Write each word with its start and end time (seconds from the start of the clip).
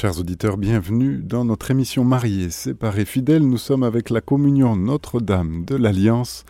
Chers 0.00 0.20
auditeurs, 0.20 0.58
bienvenue 0.58 1.24
dans 1.24 1.44
notre 1.44 1.72
émission 1.72 2.04
Mariés, 2.04 2.50
séparés, 2.50 3.04
fidèles. 3.04 3.42
Nous 3.42 3.58
sommes 3.58 3.82
avec 3.82 4.10
la 4.10 4.20
communion 4.20 4.76
Notre-Dame 4.76 5.64
de 5.64 5.74
l'Alliance. 5.74 6.44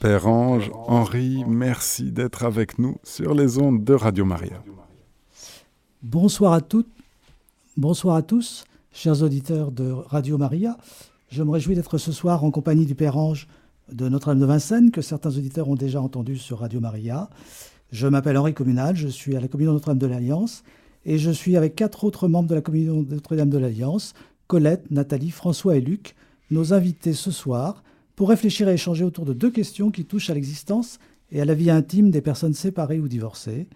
Père 0.00 0.26
Ange, 0.26 0.70
Henri, 0.86 1.44
merci 1.46 2.10
d'être 2.10 2.44
avec 2.44 2.78
nous 2.78 2.96
sur 3.02 3.34
les 3.34 3.58
ondes 3.58 3.84
de 3.84 3.92
Radio 3.92 4.24
Maria. 4.24 4.64
Bonsoir 6.02 6.54
à 6.54 6.62
toutes, 6.62 6.88
bonsoir 7.76 8.16
à 8.16 8.22
tous, 8.22 8.64
chers 8.94 9.22
auditeurs 9.22 9.70
de 9.70 9.90
Radio 9.92 10.38
Maria. 10.38 10.78
Je 11.28 11.42
me 11.42 11.50
réjouis 11.50 11.74
d'être 11.74 11.98
ce 11.98 12.12
soir 12.12 12.44
en 12.44 12.50
compagnie 12.50 12.86
du 12.86 12.94
Père 12.94 13.18
Ange 13.18 13.46
de 13.92 14.08
Notre-Dame 14.08 14.40
de 14.40 14.46
Vincennes, 14.46 14.90
que 14.90 15.02
certains 15.02 15.36
auditeurs 15.36 15.68
ont 15.68 15.76
déjà 15.76 16.00
entendu 16.00 16.38
sur 16.38 16.60
Radio 16.60 16.80
Maria. 16.80 17.28
Je 17.90 18.06
m'appelle 18.06 18.38
Henri 18.38 18.54
Communal, 18.54 18.96
je 18.96 19.08
suis 19.08 19.36
à 19.36 19.40
la 19.40 19.48
communion 19.48 19.74
Notre-Dame 19.74 19.98
de 19.98 20.06
l'Alliance 20.06 20.64
et 21.04 21.18
je 21.18 21.30
suis 21.30 21.56
avec 21.56 21.74
quatre 21.74 22.04
autres 22.04 22.28
membres 22.28 22.48
de 22.48 22.54
la 22.54 22.60
communion 22.60 23.04
Notre-Dame 23.08 23.50
de 23.50 23.58
l'Alliance, 23.58 24.14
Colette, 24.46 24.90
Nathalie, 24.90 25.30
François 25.30 25.76
et 25.76 25.80
Luc, 25.80 26.14
nos 26.50 26.72
invités 26.74 27.14
ce 27.14 27.30
soir, 27.30 27.82
pour 28.16 28.28
réfléchir 28.28 28.68
et 28.68 28.74
échanger 28.74 29.04
autour 29.04 29.24
de 29.24 29.32
deux 29.32 29.50
questions 29.50 29.90
qui 29.90 30.04
touchent 30.04 30.30
à 30.30 30.34
l'existence 30.34 30.98
et 31.30 31.40
à 31.40 31.44
la 31.44 31.54
vie 31.54 31.70
intime 31.70 32.10
des 32.10 32.20
personnes 32.20 32.52
séparées 32.52 33.00
ou 33.00 33.08
divorcées. 33.08 33.66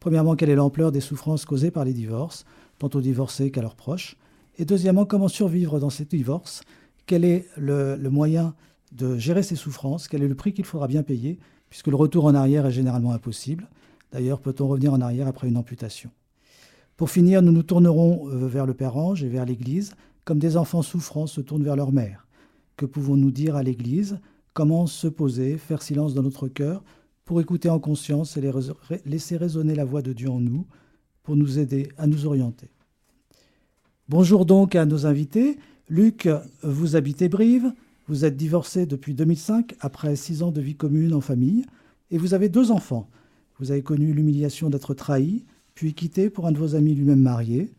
Premièrement, 0.00 0.36
quelle 0.36 0.50
est 0.50 0.56
l'ampleur 0.56 0.92
des 0.92 1.00
souffrances 1.00 1.44
causées 1.44 1.70
par 1.70 1.84
les 1.84 1.92
divorces, 1.92 2.44
tant 2.78 2.90
aux 2.92 3.00
divorcés 3.00 3.50
qu'à 3.50 3.62
leurs 3.62 3.76
proches? 3.76 4.16
Et 4.58 4.64
deuxièmement, 4.64 5.04
comment 5.04 5.28
survivre 5.28 5.78
dans 5.78 5.90
ces 5.90 6.04
divorces? 6.04 6.62
Quel 7.06 7.24
est 7.24 7.46
le, 7.56 7.96
le 7.96 8.10
moyen 8.10 8.54
de 8.92 9.16
gérer 9.16 9.42
ces 9.42 9.56
souffrances? 9.56 10.08
Quel 10.08 10.22
est 10.22 10.28
le 10.28 10.34
prix 10.34 10.52
qu'il 10.52 10.64
faudra 10.64 10.88
bien 10.88 11.02
payer? 11.02 11.38
Puisque 11.70 11.88
le 11.88 11.96
retour 11.96 12.24
en 12.24 12.34
arrière 12.34 12.66
est 12.66 12.72
généralement 12.72 13.12
impossible. 13.12 13.68
D'ailleurs, 14.12 14.40
peut-on 14.40 14.66
revenir 14.66 14.92
en 14.92 15.00
arrière 15.00 15.28
après 15.28 15.48
une 15.48 15.56
amputation? 15.56 16.10
Pour 16.96 17.10
finir, 17.10 17.42
nous 17.42 17.52
nous 17.52 17.62
tournerons 17.62 18.28
euh, 18.28 18.46
vers 18.46 18.64
le 18.64 18.72
Père 18.72 18.96
Ange 18.96 19.22
et 19.22 19.28
vers 19.28 19.44
l'Église, 19.44 19.94
comme 20.24 20.38
des 20.38 20.56
enfants 20.56 20.82
souffrants 20.82 21.26
se 21.26 21.42
tournent 21.42 21.62
vers 21.62 21.76
leur 21.76 21.92
mère. 21.92 22.26
Que 22.76 22.86
pouvons-nous 22.86 23.30
dire 23.30 23.54
à 23.54 23.62
l'Église? 23.62 24.18
Comment 24.54 24.86
se 24.86 25.06
poser, 25.06 25.58
faire 25.58 25.82
silence 25.82 26.14
dans 26.14 26.22
notre 26.22 26.48
cœur, 26.48 26.82
pour 27.26 27.40
écouter 27.40 27.68
en 27.68 27.78
conscience 27.78 28.36
et 28.38 28.50
laisser 29.04 29.36
résonner 29.36 29.74
la 29.74 29.84
voix 29.84 30.00
de 30.00 30.14
Dieu 30.14 30.30
en 30.30 30.40
nous, 30.40 30.66
pour 31.22 31.36
nous 31.36 31.58
aider 31.58 31.88
à 31.98 32.06
nous 32.06 32.24
orienter? 32.24 32.70
Bonjour 34.08 34.46
donc 34.46 34.74
à 34.74 34.86
nos 34.86 35.04
invités. 35.04 35.58
Luc, 35.88 36.28
vous 36.62 36.96
habitez 36.96 37.28
Brive, 37.28 37.72
vous 38.08 38.24
êtes 38.24 38.36
divorcé 38.36 38.86
depuis 38.86 39.14
2005 39.14 39.74
après 39.80 40.16
six 40.16 40.42
ans 40.42 40.52
de 40.52 40.60
vie 40.60 40.76
commune 40.76 41.12
en 41.12 41.20
famille, 41.20 41.66
et 42.10 42.16
vous 42.16 42.32
avez 42.32 42.48
deux 42.48 42.70
enfants. 42.70 43.10
Vous 43.58 43.70
avez 43.70 43.82
connu 43.82 44.12
l'humiliation 44.12 44.70
d'être 44.70 44.94
trahi, 44.94 45.44
puis 45.76 45.94
quitté 45.94 46.30
pour 46.30 46.46
un 46.46 46.52
de 46.52 46.58
vos 46.58 46.74
amis 46.74 46.94
lui-même 46.94 47.20
marié. 47.20 47.70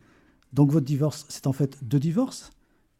Donc 0.53 0.69
votre 0.69 0.85
divorce, 0.85 1.25
c'est 1.27 1.47
en 1.47 1.51
fait 1.51 1.83
deux 1.83 1.99
divorces. 1.99 2.51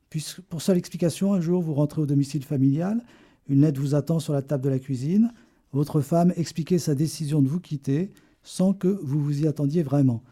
Puisque 0.10 0.42
pour 0.42 0.62
seule 0.62 0.78
explication, 0.78 1.34
un 1.34 1.40
jour 1.40 1.62
vous 1.62 1.76
rentrez 1.76 2.02
au 2.02 2.06
domicile 2.06 2.44
familial, 2.44 3.02
une 3.48 3.62
lettre 3.62 3.80
vous 3.80 3.96
attend 3.96 4.20
sur 4.20 4.34
la 4.34 4.42
table 4.42 4.64
de 4.64 4.70
la 4.70 4.80
cuisine, 4.80 5.32
votre 5.72 6.02
femme 6.02 6.34
expliquait 6.36 6.80
sa 6.80 6.96
décision 6.96 7.42
de 7.42 7.48
vous 7.48 7.60
quitter 7.60 8.10
sans 8.42 8.74
que 8.74 8.88
vous 8.88 9.22
vous 9.22 9.44
y 9.44 9.48
attendiez 9.48 9.84
vraiment. 9.84 10.24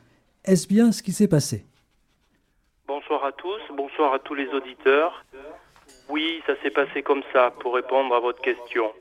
Est-ce 0.44 0.68
bien 0.68 0.92
ce 0.92 1.04
qui 1.04 1.12
s'est 1.12 1.28
passé? 1.28 1.66
Bonsoir 2.88 3.24
à 3.24 3.32
tous, 3.34 3.62
bonsoir 3.76 4.14
à 4.14 4.20
tous 4.20 4.34
les 4.34 4.48
auditeurs. 4.48 5.26
Oui, 6.10 6.42
ça 6.48 6.54
s'est 6.64 6.72
passé 6.72 7.04
comme 7.04 7.24
ça, 7.34 7.52
pour 7.60 7.76
répondre 7.76 8.16
à 8.16 8.20
votre 8.20 8.42
question. 8.42 8.92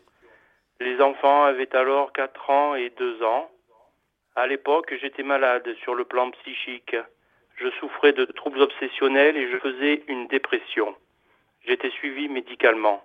Les 0.80 1.00
enfants 1.00 1.44
avaient 1.44 1.74
alors 1.74 2.12
4 2.12 2.50
ans 2.50 2.74
et 2.74 2.92
2 2.98 3.22
ans. 3.22 3.48
À 4.36 4.48
l'époque, 4.48 4.92
j'étais 5.00 5.22
malade 5.22 5.74
sur 5.82 5.94
le 5.94 6.04
plan 6.04 6.32
psychique. 6.32 6.96
Je 7.56 7.70
souffrais 7.78 8.12
de 8.12 8.24
troubles 8.24 8.62
obsessionnels 8.62 9.36
et 9.36 9.48
je 9.48 9.58
faisais 9.58 10.02
une 10.08 10.26
dépression. 10.26 10.96
J'étais 11.64 11.90
suivi 11.90 12.28
médicalement. 12.28 13.04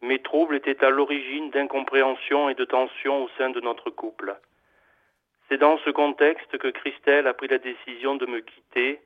Mes 0.00 0.18
troubles 0.22 0.56
étaient 0.56 0.82
à 0.82 0.88
l'origine 0.88 1.50
d'incompréhension 1.50 2.48
et 2.48 2.54
de 2.54 2.64
tension 2.64 3.24
au 3.24 3.28
sein 3.36 3.50
de 3.50 3.60
notre 3.60 3.90
couple. 3.90 4.34
C'est 5.48 5.58
dans 5.58 5.76
ce 5.78 5.90
contexte 5.90 6.56
que 6.56 6.68
Christelle 6.68 7.26
a 7.26 7.34
pris 7.34 7.48
la 7.48 7.58
décision 7.58 8.16
de 8.16 8.24
me 8.24 8.40
quitter 8.40 9.00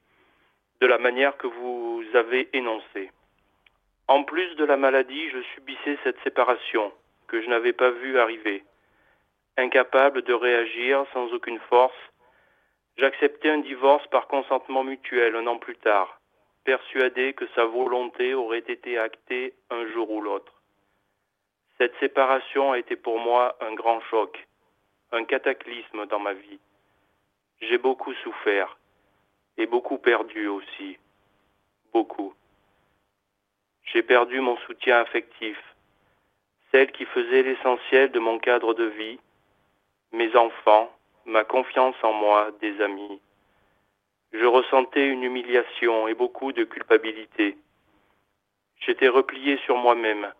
de 0.80 0.86
la 0.86 0.98
manière 0.98 1.36
que 1.36 1.48
vous 1.48 2.04
avez 2.14 2.48
énoncée. 2.52 3.10
En 4.06 4.22
plus 4.22 4.54
de 4.54 4.64
la 4.64 4.76
maladie, 4.76 5.30
je 5.30 5.42
subissais 5.54 5.98
cette 6.04 6.22
séparation 6.22 6.92
que 7.26 7.42
je 7.42 7.48
n'avais 7.48 7.72
pas 7.72 7.90
vue 7.90 8.20
arriver 8.20 8.62
incapable 9.56 10.22
de 10.22 10.32
réagir 10.32 11.04
sans 11.12 11.32
aucune 11.32 11.60
force, 11.68 11.94
j'acceptais 12.96 13.50
un 13.50 13.58
divorce 13.58 14.06
par 14.08 14.26
consentement 14.26 14.84
mutuel 14.84 15.36
un 15.36 15.46
an 15.46 15.58
plus 15.58 15.76
tard, 15.76 16.20
persuadé 16.64 17.32
que 17.34 17.46
sa 17.54 17.64
volonté 17.64 18.34
aurait 18.34 18.58
été 18.58 18.98
actée 18.98 19.54
un 19.70 19.86
jour 19.88 20.10
ou 20.10 20.20
l'autre. 20.20 20.52
Cette 21.78 21.98
séparation 21.98 22.72
a 22.72 22.78
été 22.78 22.96
pour 22.96 23.18
moi 23.18 23.56
un 23.60 23.72
grand 23.74 24.00
choc, 24.02 24.46
un 25.12 25.24
cataclysme 25.24 26.06
dans 26.06 26.18
ma 26.18 26.34
vie. 26.34 26.60
J'ai 27.60 27.78
beaucoup 27.78 28.12
souffert 28.14 28.78
et 29.56 29.66
beaucoup 29.66 29.98
perdu 29.98 30.46
aussi, 30.46 30.98
beaucoup. 31.92 32.34
J'ai 33.84 34.02
perdu 34.02 34.40
mon 34.40 34.56
soutien 34.58 35.00
affectif, 35.00 35.58
celle 36.70 36.92
qui 36.92 37.04
faisait 37.06 37.42
l'essentiel 37.42 38.10
de 38.12 38.18
mon 38.18 38.38
cadre 38.38 38.74
de 38.74 38.84
vie, 38.84 39.18
mes 40.12 40.34
enfants, 40.36 40.90
ma 41.24 41.44
confiance 41.44 41.96
en 42.02 42.12
moi, 42.12 42.50
des 42.60 42.80
amis. 42.80 43.20
Je 44.32 44.44
ressentais 44.44 45.08
une 45.08 45.22
humiliation 45.22 46.08
et 46.08 46.14
beaucoup 46.14 46.52
de 46.52 46.64
culpabilité. 46.64 47.56
J'étais 48.80 49.08
replié 49.08 49.58
sur 49.64 49.76
moi-même, 49.76 50.32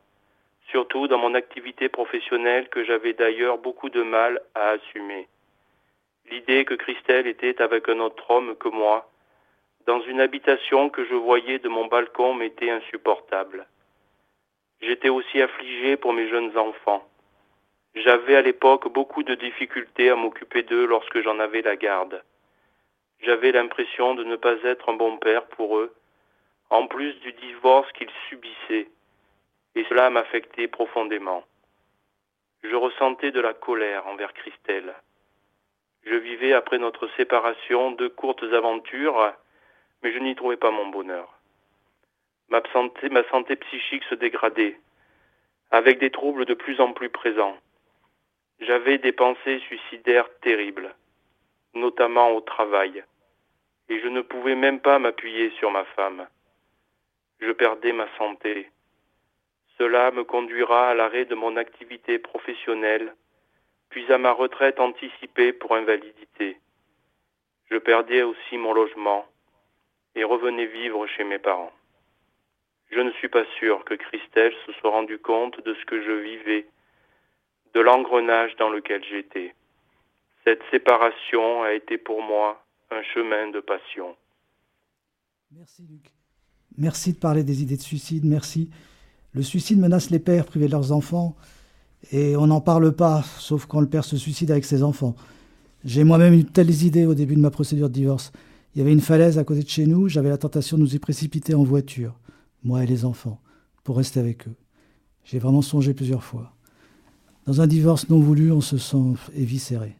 surtout 0.68 1.08
dans 1.08 1.18
mon 1.18 1.34
activité 1.34 1.88
professionnelle 1.88 2.68
que 2.68 2.84
j'avais 2.84 3.12
d'ailleurs 3.12 3.58
beaucoup 3.58 3.90
de 3.90 4.02
mal 4.02 4.40
à 4.54 4.70
assumer. 4.70 5.28
L'idée 6.30 6.64
que 6.64 6.74
Christelle 6.74 7.26
était 7.26 7.60
avec 7.60 7.88
un 7.88 7.98
autre 7.98 8.30
homme 8.30 8.56
que 8.56 8.68
moi, 8.68 9.10
dans 9.86 10.00
une 10.02 10.20
habitation 10.20 10.90
que 10.90 11.04
je 11.04 11.14
voyais 11.14 11.58
de 11.58 11.68
mon 11.68 11.86
balcon 11.86 12.34
m'était 12.34 12.70
insupportable. 12.70 13.66
J'étais 14.80 15.08
aussi 15.08 15.42
affligé 15.42 15.96
pour 15.96 16.12
mes 16.12 16.28
jeunes 16.28 16.56
enfants. 16.56 17.04
J'avais 17.94 18.36
à 18.36 18.42
l'époque 18.42 18.92
beaucoup 18.92 19.24
de 19.24 19.34
difficultés 19.34 20.10
à 20.10 20.16
m'occuper 20.16 20.62
d'eux 20.62 20.86
lorsque 20.86 21.20
j'en 21.22 21.40
avais 21.40 21.62
la 21.62 21.76
garde. 21.76 22.22
J'avais 23.20 23.52
l'impression 23.52 24.14
de 24.14 24.24
ne 24.24 24.36
pas 24.36 24.56
être 24.62 24.88
un 24.88 24.94
bon 24.94 25.18
père 25.18 25.46
pour 25.48 25.76
eux, 25.78 25.92
en 26.70 26.86
plus 26.86 27.14
du 27.20 27.32
divorce 27.32 27.90
qu'ils 27.92 28.10
subissaient, 28.28 28.88
et 29.74 29.84
cela 29.88 30.08
m'affectait 30.08 30.68
profondément. 30.68 31.44
Je 32.62 32.76
ressentais 32.76 33.32
de 33.32 33.40
la 33.40 33.54
colère 33.54 34.06
envers 34.06 34.32
Christelle. 34.34 34.94
Je 36.04 36.14
vivais 36.14 36.52
après 36.52 36.78
notre 36.78 37.08
séparation 37.16 37.90
de 37.90 38.06
courtes 38.06 38.44
aventures, 38.44 39.32
mais 40.02 40.12
je 40.12 40.18
n'y 40.18 40.36
trouvais 40.36 40.56
pas 40.56 40.70
mon 40.70 40.86
bonheur. 40.86 41.28
Ma 42.48 42.62
santé, 42.72 43.08
ma 43.08 43.24
santé 43.30 43.56
psychique 43.56 44.04
se 44.04 44.14
dégradait, 44.14 44.78
avec 45.70 45.98
des 45.98 46.10
troubles 46.10 46.46
de 46.46 46.54
plus 46.54 46.80
en 46.80 46.92
plus 46.92 47.10
présents. 47.10 47.56
J'avais 48.60 48.98
des 48.98 49.12
pensées 49.12 49.58
suicidaires 49.60 50.28
terribles, 50.40 50.94
notamment 51.72 52.32
au 52.32 52.42
travail, 52.42 53.02
et 53.88 53.98
je 54.00 54.08
ne 54.08 54.20
pouvais 54.20 54.54
même 54.54 54.80
pas 54.80 54.98
m'appuyer 54.98 55.50
sur 55.58 55.70
ma 55.70 55.84
femme. 55.96 56.26
Je 57.40 57.52
perdais 57.52 57.92
ma 57.92 58.06
santé. 58.18 58.70
Cela 59.78 60.10
me 60.10 60.24
conduira 60.24 60.90
à 60.90 60.94
l'arrêt 60.94 61.24
de 61.24 61.34
mon 61.34 61.56
activité 61.56 62.18
professionnelle, 62.18 63.14
puis 63.88 64.12
à 64.12 64.18
ma 64.18 64.32
retraite 64.32 64.78
anticipée 64.78 65.54
pour 65.54 65.74
invalidité. 65.74 66.58
Je 67.70 67.78
perdais 67.78 68.22
aussi 68.22 68.58
mon 68.58 68.74
logement 68.74 69.26
et 70.14 70.22
revenais 70.22 70.66
vivre 70.66 71.06
chez 71.06 71.24
mes 71.24 71.38
parents. 71.38 71.72
Je 72.90 73.00
ne 73.00 73.12
suis 73.12 73.28
pas 73.28 73.46
sûr 73.58 73.86
que 73.86 73.94
Christelle 73.94 74.54
se 74.66 74.72
soit 74.74 74.90
rendue 74.90 75.18
compte 75.18 75.58
de 75.64 75.72
ce 75.72 75.84
que 75.86 76.02
je 76.02 76.12
vivais 76.12 76.66
de 77.74 77.80
l'engrenage 77.80 78.56
dans 78.58 78.70
lequel 78.70 79.02
j'étais. 79.04 79.54
Cette 80.44 80.62
séparation 80.70 81.62
a 81.62 81.72
été 81.72 81.98
pour 81.98 82.22
moi 82.22 82.62
un 82.90 83.02
chemin 83.14 83.50
de 83.50 83.60
passion. 83.60 84.16
Merci 85.52 85.82
Luc. 85.88 86.12
Merci 86.78 87.12
de 87.12 87.18
parler 87.18 87.44
des 87.44 87.62
idées 87.62 87.76
de 87.76 87.82
suicide, 87.82 88.24
merci. 88.24 88.70
Le 89.32 89.42
suicide 89.42 89.78
menace 89.78 90.10
les 90.10 90.18
pères 90.18 90.46
privés 90.46 90.66
de 90.66 90.72
leurs 90.72 90.92
enfants 90.92 91.36
et 92.12 92.36
on 92.36 92.46
n'en 92.46 92.60
parle 92.60 92.94
pas, 92.94 93.22
sauf 93.38 93.66
quand 93.66 93.80
le 93.80 93.88
père 93.88 94.04
se 94.04 94.16
suicide 94.16 94.50
avec 94.50 94.64
ses 94.64 94.82
enfants. 94.82 95.14
J'ai 95.84 96.04
moi-même 96.04 96.34
eu 96.34 96.44
telles 96.44 96.82
idées 96.84 97.06
au 97.06 97.14
début 97.14 97.36
de 97.36 97.40
ma 97.40 97.50
procédure 97.50 97.88
de 97.88 97.94
divorce. 97.94 98.32
Il 98.74 98.78
y 98.78 98.82
avait 98.82 98.92
une 98.92 99.00
falaise 99.00 99.38
à 99.38 99.44
côté 99.44 99.62
de 99.62 99.68
chez 99.68 99.86
nous, 99.86 100.08
j'avais 100.08 100.28
la 100.28 100.38
tentation 100.38 100.76
de 100.76 100.82
nous 100.82 100.94
y 100.94 100.98
précipiter 100.98 101.54
en 101.54 101.64
voiture, 101.64 102.14
moi 102.62 102.82
et 102.82 102.86
les 102.86 103.04
enfants, 103.04 103.40
pour 103.82 103.96
rester 103.96 104.20
avec 104.20 104.46
eux. 104.46 104.54
J'ai 105.24 105.38
vraiment 105.38 105.62
songé 105.62 105.94
plusieurs 105.94 106.24
fois. 106.24 106.52
Dans 107.50 107.60
un 107.60 107.66
divorce 107.66 108.08
non 108.08 108.20
voulu, 108.20 108.52
on 108.52 108.60
se 108.60 108.78
sent 108.78 109.16
éviscéré. 109.34 109.96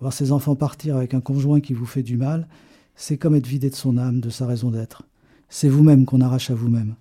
Voir 0.00 0.14
ses 0.14 0.32
enfants 0.32 0.54
partir 0.54 0.96
avec 0.96 1.12
un 1.12 1.20
conjoint 1.20 1.60
qui 1.60 1.74
vous 1.74 1.84
fait 1.84 2.02
du 2.02 2.16
mal, 2.16 2.48
c'est 2.96 3.18
comme 3.18 3.34
être 3.34 3.46
vidé 3.46 3.68
de 3.68 3.74
son 3.74 3.98
âme, 3.98 4.20
de 4.20 4.30
sa 4.30 4.46
raison 4.46 4.70
d'être. 4.70 5.02
C'est 5.50 5.68
vous-même 5.68 6.06
qu'on 6.06 6.22
arrache 6.22 6.50
à 6.50 6.54
vous-même. 6.54 6.94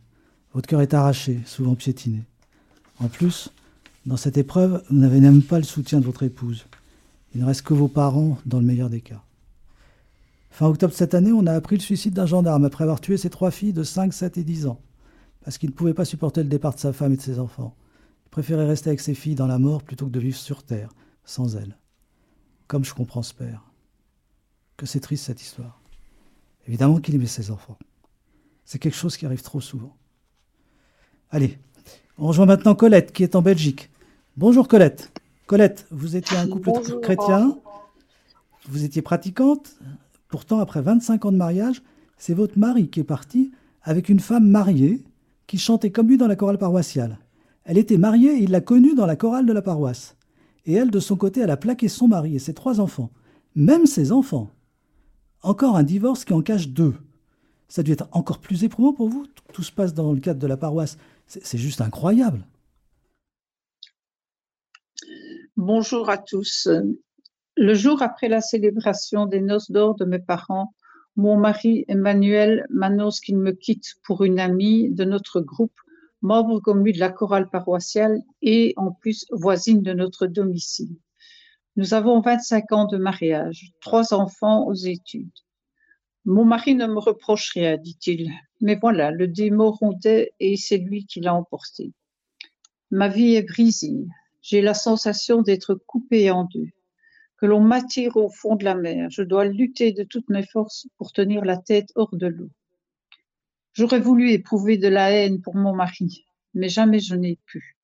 Votre 0.54 0.68
cœur 0.68 0.82
est 0.82 0.94
arraché, 0.94 1.40
souvent 1.46 1.76
piétiné. 1.76 2.24
En 3.00 3.08
plus, 3.08 3.54
dans 4.06 4.18
cette 4.18 4.38
épreuve, 4.38 4.84
vous 4.90 4.98
n'avez 4.98 5.22
même 5.22 5.42
pas 5.42 5.60
le 5.60 5.64
soutien 5.64 6.02
de 6.02 6.06
votre 6.06 6.24
épouse. 6.24 6.66
Il 7.34 7.40
ne 7.40 7.46
reste 7.46 7.62
que 7.62 7.74
vos 7.74 7.88
parents 7.88 8.38
dans 8.46 8.60
le 8.60 8.66
meilleur 8.66 8.90
des 8.90 9.00
cas. 9.00 9.24
Fin 10.52 10.68
octobre 10.68 10.94
cette 10.94 11.14
année, 11.14 11.32
on 11.32 11.48
a 11.48 11.54
appris 11.54 11.78
le 11.78 11.82
suicide 11.82 12.16
d'un 12.16 12.26
gendarme 12.26 12.66
après 12.66 12.84
avoir 12.84 13.00
tué 13.00 13.16
ses 13.16 13.30
trois 13.30 13.50
filles 13.50 13.72
de 13.72 13.84
5, 13.84 14.12
7 14.14 14.40
et 14.40 14.44
10 14.44 14.68
ans, 14.68 14.82
parce 15.46 15.58
qu'il 15.58 15.70
ne 15.70 15.74
pouvait 15.74 15.94
pas 15.94 16.04
supporter 16.04 16.44
le 16.44 16.50
départ 16.50 16.74
de 16.74 16.80
sa 16.80 16.92
femme 16.92 17.14
et 17.14 17.18
de 17.18 17.22
ses 17.22 17.40
enfants. 17.40 17.74
Il 18.30 18.32
préférait 18.32 18.68
rester 18.68 18.92
avec 18.92 19.00
ses 19.00 19.16
filles 19.16 19.34
dans 19.34 19.48
la 19.48 19.58
mort 19.58 19.82
plutôt 19.82 20.06
que 20.06 20.12
de 20.12 20.20
vivre 20.20 20.38
sur 20.38 20.62
terre, 20.62 20.92
sans 21.26 21.56
elles. 21.56 21.76
Comme 22.68 22.86
je 22.86 22.94
comprends 22.94 23.24
ce 23.24 23.34
père. 23.34 23.64
Que 24.78 24.86
c'est 24.86 25.00
triste 25.00 25.26
cette 25.26 25.42
histoire. 25.42 25.82
Évidemment 26.68 27.00
qu'il 27.00 27.16
aimait 27.16 27.26
ses 27.26 27.50
enfants. 27.50 27.80
C'est 28.66 28.78
quelque 28.78 28.96
chose 28.96 29.18
qui 29.18 29.26
arrive 29.26 29.42
trop 29.42 29.62
souvent. 29.62 29.98
Allez, 31.32 31.58
on 32.20 32.28
rejoint 32.28 32.46
maintenant 32.46 32.76
Colette 32.76 33.12
qui 33.14 33.24
est 33.24 33.36
en 33.36 33.42
Belgique. 33.42 33.90
Bonjour 34.38 34.68
Colette. 34.68 35.12
Colette, 35.48 35.88
vous 35.90 36.16
étiez 36.16 36.38
un 36.38 36.48
couple 36.48 36.72
chrétien, 37.02 37.58
vous 38.68 38.84
étiez 38.84 39.02
pratiquante, 39.02 39.76
pourtant 40.28 40.60
après 40.60 40.84
25 40.84 41.26
ans 41.26 41.32
de 41.32 41.38
mariage, 41.38 41.82
c'est 42.16 42.36
votre 42.36 42.60
mari 42.60 42.90
qui 42.90 43.00
est 43.00 43.04
parti 43.04 43.52
avec 43.82 44.08
une 44.08 44.20
femme 44.20 44.48
mariée 44.48 45.04
qui 45.48 45.58
chantait 45.58 45.90
comme 45.90 46.08
lui 46.08 46.18
dans 46.18 46.28
la 46.28 46.36
chorale 46.36 46.60
paroissiale. 46.60 47.18
Elle 47.70 47.78
était 47.78 48.00
mariée 48.00 48.32
et 48.32 48.44
il 48.46 48.50
l'a 48.50 48.62
connue 48.62 48.96
dans 48.96 49.06
la 49.06 49.16
chorale 49.16 49.46
de 49.46 49.54
la 49.54 49.62
paroisse. 49.62 50.18
Et 50.66 50.74
elle, 50.74 50.90
de 50.90 51.00
son 51.00 51.16
côté, 51.16 51.42
elle 51.42 51.52
a 51.52 51.56
plaqué 51.56 51.88
son 51.88 52.08
mari 52.08 52.36
et 52.36 52.40
ses 52.40 52.56
trois 52.56 52.80
enfants, 52.80 53.12
même 53.54 53.86
ses 53.86 54.12
enfants. 54.12 54.50
Encore 55.44 55.76
un 55.76 55.84
divorce 55.84 56.26
qui 56.26 56.34
en 56.34 56.42
cache 56.42 56.70
deux. 56.70 56.96
Ça 57.68 57.84
doit 57.84 57.94
être 57.94 58.10
encore 58.12 58.40
plus 58.40 58.64
éprouvant 58.64 58.94
pour 58.94 59.08
vous. 59.08 59.28
Tout 59.54 59.62
se 59.62 59.72
passe 59.72 59.94
dans 59.94 60.14
le 60.14 60.20
cadre 60.20 60.40
de 60.40 60.48
la 60.48 60.58
paroisse. 60.58 60.98
C'est 61.28 61.60
juste 61.60 61.80
incroyable. 61.80 62.44
Bonjour 65.56 66.10
à 66.10 66.18
tous. 66.18 66.68
Le 67.56 67.74
jour 67.76 68.02
après 68.02 68.30
la 68.30 68.42
célébration 68.42 69.28
des 69.28 69.42
noces 69.42 69.70
d'or 69.70 69.94
de 69.94 70.06
mes 70.06 70.18
parents, 70.18 70.74
mon 71.16 71.38
mari 71.38 71.86
Emmanuel 71.88 72.66
m'annonce 72.72 73.20
qu'il 73.20 73.38
me 73.38 73.52
quitte 73.52 73.94
pour 74.04 74.24
une 74.24 74.40
amie 74.40 74.90
de 74.90 75.04
notre 75.04 75.40
groupe, 75.40 75.80
membre 76.22 76.60
commun 76.60 76.92
de 76.92 77.00
la 77.00 77.10
chorale 77.10 77.50
paroissiale 77.50 78.22
et 78.42 78.74
en 78.78 78.92
plus 78.92 79.26
voisine 79.32 79.82
de 79.82 79.94
notre 79.94 80.28
domicile. 80.28 80.96
Nous 81.76 81.94
avons 81.94 82.20
25 82.20 82.72
ans 82.72 82.86
de 82.86 82.98
mariage, 82.98 83.72
trois 83.80 84.14
enfants 84.14 84.68
aux 84.68 84.74
études. 84.74 85.32
Mon 86.26 86.44
mari 86.44 86.76
ne 86.76 86.88
me 86.88 87.00
reproche 87.00 87.52
rien, 87.52 87.78
dit-il, 87.78 88.32
mais 88.60 88.76
voilà, 88.76 89.12
le 89.12 89.28
démon 89.28 89.72
rondait 89.72 90.34
et 90.40 90.58
c'est 90.58 90.78
lui 90.78 91.06
qui 91.06 91.22
l'a 91.22 91.34
emporté. 91.34 91.94
Ma 92.92 93.08
vie 93.08 93.36
est 93.36 93.44
brisée, 93.44 94.06
j'ai 94.42 94.62
la 94.62 94.74
sensation 94.74 95.42
d'être 95.42 95.76
coupée 95.76 96.32
en 96.32 96.44
deux, 96.44 96.68
que 97.38 97.46
l'on 97.46 97.62
m'attire 97.62 98.18
au 98.18 98.30
fond 98.30 98.56
de 98.56 98.66
la 98.66 98.76
mer. 98.76 99.10
Je 99.10 99.24
dois 99.24 99.46
lutter 99.46 99.92
de 99.92 100.04
toutes 100.04 100.30
mes 100.30 100.46
forces 100.46 100.88
pour 100.98 101.14
tenir 101.14 101.46
la 101.46 101.58
tête 101.58 101.92
hors 101.96 102.16
de 102.16 102.28
l'eau. 102.28 102.50
J'aurais 103.80 104.02
voulu 104.02 104.32
éprouver 104.32 104.78
de 104.78 104.90
la 104.90 105.10
haine 105.10 105.40
pour 105.40 105.56
mon 105.56 105.74
mari, 105.74 106.26
mais 106.54 106.68
jamais 106.68 107.00
je 107.00 107.16
n'ai 107.16 107.40
pu. 107.46 107.78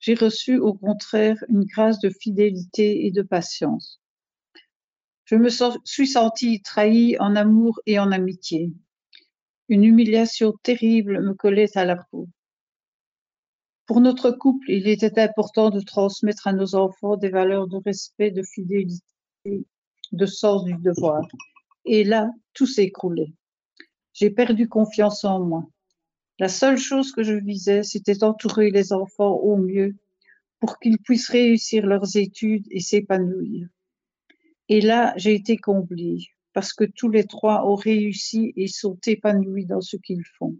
J'ai 0.00 0.14
reçu 0.14 0.58
au 0.58 0.72
contraire 0.72 1.36
une 1.50 1.64
grâce 1.64 1.98
de 1.98 2.08
fidélité 2.08 3.04
et 3.04 3.10
de 3.10 3.20
patience. 3.20 4.00
Je 5.26 5.34
me 5.34 5.50
suis 5.84 6.06
sentie 6.06 6.62
trahie 6.62 7.18
en 7.18 7.36
amour 7.36 7.78
et 7.84 7.98
en 7.98 8.10
amitié. 8.10 8.72
Une 9.68 9.84
humiliation 9.84 10.54
terrible 10.62 11.20
me 11.22 11.34
collait 11.34 11.76
à 11.76 11.84
la 11.84 11.96
peau. 11.96 12.26
Pour 13.84 14.00
notre 14.00 14.30
couple, 14.30 14.70
il 14.70 14.88
était 14.88 15.20
important 15.20 15.68
de 15.68 15.80
transmettre 15.80 16.46
à 16.46 16.54
nos 16.54 16.74
enfants 16.74 17.18
des 17.18 17.28
valeurs 17.28 17.68
de 17.68 17.76
respect, 17.84 18.30
de 18.30 18.42
fidélité, 18.42 19.66
de 20.10 20.24
sens 20.24 20.64
du 20.64 20.72
devoir. 20.78 21.20
Et 21.84 22.02
là, 22.02 22.30
tout 22.54 22.66
s'écroulait. 22.66 23.34
J'ai 24.14 24.30
perdu 24.30 24.68
confiance 24.68 25.24
en 25.24 25.40
moi. 25.44 25.66
La 26.38 26.48
seule 26.48 26.78
chose 26.78 27.12
que 27.12 27.22
je 27.22 27.34
visais, 27.34 27.82
c'était 27.82 28.24
entourer 28.24 28.70
les 28.70 28.92
enfants 28.92 29.34
au 29.34 29.56
mieux 29.56 29.96
pour 30.60 30.78
qu'ils 30.78 30.98
puissent 30.98 31.28
réussir 31.28 31.84
leurs 31.84 32.16
études 32.16 32.66
et 32.70 32.80
s'épanouir. 32.80 33.68
Et 34.68 34.80
là, 34.80 35.12
j'ai 35.16 35.34
été 35.34 35.56
comblée 35.56 36.18
parce 36.52 36.72
que 36.72 36.84
tous 36.84 37.08
les 37.08 37.24
trois 37.24 37.68
ont 37.68 37.74
réussi 37.74 38.52
et 38.56 38.68
sont 38.68 38.98
épanouis 39.06 39.66
dans 39.66 39.80
ce 39.80 39.96
qu'ils 39.96 40.24
font. 40.38 40.56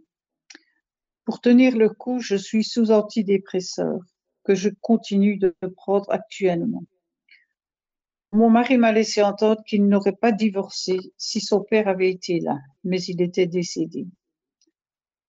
Pour 1.23 1.39
tenir 1.39 1.77
le 1.77 1.89
coup, 1.89 2.19
je 2.19 2.35
suis 2.35 2.63
sous 2.63 2.91
antidépresseur 2.91 3.99
que 4.43 4.53
je 4.53 4.69
continue 4.81 5.37
de 5.37 5.55
prendre 5.75 6.11
actuellement. 6.11 6.83
Mon 8.35 8.49
mari 8.49 8.77
m'a 8.77 8.91
laissé 8.91 9.21
entendre 9.23 9.63
qu'il 9.65 9.87
n'aurait 9.87 10.11
pas 10.11 10.33
divorcé 10.33 10.97
si 11.17 11.39
son 11.39 11.61
père 11.61 11.87
avait 11.87 12.11
été 12.11 12.41
là, 12.41 12.57
mais 12.83 13.01
il 13.03 13.21
était 13.21 13.47
décédé. 13.47 14.07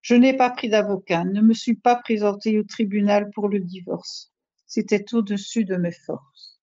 Je 0.01 0.17
n'ai 0.17 0.37
pas 0.37 0.51
pris 0.51 0.69
d'avocat, 0.69 1.23
ne 1.23 1.41
me 1.41 1.55
suis 1.55 1.77
pas 1.77 1.95
présentée 1.95 2.59
au 2.59 2.65
tribunal 2.65 3.31
pour 3.33 3.49
le 3.49 3.61
divorce. 3.61 4.33
C'était 4.67 5.15
au-dessus 5.15 5.65
de 5.65 5.77
mes 5.77 5.93
forces. 5.93 6.59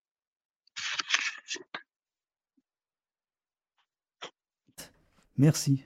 Merci. 5.37 5.85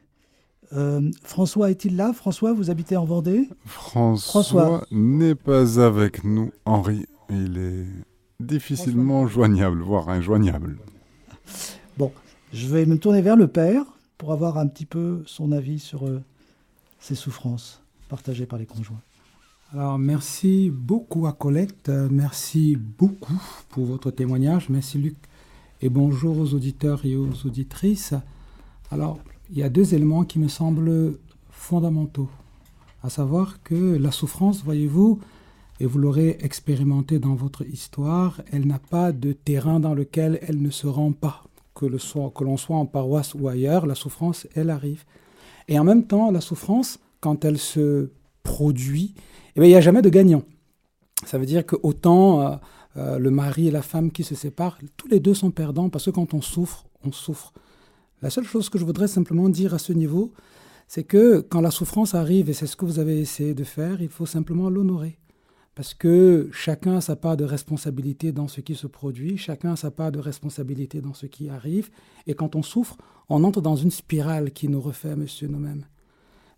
Euh, 0.74 1.12
François 1.22 1.70
est-il 1.70 1.96
là? 1.96 2.14
François, 2.14 2.54
vous 2.54 2.72
habitez 2.72 2.98
en 2.98 3.06
Vendée? 3.06 3.48
François, 3.64 4.88
n'est 4.90 5.36
pas 5.36 5.80
avec 5.80 6.24
nous, 6.24 6.52
Henri. 6.66 7.06
Il 7.30 7.60
est 7.60 8.17
difficilement 8.40 9.28
joignable, 9.28 9.82
voire 9.82 10.10
injoignable. 10.10 10.78
Bon, 11.98 12.12
je 12.54 12.68
vais 12.68 12.86
me 12.86 12.98
tourner 12.98 13.22
vers 13.22 13.36
le 13.36 13.48
père 13.48 13.84
pour 14.18 14.32
avoir 14.32 14.58
un 14.58 14.68
petit 14.68 14.86
peu 14.86 15.24
son 15.26 15.52
avis 15.52 15.80
sur 15.80 16.06
euh, 16.06 16.22
ces 17.00 17.16
souffrances 17.16 17.82
partagées 18.10 18.46
par 18.46 18.60
les 18.60 18.66
conjoints. 18.66 19.02
Alors, 19.74 19.98
merci 20.00 20.70
beaucoup 20.70 21.28
à 21.28 21.34
Colette, 21.34 21.90
merci 21.90 22.78
beaucoup 22.78 23.42
pour 23.70 23.86
votre 23.86 24.12
témoignage, 24.12 24.70
merci 24.70 24.98
Luc, 24.98 25.18
et 25.82 25.90
bonjour 25.90 26.38
aux 26.38 26.54
auditeurs 26.54 27.06
et 27.06 27.18
aux 27.18 27.46
auditrices. 27.46 28.14
Alors, 28.92 29.20
il 29.52 29.58
y 29.58 29.64
a 29.64 29.70
deux 29.70 29.94
éléments 29.94 30.24
qui 30.24 30.40
me 30.40 30.48
semblent 30.48 31.18
fondamentaux, 31.50 32.30
à 33.04 33.10
savoir 33.10 33.62
que 33.64 33.98
la 33.98 34.12
souffrance, 34.12 34.64
voyez-vous, 34.64 35.20
et 35.80 35.86
vous 35.86 36.00
l'aurez 36.00 36.38
expérimenté 36.42 37.20
dans 37.20 37.36
votre 37.36 37.66
histoire, 37.66 38.42
elle 38.52 38.66
n'a 38.66 38.80
pas 38.80 39.12
de 39.12 39.32
terrain 39.32 39.80
dans 39.80 39.94
lequel 39.94 40.40
elle 40.48 40.62
ne 40.62 40.70
se 40.70 40.88
rend 40.88 41.12
pas. 41.12 41.44
Que, 41.76 41.86
l'on 41.86 42.58
soit, 42.58 42.76
en 42.76 42.88
paroisse 42.88 43.36
ou 43.36 43.48
ailleurs, 43.48 43.86
la 43.86 43.94
souffrance, 43.94 44.48
elle 44.56 44.72
arrive. 44.72 45.04
Et 45.68 45.78
en 45.78 45.84
même 45.84 46.08
temps, 46.08 46.32
la 46.32 46.42
souffrance, 46.42 47.00
quand 47.20 47.46
elle 47.46 47.60
se 47.60 48.10
produit, 48.42 49.14
eh 49.56 49.62
il 49.62 49.68
n'y 49.68 49.76
a 49.76 49.82
jamais 49.82 50.02
de 50.02 50.10
gagnant. 50.10 50.44
Ça 51.26 51.38
veut 51.38 51.46
dire 51.46 51.66
que 51.66 51.76
autant 51.84 52.42
euh, 52.42 52.56
euh, 52.98 53.20
le 53.20 53.30
mari 53.30 53.68
et 53.68 53.72
la 53.72 53.84
femme 53.84 54.12
qui 54.12 54.24
se 54.24 54.34
séparent, 54.34 54.80
tous 54.96 55.08
les 55.08 55.20
deux 55.20 55.36
sont 55.36 55.52
perdants 55.52 55.90
parce 55.90 56.06
que 56.06 56.12
quand 56.12 56.34
on 56.34 56.42
souffre, 56.42 56.86
on 57.04 57.12
souffre. 57.12 57.54
La 58.24 58.32
seule 58.32 58.46
chose 58.46 58.70
que 58.70 58.80
je 58.80 58.86
voudrais 58.86 59.08
simplement 59.08 59.50
dire 59.50 59.76
à 59.76 59.80
ce 59.80 59.94
niveau, 59.94 60.34
c'est 60.88 61.04
que 61.04 61.42
quand 61.42 61.62
la 61.62 61.70
souffrance 61.70 62.16
arrive, 62.16 62.50
et 62.50 62.54
c'est 62.54 62.66
ce 62.66 62.76
que 62.76 62.86
vous 62.86 62.98
avez 62.98 63.20
essayé 63.20 63.54
de 63.54 63.64
faire, 63.64 64.02
il 64.02 64.10
faut 64.10 64.26
simplement 64.26 64.70
l'honorer. 64.70 65.20
Parce 65.78 65.94
que 65.94 66.50
chacun 66.52 66.98
a 66.98 67.02
sa 67.02 67.16
part 67.16 67.38
de 67.38 67.44
responsabilité 67.44 68.32
dans 68.32 68.48
ce 68.48 68.62
qui 68.62 68.74
se 68.74 68.88
produit, 68.88 69.38
chacun 69.38 69.74
a 69.74 69.76
sa 69.76 69.92
part 69.92 70.12
de 70.12 70.18
responsabilité 70.18 71.02
dans 71.02 71.14
ce 71.14 71.28
qui 71.28 71.50
arrive, 71.50 71.92
et 72.26 72.34
quand 72.34 72.56
on 72.56 72.64
souffre, 72.64 72.98
on 73.30 73.44
entre 73.44 73.62
dans 73.62 73.76
une 73.76 73.92
spirale 73.92 74.50
qui 74.50 74.70
nous 74.70 74.82
refait, 74.82 75.16
monsieur, 75.16 75.48
nous-mêmes. 75.48 75.86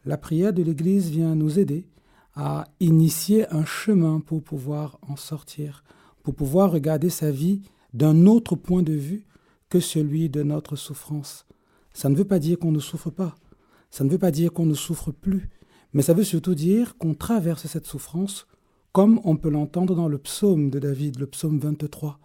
La 0.06 0.18
prière 0.18 0.54
de 0.54 0.64
l'Église 0.64 1.10
vient 1.10 1.36
nous 1.36 1.60
aider 1.60 1.86
à 2.34 2.64
initier 2.80 3.46
un 3.54 3.66
chemin 3.66 4.22
pour 4.22 4.42
pouvoir 4.42 5.00
en 5.02 5.18
sortir, 5.18 5.84
pour 6.24 6.34
pouvoir 6.34 6.72
regarder 6.72 7.10
sa 7.10 7.30
vie 7.30 7.62
d'un 7.94 8.26
autre 8.26 8.56
point 8.56 8.84
de 8.84 8.94
vue 8.94 9.26
que 9.68 9.82
celui 9.82 10.30
de 10.30 10.44
notre 10.44 10.78
souffrance. 10.78 11.46
Ça 11.92 12.08
ne 12.08 12.16
veut 12.16 12.24
pas 12.24 12.40
dire 12.40 12.58
qu'on 12.58 12.72
ne 12.72 12.80
souffre 12.80 13.10
pas, 13.10 13.36
ça 13.92 14.06
ne 14.06 14.10
veut 14.10 14.18
pas 14.18 14.32
dire 14.32 14.54
qu'on 14.54 14.66
ne 14.66 14.76
souffre 14.76 15.12
plus, 15.12 15.50
mais 15.92 16.04
ça 16.04 16.14
veut 16.14 16.24
surtout 16.24 16.56
dire 16.56 16.98
qu'on 16.98 17.16
traverse 17.16 17.68
cette 17.68 17.86
souffrance 17.86 18.48
comme 18.91 19.19
on 19.24 19.36
peut 19.36 19.50
l'entendre 19.50 19.96
dans 19.96 20.08
le 20.08 20.17
psaume 20.17 20.69
de 20.69 20.79
David, 20.79 21.19
le 21.19 21.27
psaume 21.27 21.60
23. 21.60 22.19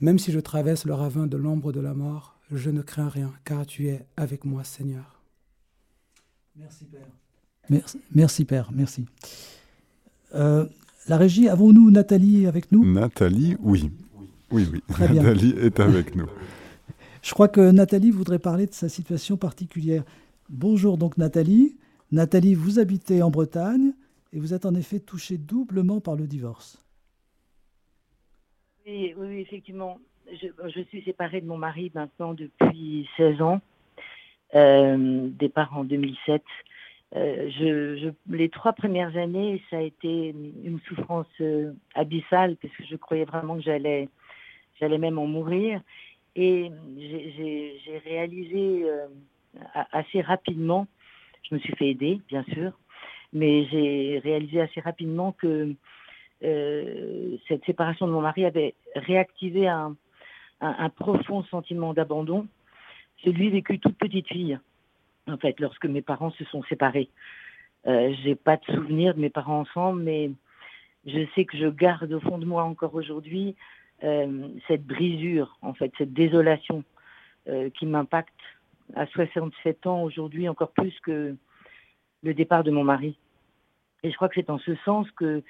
Même 0.00 0.18
si 0.18 0.30
je 0.32 0.40
traverse 0.40 0.84
le 0.84 0.94
ravin 0.94 1.26
de 1.26 1.36
l'ombre 1.36 1.72
de 1.72 1.80
la 1.80 1.94
mort, 1.94 2.38
je 2.50 2.70
ne 2.70 2.82
crains 2.82 3.08
rien, 3.08 3.32
car 3.44 3.66
tu 3.66 3.88
es 3.88 4.06
avec 4.16 4.44
moi, 4.44 4.62
Seigneur. 4.62 5.20
Merci, 6.54 6.84
Père. 6.84 7.06
Merci, 7.68 8.00
merci 8.14 8.44
Père, 8.44 8.70
merci. 8.72 9.06
Euh, 10.34 10.66
la 11.08 11.16
régie, 11.16 11.48
avons-nous 11.48 11.90
Nathalie 11.90 12.46
avec 12.46 12.70
nous? 12.70 12.84
Nathalie, 12.84 13.56
oui. 13.60 13.90
Oui, 14.50 14.68
oui. 14.72 14.82
Nathalie 14.98 15.54
est 15.60 15.80
avec 15.80 16.14
nous. 16.14 16.26
Je 17.22 17.32
crois 17.32 17.48
que 17.48 17.72
Nathalie 17.72 18.12
voudrait 18.12 18.38
parler 18.38 18.66
de 18.66 18.74
sa 18.74 18.88
situation 18.88 19.36
particulière. 19.36 20.04
Bonjour 20.48 20.96
donc 20.96 21.18
Nathalie. 21.18 21.76
Nathalie, 22.12 22.54
vous 22.54 22.78
habitez 22.78 23.22
en 23.22 23.30
Bretagne 23.30 23.92
et 24.36 24.38
vous 24.38 24.52
êtes 24.52 24.66
en 24.66 24.74
effet 24.74 25.00
touchée 25.00 25.38
doublement 25.38 25.98
par 25.98 26.14
le 26.14 26.26
divorce. 26.26 26.78
Oui, 28.86 29.14
oui, 29.16 29.40
effectivement. 29.40 29.98
Je, 30.30 30.82
suis 30.90 31.02
séparée 31.04 31.40
de 31.40 31.46
mon 31.46 31.56
mari 31.56 31.90
maintenant 31.94 32.34
depuis 32.34 33.08
16 33.16 33.40
ans, 33.40 33.62
euh, 34.54 35.28
départ 35.30 35.74
en 35.74 35.84
2007. 35.84 36.42
Euh, 37.14 38.10
les 38.28 38.50
trois 38.50 38.74
premières 38.74 39.16
années, 39.16 39.62
ça 39.70 39.78
a 39.78 39.80
été 39.80 40.34
une 40.64 40.80
souffrance 40.86 41.26
euh, 41.40 41.72
abyssale 41.94 42.56
parce 42.56 42.74
que 42.76 42.84
je 42.84 42.96
croyais 42.96 43.24
vraiment 43.24 43.56
que 43.56 43.62
j'allais, 43.62 44.10
j'allais 44.78 44.98
même 44.98 45.18
en 45.18 45.26
mourir. 45.26 45.80
Et 46.34 46.70
j'ai 46.98 48.02
réalisé 48.04 48.84
assez 49.72 50.20
rapidement, 50.20 50.86
je 51.48 51.54
me 51.54 51.60
suis 51.60 51.74
fait 51.76 51.88
aider, 51.88 52.20
bien 52.28 52.44
sûr, 52.52 52.72
mais 53.32 53.66
j'ai 53.66 54.20
réalisé 54.22 54.60
assez 54.60 54.80
rapidement 54.80 55.32
que 55.32 55.74
cette 56.40 57.64
séparation 57.64 58.06
de 58.06 58.12
mon 58.12 58.20
mari 58.20 58.44
avait 58.44 58.74
réactivé 58.94 59.68
un, 59.68 59.96
un 60.60 60.88
profond 60.90 61.42
sentiment 61.44 61.94
d'abandon, 61.94 62.46
celui 63.24 63.50
vécu 63.50 63.78
toute 63.78 63.96
petite 63.96 64.28
fille 64.28 64.58
en 65.28 65.36
fait, 65.36 65.58
lorsque 65.60 65.86
mes 65.86 66.02
parents 66.02 66.30
se 66.32 66.44
sont 66.44 66.62
séparés. 66.64 67.08
Euh, 67.86 68.14
j'ai 68.22 68.34
pas 68.34 68.56
de 68.56 68.64
souvenir 68.66 69.14
de 69.14 69.20
mes 69.20 69.30
parents 69.30 69.60
ensemble, 69.60 70.02
mais 70.02 70.30
je 71.06 71.26
sais 71.34 71.44
que 71.44 71.56
je 71.56 71.66
garde 71.66 72.12
au 72.12 72.20
fond 72.20 72.38
de 72.38 72.44
moi 72.44 72.64
encore 72.64 72.94
aujourd'hui 72.94 73.54
euh, 74.04 74.48
cette 74.66 74.84
brisure, 74.84 75.56
en 75.62 75.72
fait, 75.72 75.92
cette 75.98 76.12
désolation 76.12 76.84
euh, 77.48 77.70
qui 77.70 77.86
m'impacte 77.86 78.34
à 78.94 79.06
67 79.06 79.86
ans 79.86 80.02
aujourd'hui 80.02 80.48
encore 80.48 80.70
plus 80.70 80.94
que 81.00 81.36
le 82.22 82.34
départ 82.34 82.64
de 82.64 82.70
mon 82.70 82.84
mari. 82.84 83.18
Et 84.02 84.10
je 84.10 84.16
crois 84.16 84.28
que 84.28 84.34
c'est 84.36 84.50
en 84.50 84.58
ce 84.58 84.74
sens 84.84 85.10
que 85.12 85.42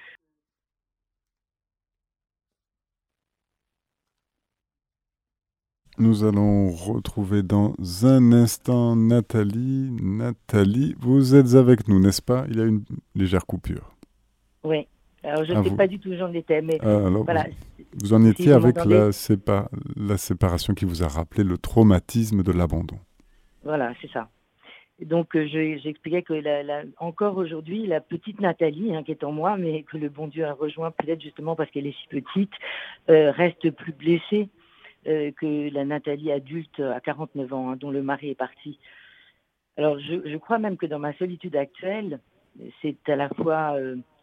Nous 5.99 6.23
allons 6.23 6.69
retrouver 6.69 7.41
dans 7.41 7.73
un 8.03 8.31
instant 8.31 8.95
Nathalie. 8.95 9.89
Nathalie, 9.99 10.95
vous 10.99 11.33
êtes 11.33 11.55
avec 11.55 11.87
nous, 11.87 11.99
n'est-ce 11.99 12.21
pas? 12.21 12.45
Il 12.51 12.57
y 12.57 12.61
a 12.61 12.65
une 12.65 12.83
légère 13.15 13.47
coupure. 13.47 13.95
Oui. 14.63 14.87
Alors, 15.23 15.43
je 15.43 15.53
ne 15.53 15.63
sais 15.63 15.75
pas 15.75 15.87
du 15.87 15.99
tout 15.99 16.09
où 16.09 16.15
j'en 16.15 16.31
étais, 16.33 16.61
mais 16.61 16.77
ah, 16.83 16.99
voilà. 17.25 17.47
Vous, 17.99 18.13
en 18.13 18.23
étiez 18.25 18.51
avec 18.51 18.75
la, 18.85 19.09
la, 19.95 20.17
séparation 20.17 20.75
qui 20.75 20.85
vous 20.85 21.03
a 21.03 21.07
rappelé 21.07 21.43
le 21.43 21.57
traumatisme 21.57 22.43
de 22.43 22.51
l'abandon. 22.51 22.99
Voilà, 23.63 23.91
c'est 23.99 24.11
ça. 24.11 24.29
Donc, 25.01 25.35
euh, 25.35 25.47
j'expliquais 25.47 26.23
que 26.23 26.33
encore 26.97 27.37
aujourd'hui, 27.37 27.85
la 27.85 28.01
petite 28.01 28.41
Nathalie, 28.41 28.95
hein, 28.95 29.03
qui 29.03 29.11
est 29.11 29.23
en 29.23 29.31
moi, 29.31 29.55
mais 29.55 29.83
que 29.83 29.95
le 29.95 30.09
bon 30.09 30.27
Dieu 30.27 30.43
a 30.45 30.53
rejoint 30.53 30.89
peut-être 30.89 31.21
justement 31.21 31.55
parce 31.55 31.69
qu'elle 31.69 31.85
est 31.85 31.95
si 32.01 32.07
petite, 32.07 32.51
euh, 33.09 33.31
reste 33.31 33.69
plus 33.71 33.91
blessée 33.91 34.49
euh, 35.07 35.31
que 35.39 35.71
la 35.71 35.85
Nathalie 35.85 36.31
adulte 36.31 36.79
à 36.79 36.99
49 36.99 37.53
ans, 37.53 37.69
hein, 37.69 37.75
dont 37.75 37.91
le 37.91 38.01
mari 38.01 38.31
est 38.31 38.35
parti. 38.35 38.79
Alors 39.77 39.99
je, 39.99 40.37
crois 40.37 40.57
même 40.57 40.77
que 40.77 40.87
dans 40.87 40.97
ma 40.97 41.13
solitude 41.13 41.55
actuelle, 41.55 42.19
c'est 42.81 42.97
à 43.07 43.15
la 43.15 43.29
fois 43.29 43.75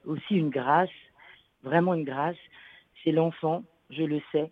aussi 0.04 0.34
une 0.34 0.50
grâce, 0.50 0.90
vraiment 1.62 1.94
une 1.94 2.02
grâce. 2.02 2.36
C'est 3.04 3.12
l'enfant, 3.12 3.62
je 3.90 4.02
le 4.02 4.20
sais, 4.32 4.50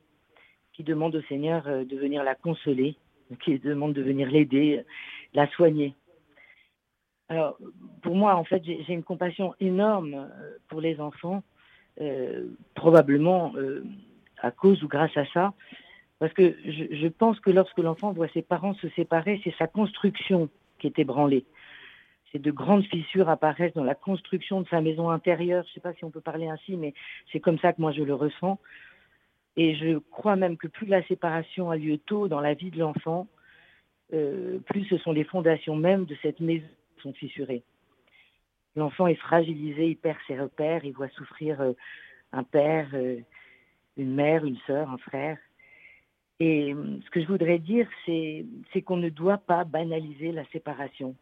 qui 0.73 0.85
demande 0.85 1.17
au 1.17 1.23
Seigneur 1.23 1.65
de 1.65 1.97
venir 1.97 2.23
la 2.23 2.37
consoler, 2.37 2.95
qui 3.43 3.59
demande 3.59 3.95
de 3.95 4.03
venir 4.03 4.31
l'aider, 4.31 4.85
la 5.35 5.49
soigner. 5.49 5.97
Alors, 7.33 7.57
pour 8.03 8.15
moi, 8.15 8.37
en 8.37 8.45
fait, 8.45 8.63
j'ai 8.63 8.93
une 8.93 9.03
compassion 9.03 9.55
énorme 9.59 10.29
pour 10.69 10.83
les 10.83 11.01
enfants, 11.01 11.43
probablement 12.75 13.55
à 14.43 14.51
cause 14.51 14.83
ou 14.83 14.89
grâce 14.89 15.17
à 15.17 15.25
ça, 15.33 15.55
parce 16.19 16.35
que 16.35 16.55
je, 16.67 17.09
pense 17.09 17.41
que 17.41 17.51
lorsque 17.51 17.79
l'enfant 17.79 18.13
voit 18.13 18.29
ses 18.29 18.43
parents 18.43 18.75
se 18.75 18.89
séparer, 18.91 19.41
c'est 19.45 19.55
sa 19.57 19.67
construction 19.67 20.51
qui 20.79 20.89
est 20.89 20.99
ébranlée. 20.99 21.47
C'est 22.31 22.39
de 22.39 22.51
grandes 22.51 22.85
fissures 22.85 23.31
apparaissent 23.31 23.73
dans 23.73 23.83
la 23.83 23.95
construction 23.95 24.61
de 24.61 24.69
sa 24.69 24.83
maison 24.83 25.09
intérieure. 25.09 25.65
Je 25.65 25.71
ne 25.71 25.73
sais 25.73 25.81
pas 25.81 25.95
si 25.95 26.05
on 26.05 26.11
peut 26.11 26.21
parler 26.21 26.49
ainsi, 26.49 26.77
mais 26.77 26.93
c'est 27.33 27.41
comme 27.41 27.59
ça 27.59 27.73
que 27.73 27.81
moi 27.81 27.93
je 27.93 28.03
le 28.03 28.13
ressens. 28.13 28.59
Et 29.57 29.75
je 29.75 29.97
crois 30.11 30.37
même 30.37 30.59
que 30.59 30.69
plus 30.69 30.87
la 30.87 31.03
séparation 31.07 31.71
a 31.71 31.77
lieu 31.77 31.97
tôt 31.97 32.29
dans 32.29 32.41
la 32.41 32.53
vie 32.53 32.71
de 32.71 32.79
l'enfant, 32.79 33.27
euh, 34.13 34.59
plus 34.67 34.85
ce 34.85 34.99
sont 34.99 35.13
les 35.13 35.25
fondations 35.25 35.77
même 35.77 36.05
de 36.05 36.15
cette 36.21 36.41
maison 36.41 36.67
sont 37.03 37.13
fissurées. 37.13 37.63
L'enfant 38.77 39.07
est 39.07 39.17
fragilisé, 39.17 39.89
il 39.89 39.97
perd 39.97 40.19
ses 40.27 40.39
repères, 40.39 40.85
il 40.85 40.93
voit 40.93 41.09
souffrir 41.11 41.61
euh, 41.61 41.73
un 42.33 42.43
père, 42.43 42.89
euh, 42.95 43.19
une 43.97 44.15
mère, 44.15 44.45
une 44.45 44.57
sœur, 44.67 44.91
un 44.91 44.99
frère. 44.99 45.37
Et 46.41 46.73
euh, 46.73 46.99
ce 47.05 47.11
que 47.11 47.21
je 47.21 47.27
voudrais 47.27 47.59
dire, 47.59 47.87
c'est 48.07 48.83
qu'on 48.83 48.97
ne 48.97 49.11
doit 49.11 49.39
pas 49.39 49.65
banaliser 49.65 50.33
la 50.33 50.45
séparation. 50.47 51.15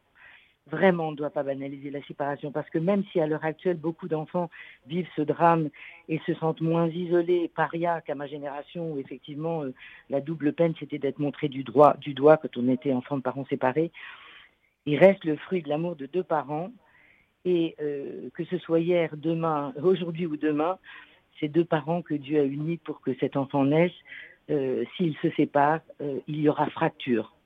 Vraiment, 0.70 1.08
on 1.08 1.10
ne 1.10 1.16
doit 1.16 1.30
pas 1.30 1.42
banaliser 1.42 1.90
la 1.90 2.02
séparation 2.02 2.52
parce 2.52 2.70
que 2.70 2.78
même 2.78 3.02
si 3.10 3.18
à 3.18 3.26
l'heure 3.26 3.44
actuelle, 3.44 3.76
beaucoup 3.76 4.06
d'enfants 4.06 4.50
vivent 4.86 5.08
ce 5.16 5.22
drame 5.22 5.68
et 6.08 6.20
se 6.26 6.34
sentent 6.34 6.60
moins 6.60 6.86
isolés, 6.86 7.50
parias 7.56 8.02
qu'à 8.02 8.14
ma 8.14 8.28
génération 8.28 8.92
où 8.92 8.98
effectivement 8.98 9.64
la 10.10 10.20
double 10.20 10.52
peine 10.52 10.74
c'était 10.78 10.98
d'être 10.98 11.18
montré 11.18 11.48
du, 11.48 11.64
du 11.64 12.14
doigt 12.14 12.36
quand 12.36 12.56
on 12.56 12.68
était 12.68 12.92
enfant 12.92 13.16
de 13.16 13.22
parents 13.22 13.46
séparés, 13.46 13.90
il 14.90 14.98
reste 14.98 15.24
le 15.24 15.36
fruit 15.36 15.62
de 15.62 15.68
l'amour 15.68 15.94
de 15.94 16.06
deux 16.06 16.24
parents 16.24 16.72
et 17.44 17.76
euh, 17.80 18.28
que 18.34 18.44
ce 18.44 18.58
soit 18.58 18.80
hier, 18.80 19.16
demain, 19.16 19.72
aujourd'hui 19.82 20.26
ou 20.26 20.36
demain, 20.36 20.78
c'est 21.38 21.48
deux 21.48 21.64
parents 21.64 22.02
que 22.02 22.14
Dieu 22.14 22.40
a 22.40 22.44
unis 22.44 22.76
pour 22.78 23.00
que 23.00 23.14
cet 23.20 23.36
enfant 23.36 23.64
naisse 23.64 23.92
euh, 24.50 24.84
s'ils 24.96 25.16
se 25.18 25.30
séparent, 25.30 25.80
euh, 26.00 26.18
il 26.26 26.40
y 26.40 26.48
aura 26.48 26.68
fracture, 26.70 27.36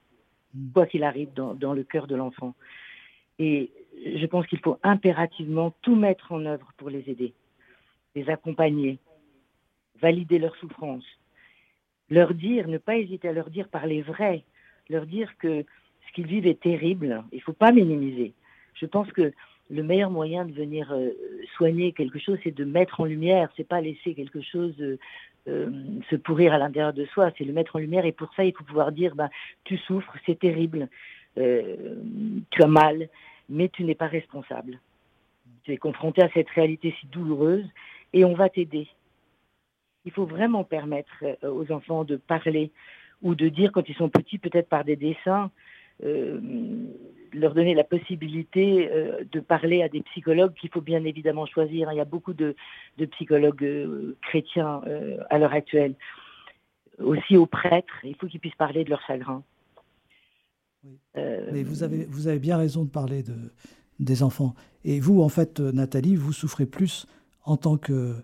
hmm. 0.55 0.73
quoi 0.73 0.87
qu'il 0.87 1.05
arrive 1.05 1.35
dans, 1.35 1.75
le 1.75 1.85
cœur 1.85 2.07
de 2.07 2.17
l'enfant. 2.17 2.55
Et 3.39 3.71
je 4.03 4.25
pense 4.25 4.47
qu'il 4.47 4.61
faut 4.61 4.79
impérativement 4.83 5.75
tout 5.83 5.97
mettre 5.97 6.33
en 6.33 6.47
œuvre 6.47 6.73
pour 6.79 6.89
les 6.89 7.11
aider, 7.11 7.35
les 8.15 8.31
accompagner, 8.31 8.99
valider 10.01 10.39
leur 10.39 10.57
souffrance, 10.57 11.05
leur 12.09 12.33
dire, 12.33 12.69
ne 12.69 12.79
pas 12.79 12.97
hésiter 12.97 13.29
à 13.29 13.33
leur 13.33 13.51
dire 13.51 13.69
par 13.69 13.87
les 13.87 14.01
vrais, 14.01 14.45
leur 14.89 15.05
dire 15.05 15.37
que 15.37 15.67
ce 16.07 16.13
qu'ils 16.13 16.27
vivent 16.27 16.47
est 16.47 16.61
terrible, 16.61 17.23
il 17.33 17.37
ne 17.37 17.43
faut 17.43 17.53
pas 17.53 17.73
minimiser. 17.73 18.33
Je 18.75 18.87
pense 18.87 19.11
que 19.13 19.33
le 19.71 19.83
meilleur 19.83 20.11
moyen 20.11 20.45
de 20.45 20.53
venir 20.53 20.93
euh, 20.93 21.11
soigner 21.57 21.93
quelque 21.93 22.19
chose, 22.19 22.39
c'est 22.45 22.55
de 22.55 22.65
mettre 22.65 23.01
en 23.01 23.05
lumière, 23.05 23.49
c'est 23.57 23.67
pas 23.67 23.81
laisser 23.81 24.15
quelque 24.15 24.43
chose 24.43 24.75
euh, 25.47 25.71
se 26.11 26.17
pourrir 26.17 26.55
à 26.55 26.59
l'intérieur 26.59 26.93
de 26.93 27.05
soi, 27.07 27.31
c'est 27.37 27.45
le 27.45 27.53
mettre 27.53 27.77
en 27.77 27.79
lumière. 27.79 28.05
Et 28.07 28.13
pour 28.13 28.33
ça, 28.35 28.45
il 28.45 28.55
faut 28.55 28.65
pouvoir 28.65 28.93
dire, 28.93 29.15
bah, 29.15 29.29
tu 29.65 29.77
souffres, 29.79 30.15
c'est 30.27 30.39
terrible, 30.39 30.89
euh, 31.39 31.97
tu 32.51 32.63
as 32.63 32.67
mal, 32.67 33.09
mais 33.49 33.69
tu 33.69 33.85
n'es 33.85 33.95
pas 33.95 34.07
responsable. 34.07 34.81
Tu 35.65 35.73
es 35.73 35.77
confronté 35.77 36.23
à 36.23 36.31
cette 36.31 36.49
réalité 36.51 36.95
si 37.01 37.07
douloureuse 37.07 37.67
et 38.13 38.25
on 38.25 38.35
va 38.35 38.49
t'aider. 38.49 38.89
Il 40.05 40.13
faut 40.13 40.27
vraiment 40.27 40.65
permettre 40.65 41.13
euh, 41.23 41.51
aux 41.51 41.71
enfants 41.73 42.05
de 42.05 42.17
parler 42.17 42.71
ou 43.23 43.35
de 43.35 43.49
dire 43.49 43.73
quand 43.73 43.89
ils 43.89 43.97
sont 43.97 44.09
petits, 44.09 44.39
peut-être 44.39 44.69
par 44.69 44.85
des 44.85 44.97
dessins, 44.97 45.45
euh, 45.45 45.74
leur 46.03 47.55
donner 47.55 47.75
la 47.75 47.85
possibilité 47.85 48.89
euh, 48.91 49.25
de 49.31 49.41
parler 49.41 49.83
à 49.83 49.89
des 49.89 50.03
psychologues 50.03 50.55
qu'il 50.55 50.71
faut 50.71 50.81
bien 50.81 51.05
évidemment 51.05 51.47
choisir. 51.47 51.93
Il 51.93 51.97
y 51.97 52.01
a 52.01 52.05
beaucoup 52.05 52.33
de, 52.33 52.55
psychologues 53.13 53.65
euh, 53.65 54.17
chrétiens 54.23 54.83
à 55.31 55.39
l'heure 55.39 55.53
actuelle. 55.53 55.95
Aussi 57.03 57.37
aux 57.37 57.47
prêtres, 57.47 58.05
il 58.05 58.15
faut 58.15 58.29
qu'ils 58.29 58.41
puissent 58.41 58.55
parler 58.55 58.85
de 58.85 58.91
leur 58.91 59.03
chagrin. 59.07 59.43
Mais 61.15 61.63
vous 61.63 61.83
avez, 61.83 62.05
vous 62.05 62.29
avez 62.29 62.39
bien 62.39 62.57
raison 62.57 62.85
de 62.85 62.91
parler 62.91 63.23
de, 63.23 63.35
des 63.99 64.23
enfants. 64.23 64.55
Et 64.85 65.01
vous, 65.01 65.23
en 65.23 65.29
fait, 65.29 65.59
Nathalie, 65.59 66.15
vous 66.15 66.33
souffrez 66.33 66.67
plus 66.67 67.07
en 67.45 67.57
tant 67.57 67.79
que, 67.79 68.15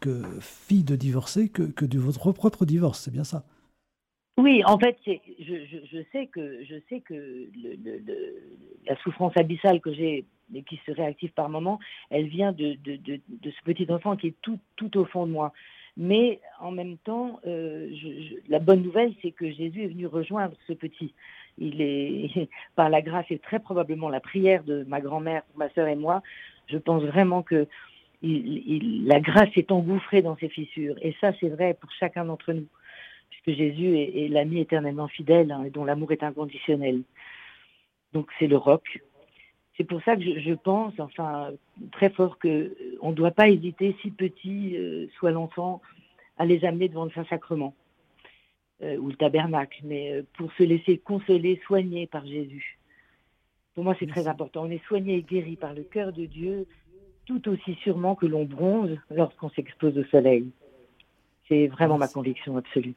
que 0.00 0.22
fille 0.40 0.84
de 0.84 0.96
divorcée 0.96 1.48
que, 1.48 1.62
que 1.62 1.84
de 1.84 1.98
votre 1.98 2.32
propre 2.32 2.64
divorce, 2.64 3.00
c'est 3.00 3.10
bien 3.10 3.24
ça? 3.24 3.44
Oui, 4.36 4.62
en 4.64 4.78
fait, 4.78 4.96
je, 5.06 5.12
je, 5.38 5.76
je, 5.92 5.98
sais 6.10 6.26
que, 6.26 6.64
je 6.64 6.74
sais 6.88 7.00
que 7.00 7.14
le, 7.14 7.76
le, 7.84 8.00
la 8.86 8.96
souffrance 8.96 9.36
abyssale 9.36 9.80
que 9.80 9.92
j'ai 9.92 10.24
et 10.54 10.62
qui 10.62 10.80
se 10.84 10.90
réactive 10.90 11.30
par 11.32 11.48
moment, 11.48 11.78
elle 12.10 12.26
vient 12.26 12.52
de, 12.52 12.74
de, 12.84 12.96
de, 12.96 13.20
de, 13.28 13.50
ce 13.50 13.62
petit 13.64 13.90
enfant 13.90 14.16
qui 14.16 14.28
est 14.28 14.34
tout, 14.42 14.58
tout 14.76 14.96
au 14.98 15.04
fond 15.04 15.26
de 15.26 15.32
moi. 15.32 15.52
Mais 15.96 16.40
en 16.60 16.72
même 16.72 16.98
temps, 16.98 17.38
euh, 17.46 17.88
je, 17.94 18.36
la 18.48 18.58
bonne 18.58 18.82
nouvelle, 18.82 19.14
c'est 19.22 19.30
que 19.30 19.50
Jésus 19.52 19.84
est 19.84 19.88
venu 19.88 20.06
rejoindre 20.06 20.56
ce 20.66 20.72
petit. 20.72 21.14
Il 21.56 21.80
est, 21.80 22.48
par 22.74 22.90
la 22.90 23.02
grâce 23.02 23.26
et 23.30 23.38
très 23.38 23.60
probablement 23.60 24.08
la 24.08 24.20
prière 24.20 24.64
de 24.64 24.84
ma 24.88 25.00
grand-mère, 25.00 25.42
ma 25.54 25.70
sœur 25.70 25.86
et 25.86 25.94
moi, 25.96 26.22
je 26.66 26.78
pense 26.78 27.04
vraiment 27.04 27.42
que 27.42 27.68
il, 28.22 28.62
il, 28.66 29.06
la 29.06 29.20
grâce 29.20 29.50
est 29.54 29.70
engouffrée 29.70 30.22
dans 30.22 30.36
ces 30.38 30.48
fissures. 30.48 30.96
Et 31.02 31.14
ça, 31.20 31.32
c'est 31.38 31.50
vrai 31.50 31.74
pour 31.80 31.92
chacun 31.92 32.24
d'entre 32.24 32.52
nous 32.52 32.66
puisque 33.42 33.58
Jésus 33.58 33.98
est, 33.98 34.28
l'ami 34.28 34.60
éternellement 34.60 35.08
fidèle 35.08 35.52
hein, 35.52 35.64
et 35.64 35.70
dont 35.70 35.84
l'amour 35.84 36.12
est 36.12 36.22
inconditionnel. 36.22 37.02
Donc 38.12 38.30
c'est 38.38 38.46
le 38.46 38.56
roc. 38.56 39.02
C'est 39.76 39.84
pour 39.84 40.02
ça 40.02 40.16
que 40.16 40.22
je, 40.22 40.54
pense, 40.54 40.94
enfin, 41.00 41.50
très 41.90 42.10
fort 42.10 42.38
que 42.38 42.76
on 43.00 43.10
ne 43.10 43.14
doit 43.14 43.32
pas 43.32 43.48
hésiter, 43.48 43.96
si 44.02 44.10
petit 44.10 44.76
euh, 44.76 45.08
soit 45.18 45.32
l'enfant, 45.32 45.82
à 46.38 46.44
les 46.44 46.64
amener 46.64 46.88
devant 46.88 47.04
le 47.04 47.10
Saint-Sacrement 47.10 47.74
euh, 48.82 48.96
ou 48.98 49.08
le 49.08 49.16
tabernacle, 49.16 49.80
mais 49.82 50.12
euh, 50.12 50.22
pour 50.36 50.52
se 50.52 50.62
laisser 50.62 50.98
consoler, 50.98 51.60
soigner 51.66 52.06
par 52.06 52.24
Jésus. 52.24 52.78
Pour 53.74 53.82
moi, 53.82 53.96
c'est 53.98 54.06
très 54.06 54.28
important. 54.28 54.62
On 54.62 54.70
est 54.70 54.84
soigné 54.86 55.16
et 55.16 55.22
guéri 55.22 55.56
par 55.56 55.74
le 55.74 55.82
cœur 55.82 56.12
de 56.12 56.26
Dieu 56.26 56.66
tout 57.26 57.48
aussi 57.48 57.74
sûrement 57.82 58.14
que 58.14 58.26
l'on 58.26 58.44
bronze 58.44 58.96
lorsqu'on 59.10 59.50
s'expose 59.50 59.96
au 59.98 60.04
soleil. 60.04 60.50
C'est 61.48 61.66
vraiment 61.68 61.98
ma 61.98 62.08
conviction 62.08 62.56
absolue. 62.56 62.94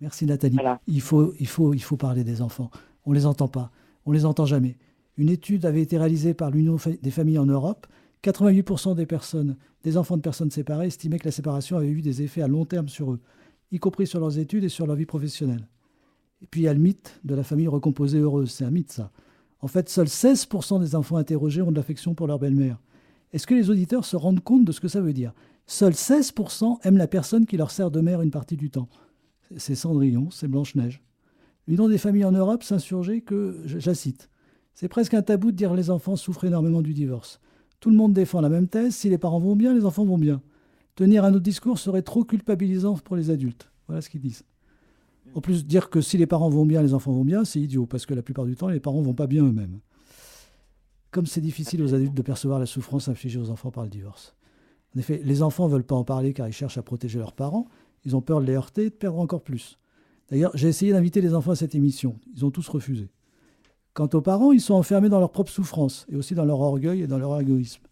Merci 0.00 0.26
Nathalie. 0.26 0.58
Il, 0.86 1.00
faut, 1.00 1.34
il, 1.38 1.46
faut, 1.46 1.74
il 1.74 1.82
faut 1.82 1.96
parler 1.96 2.24
des 2.24 2.42
enfants. 2.42 2.70
On 3.06 3.10
ne 3.10 3.16
les 3.16 3.26
entend 3.26 3.48
pas. 3.48 3.70
On 4.06 4.10
ne 4.10 4.16
les 4.16 4.24
entend 4.24 4.46
jamais. 4.46 4.76
Une 5.16 5.30
étude 5.30 5.64
avait 5.66 5.82
été 5.82 5.96
réalisée 5.98 6.34
par 6.34 6.50
l'Union 6.50 6.76
des 7.02 7.10
familles 7.10 7.38
en 7.38 7.46
Europe. 7.46 7.86
88% 8.22 8.96
des 8.96 9.06
personnes, 9.06 9.56
des 9.82 9.96
enfants 9.96 10.16
de 10.16 10.22
personnes 10.22 10.50
séparées, 10.50 10.86
estimaient 10.86 11.18
que 11.18 11.26
la 11.26 11.32
séparation 11.32 11.76
avait 11.76 11.90
eu 11.90 12.00
des 12.00 12.22
effets 12.22 12.42
à 12.42 12.48
long 12.48 12.64
terme 12.64 12.88
sur 12.88 13.12
eux, 13.12 13.20
y 13.70 13.78
compris 13.78 14.06
sur 14.06 14.18
leurs 14.18 14.38
études 14.38 14.64
et 14.64 14.68
sur 14.70 14.86
leur 14.86 14.96
vie 14.96 15.06
professionnelle. 15.06 15.68
Et 16.42 16.46
puis 16.46 16.62
il 16.62 16.64
y 16.64 16.68
a 16.68 16.74
le 16.74 16.80
mythe 16.80 17.20
de 17.24 17.34
la 17.34 17.42
famille 17.42 17.68
recomposée 17.68 18.18
heureuse. 18.18 18.50
C'est 18.50 18.64
un 18.64 18.70
mythe, 18.70 18.92
ça. 18.92 19.10
En 19.60 19.66
fait, 19.66 19.88
seuls 19.88 20.08
16% 20.08 20.80
des 20.80 20.94
enfants 20.94 21.16
interrogés 21.16 21.62
ont 21.62 21.70
de 21.70 21.76
l'affection 21.76 22.14
pour 22.14 22.26
leur 22.26 22.38
belle-mère. 22.38 22.80
Est-ce 23.32 23.46
que 23.46 23.54
les 23.54 23.70
auditeurs 23.70 24.04
se 24.04 24.16
rendent 24.16 24.42
compte 24.42 24.64
de 24.64 24.72
ce 24.72 24.80
que 24.80 24.88
ça 24.88 25.00
veut 25.00 25.12
dire? 25.12 25.32
Seuls 25.66 25.92
16% 25.92 26.80
aiment 26.82 26.98
la 26.98 27.06
personne 27.06 27.46
qui 27.46 27.56
leur 27.56 27.70
sert 27.70 27.90
de 27.90 28.00
mère 28.00 28.20
une 28.20 28.30
partie 28.30 28.56
du 28.56 28.70
temps. 28.70 28.88
C'est 29.56 29.74
Cendrillon, 29.74 30.30
c'est 30.30 30.48
Blanche-Neige. 30.48 31.02
L'Union 31.66 31.88
des 31.88 31.98
familles 31.98 32.24
en 32.24 32.32
Europe 32.32 32.62
s'insurgeait 32.62 33.20
que, 33.20 33.62
je, 33.64 33.92
cite, 33.92 34.28
c'est 34.74 34.88
presque 34.88 35.14
un 35.14 35.22
tabou 35.22 35.50
de 35.50 35.56
dire 35.56 35.70
que 35.70 35.76
les 35.76 35.90
enfants 35.90 36.16
souffrent 36.16 36.44
énormément 36.44 36.82
du 36.82 36.92
divorce. 36.92 37.40
Tout 37.80 37.90
le 37.90 37.96
monde 37.96 38.12
défend 38.12 38.40
la 38.40 38.48
même 38.48 38.68
thèse, 38.68 38.94
si 38.94 39.08
les 39.08 39.18
parents 39.18 39.38
vont 39.38 39.56
bien, 39.56 39.74
les 39.74 39.84
enfants 39.84 40.04
vont 40.04 40.18
bien. 40.18 40.42
Tenir 40.94 41.24
un 41.24 41.32
autre 41.32 41.42
discours 41.42 41.78
serait 41.78 42.02
trop 42.02 42.24
culpabilisant 42.24 42.94
pour 42.94 43.16
les 43.16 43.30
adultes. 43.30 43.70
Voilà 43.86 44.00
ce 44.00 44.10
qu'ils 44.10 44.20
disent. 44.20 44.44
En 45.34 45.40
plus, 45.40 45.64
dire 45.66 45.90
que 45.90 46.00
si 46.00 46.18
les 46.18 46.26
parents 46.26 46.50
vont 46.50 46.66
bien, 46.66 46.82
les 46.82 46.94
enfants 46.94 47.12
vont 47.12 47.24
bien, 47.24 47.44
c'est 47.44 47.60
idiot, 47.60 47.86
parce 47.86 48.06
que 48.06 48.14
la 48.14 48.22
plupart 48.22 48.44
du 48.44 48.56
temps, 48.56 48.68
les 48.68 48.80
parents 48.80 49.00
vont 49.00 49.14
pas 49.14 49.26
bien 49.26 49.44
eux-mêmes. 49.44 49.80
Comme 51.10 51.26
c'est 51.26 51.40
difficile 51.40 51.82
aux 51.82 51.94
adultes 51.94 52.14
de 52.14 52.22
percevoir 52.22 52.58
la 52.58 52.66
souffrance 52.66 53.08
infligée 53.08 53.38
aux 53.38 53.50
enfants 53.50 53.70
par 53.70 53.84
le 53.84 53.90
divorce. 53.90 54.34
En 54.94 55.00
effet, 55.00 55.20
les 55.24 55.42
enfants 55.42 55.66
ne 55.66 55.72
veulent 55.72 55.84
pas 55.84 55.96
en 55.96 56.04
parler 56.04 56.32
car 56.32 56.46
ils 56.46 56.52
cherchent 56.52 56.78
à 56.78 56.82
protéger 56.82 57.18
leurs 57.18 57.32
parents, 57.32 57.66
ils 58.04 58.16
ont 58.16 58.20
peur 58.20 58.40
de 58.40 58.46
les 58.46 58.54
heurter 58.54 58.86
et 58.86 58.90
de 58.90 58.94
perdre 58.94 59.18
encore 59.18 59.42
plus. 59.42 59.78
D'ailleurs, 60.30 60.52
j'ai 60.54 60.68
essayé 60.68 60.92
d'inviter 60.92 61.20
les 61.20 61.34
enfants 61.34 61.52
à 61.52 61.56
cette 61.56 61.74
émission. 61.74 62.18
Ils 62.34 62.44
ont 62.44 62.50
tous 62.50 62.68
refusé. 62.68 63.10
Quant 63.92 64.08
aux 64.12 64.20
parents, 64.20 64.52
ils 64.52 64.60
sont 64.60 64.74
enfermés 64.74 65.08
dans 65.08 65.20
leur 65.20 65.30
propre 65.30 65.50
souffrance 65.50 66.06
et 66.10 66.16
aussi 66.16 66.34
dans 66.34 66.44
leur 66.44 66.60
orgueil 66.60 67.02
et 67.02 67.06
dans 67.06 67.18
leur 67.18 67.40
égoïsme. 67.40 67.82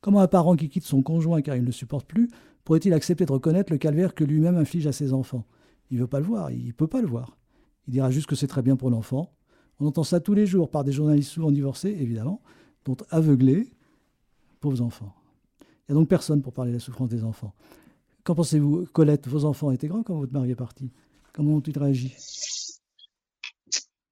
Comment 0.00 0.20
un 0.20 0.28
parent 0.28 0.56
qui 0.56 0.68
quitte 0.68 0.84
son 0.84 1.02
conjoint 1.02 1.40
car 1.42 1.56
il 1.56 1.62
ne 1.62 1.66
le 1.66 1.72
supporte 1.72 2.06
plus 2.06 2.28
pourrait-il 2.64 2.92
accepter 2.92 3.24
de 3.24 3.32
reconnaître 3.32 3.72
le 3.72 3.78
calvaire 3.78 4.14
que 4.14 4.24
lui-même 4.24 4.56
inflige 4.56 4.86
à 4.86 4.92
ses 4.92 5.12
enfants? 5.12 5.44
Il 5.90 5.96
ne 5.96 6.02
veut 6.02 6.08
pas 6.08 6.20
le 6.20 6.26
voir, 6.26 6.50
il 6.50 6.66
ne 6.66 6.72
peut 6.72 6.88
pas 6.88 7.00
le 7.00 7.06
voir. 7.06 7.38
Il 7.86 7.92
dira 7.92 8.10
juste 8.10 8.26
que 8.26 8.34
c'est 8.34 8.48
très 8.48 8.62
bien 8.62 8.76
pour 8.76 8.90
l'enfant. 8.90 9.32
On 9.78 9.86
entend 9.86 10.04
ça 10.04 10.20
tous 10.20 10.34
les 10.34 10.46
jours 10.46 10.70
par 10.70 10.84
des 10.84 10.92
journalistes 10.92 11.30
souvent 11.30 11.52
divorcés, 11.52 11.96
évidemment, 12.00 12.40
dont 12.84 12.96
aveuglés, 13.10 13.70
pauvres 14.60 14.82
enfants. 14.82 15.14
Il 15.60 15.92
n'y 15.92 15.98
a 15.98 16.00
donc 16.00 16.08
personne 16.08 16.42
pour 16.42 16.52
parler 16.52 16.72
de 16.72 16.76
la 16.76 16.80
souffrance 16.80 17.08
des 17.08 17.24
enfants. 17.24 17.54
Qu'en 18.26 18.34
pensez-vous 18.34 18.86
Colette, 18.86 19.28
vos 19.28 19.44
enfants 19.44 19.70
étaient 19.70 19.86
grands 19.86 20.02
quand 20.02 20.18
votre 20.18 20.32
mari 20.32 20.50
est 20.50 20.56
parti? 20.56 20.90
Comment 21.32 21.58
ont-ils 21.58 21.78
réagi? 21.78 22.12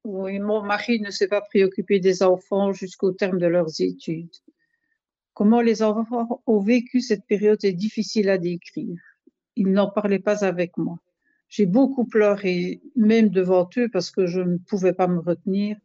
Oui, 0.04 0.38
mon 0.38 0.62
mari 0.62 1.00
ne 1.00 1.10
s'est 1.10 1.26
pas 1.26 1.40
préoccupé 1.40 1.98
des 1.98 2.22
enfants 2.22 2.72
jusqu'au 2.72 3.10
terme 3.10 3.40
de 3.40 3.46
leurs 3.46 3.80
études. 3.80 4.30
Comment 5.32 5.60
les 5.60 5.82
enfants 5.82 6.40
ont 6.46 6.60
vécu 6.60 7.00
cette 7.00 7.26
période 7.26 7.64
est 7.64 7.72
difficile 7.72 8.28
à 8.28 8.38
décrire. 8.38 9.00
Ils 9.56 9.72
n'en 9.72 9.90
parlaient 9.90 10.20
pas 10.20 10.44
avec 10.44 10.78
moi. 10.78 11.00
J'ai 11.48 11.66
beaucoup 11.66 12.04
pleuré, 12.04 12.82
même 12.94 13.30
devant 13.30 13.68
eux, 13.76 13.88
parce 13.92 14.12
que 14.12 14.26
je 14.26 14.42
ne 14.42 14.58
pouvais 14.58 14.92
pas 14.92 15.08
me 15.08 15.18
retenir. 15.18 15.76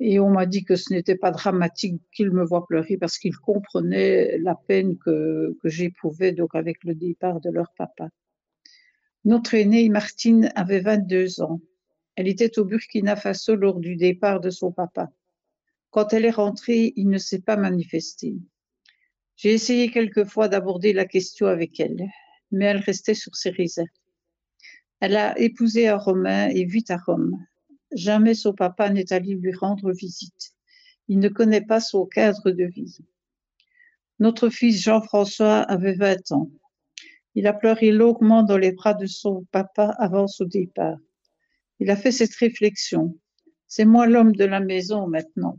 Et 0.00 0.20
on 0.20 0.30
m'a 0.30 0.46
dit 0.46 0.64
que 0.64 0.76
ce 0.76 0.92
n'était 0.92 1.16
pas 1.16 1.30
dramatique 1.32 2.00
qu'ils 2.12 2.30
me 2.30 2.44
voient 2.44 2.66
pleurer 2.66 2.96
parce 2.96 3.18
qu'ils 3.18 3.36
comprenaient 3.36 4.38
la 4.38 4.54
peine 4.54 4.96
que, 4.96 5.56
que 5.60 5.68
j'éprouvais 5.68 6.32
donc 6.32 6.54
avec 6.54 6.84
le 6.84 6.94
départ 6.94 7.40
de 7.40 7.50
leur 7.50 7.72
papa. 7.76 8.08
Notre 9.24 9.54
aînée, 9.54 9.88
Martine, 9.88 10.52
avait 10.54 10.80
22 10.80 11.40
ans. 11.42 11.60
Elle 12.14 12.28
était 12.28 12.58
au 12.58 12.64
Burkina 12.64 13.16
Faso 13.16 13.56
lors 13.56 13.80
du 13.80 13.96
départ 13.96 14.40
de 14.40 14.50
son 14.50 14.72
papa. 14.72 15.10
Quand 15.90 16.12
elle 16.12 16.24
est 16.24 16.30
rentrée, 16.30 16.92
il 16.96 17.08
ne 17.08 17.18
s'est 17.18 17.42
pas 17.42 17.56
manifesté. 17.56 18.36
J'ai 19.36 19.52
essayé 19.52 19.90
quelquefois 19.90 20.48
d'aborder 20.48 20.92
la 20.92 21.04
question 21.04 21.46
avec 21.46 21.78
elle, 21.80 22.08
mais 22.50 22.66
elle 22.66 22.78
restait 22.78 23.14
sur 23.14 23.36
ses 23.36 23.50
réserves. 23.50 23.86
Elle 25.00 25.16
a 25.16 25.38
épousé 25.38 25.88
un 25.88 25.96
Romain 25.96 26.48
et 26.48 26.64
vit 26.64 26.84
à 26.88 26.96
Rome. 26.96 27.38
Jamais 27.92 28.34
son 28.34 28.52
papa 28.52 28.90
n'est 28.90 29.12
allé 29.12 29.34
lui 29.34 29.52
rendre 29.52 29.92
visite. 29.92 30.54
Il 31.08 31.18
ne 31.18 31.28
connaît 31.28 31.64
pas 31.64 31.80
son 31.80 32.06
cadre 32.06 32.50
de 32.50 32.64
vie. 32.64 32.98
Notre 34.18 34.50
fils 34.50 34.82
Jean-François 34.82 35.60
avait 35.60 35.94
20 35.94 36.32
ans. 36.32 36.50
Il 37.34 37.46
a 37.46 37.52
pleuré 37.52 37.92
longuement 37.92 38.42
dans 38.42 38.58
les 38.58 38.72
bras 38.72 38.94
de 38.94 39.06
son 39.06 39.44
papa 39.52 39.94
avant 39.98 40.26
son 40.26 40.44
départ. 40.44 40.98
Il 41.78 41.90
a 41.90 41.96
fait 41.96 42.12
cette 42.12 42.34
réflexion. 42.34 43.16
C'est 43.66 43.84
moi 43.84 44.06
l'homme 44.06 44.34
de 44.34 44.44
la 44.44 44.60
maison 44.60 45.06
maintenant. 45.06 45.58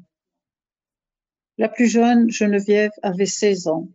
La 1.57 1.69
plus 1.69 1.87
jeune, 1.87 2.29
Geneviève, 2.29 2.91
avait 3.01 3.25
16 3.25 3.67
ans. 3.67 3.89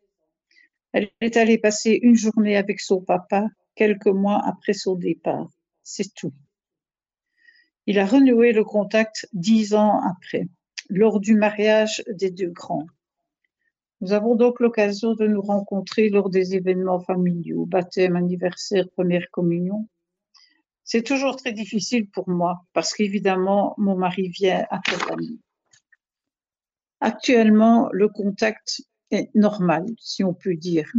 Elle 0.93 1.11
est 1.21 1.37
allée 1.37 1.59
passer 1.59 1.99
une 2.03 2.17
journée 2.17 2.57
avec 2.57 2.81
son 2.81 3.01
papa 3.01 3.49
quelques 3.75 4.07
mois 4.07 4.41
après 4.47 4.75
son 4.75 4.95
départ. 4.95 5.49
C'est 5.83 6.15
tout. 6.15 6.33
Il 7.87 7.99
a 7.99 8.07
renoué 8.07 8.53
le 8.53 8.65
contact 8.65 9.29
dix 9.35 9.75
ans 9.75 10.01
après, 10.01 10.49
lors 10.89 11.21
du 11.21 11.35
mariage 11.35 12.03
des 12.09 12.31
deux 12.31 12.49
grands. 12.49 12.87
Nous 14.01 14.13
avons 14.13 14.37
donc 14.37 14.61
l'occasion 14.61 15.15
de 15.15 15.27
nous 15.27 15.43
rencontrer 15.43 16.09
lors 16.09 16.31
des 16.31 16.55
événements 16.55 17.01
familiaux, 17.01 17.67
baptême, 17.67 18.17
anniversaire, 18.17 18.89
première 18.91 19.31
communion. 19.31 19.89
C'est 20.83 21.03
toujours 21.03 21.37
très 21.37 21.53
difficile 21.53 22.09
pour 22.11 22.29
moi 22.29 22.65
parce 22.73 22.95
qu'évidemment, 22.95 23.75
mon 23.79 23.97
mari 23.97 24.29
vient 24.29 24.67
accompagner. 24.71 25.39
Actuellement, 27.01 27.89
le 27.93 28.09
contact 28.09 28.83
est 29.11 29.35
normal, 29.35 29.85
si 29.99 30.25
on 30.25 30.35
peut 30.35 30.57
dire, 30.57 30.91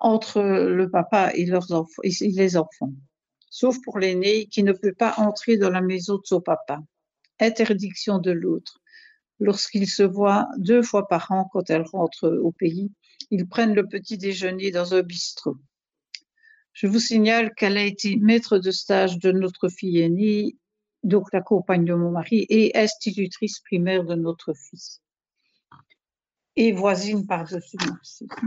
entre 0.00 0.42
le 0.42 0.90
papa 0.90 1.30
et 1.34 1.44
les 1.44 2.56
enfants 2.56 2.92
sauf 3.52 3.76
pour 3.82 3.98
l'aîné 3.98 4.46
qui 4.46 4.62
ne 4.62 4.72
peut 4.72 4.94
pas 4.94 5.14
entrer 5.18 5.58
dans 5.58 5.68
la 5.68 5.82
maison 5.82 6.16
de 6.16 6.24
son 6.24 6.40
papa. 6.40 6.80
Interdiction 7.38 8.18
de 8.18 8.30
l'autre. 8.30 8.80
Lorsqu'ils 9.38 9.88
se 9.88 10.02
voient 10.02 10.48
deux 10.56 10.82
fois 10.82 11.06
par 11.06 11.30
an 11.30 11.48
quand 11.52 11.68
elle 11.68 11.82
rentre 11.82 12.28
au 12.28 12.50
pays, 12.50 12.90
ils 13.30 13.46
prennent 13.46 13.74
le 13.74 13.86
petit 13.86 14.16
déjeuner 14.16 14.70
dans 14.70 14.94
un 14.94 15.02
bistrot. 15.02 15.58
Je 16.72 16.86
vous 16.86 16.98
signale 16.98 17.52
qu'elle 17.54 17.76
a 17.76 17.84
été 17.84 18.16
maître 18.16 18.58
de 18.58 18.70
stage 18.70 19.18
de 19.18 19.32
notre 19.32 19.68
fille 19.68 20.00
aînée, 20.00 20.56
donc 21.02 21.30
la 21.34 21.42
compagne 21.42 21.84
de 21.84 21.92
mon 21.92 22.10
mari, 22.10 22.46
et 22.48 22.74
institutrice 22.74 23.60
primaire 23.60 24.04
de 24.04 24.14
notre 24.14 24.54
fils 24.54 25.01
et 26.56 26.72
voisine 26.72 27.26
par-dessus. 27.26 27.76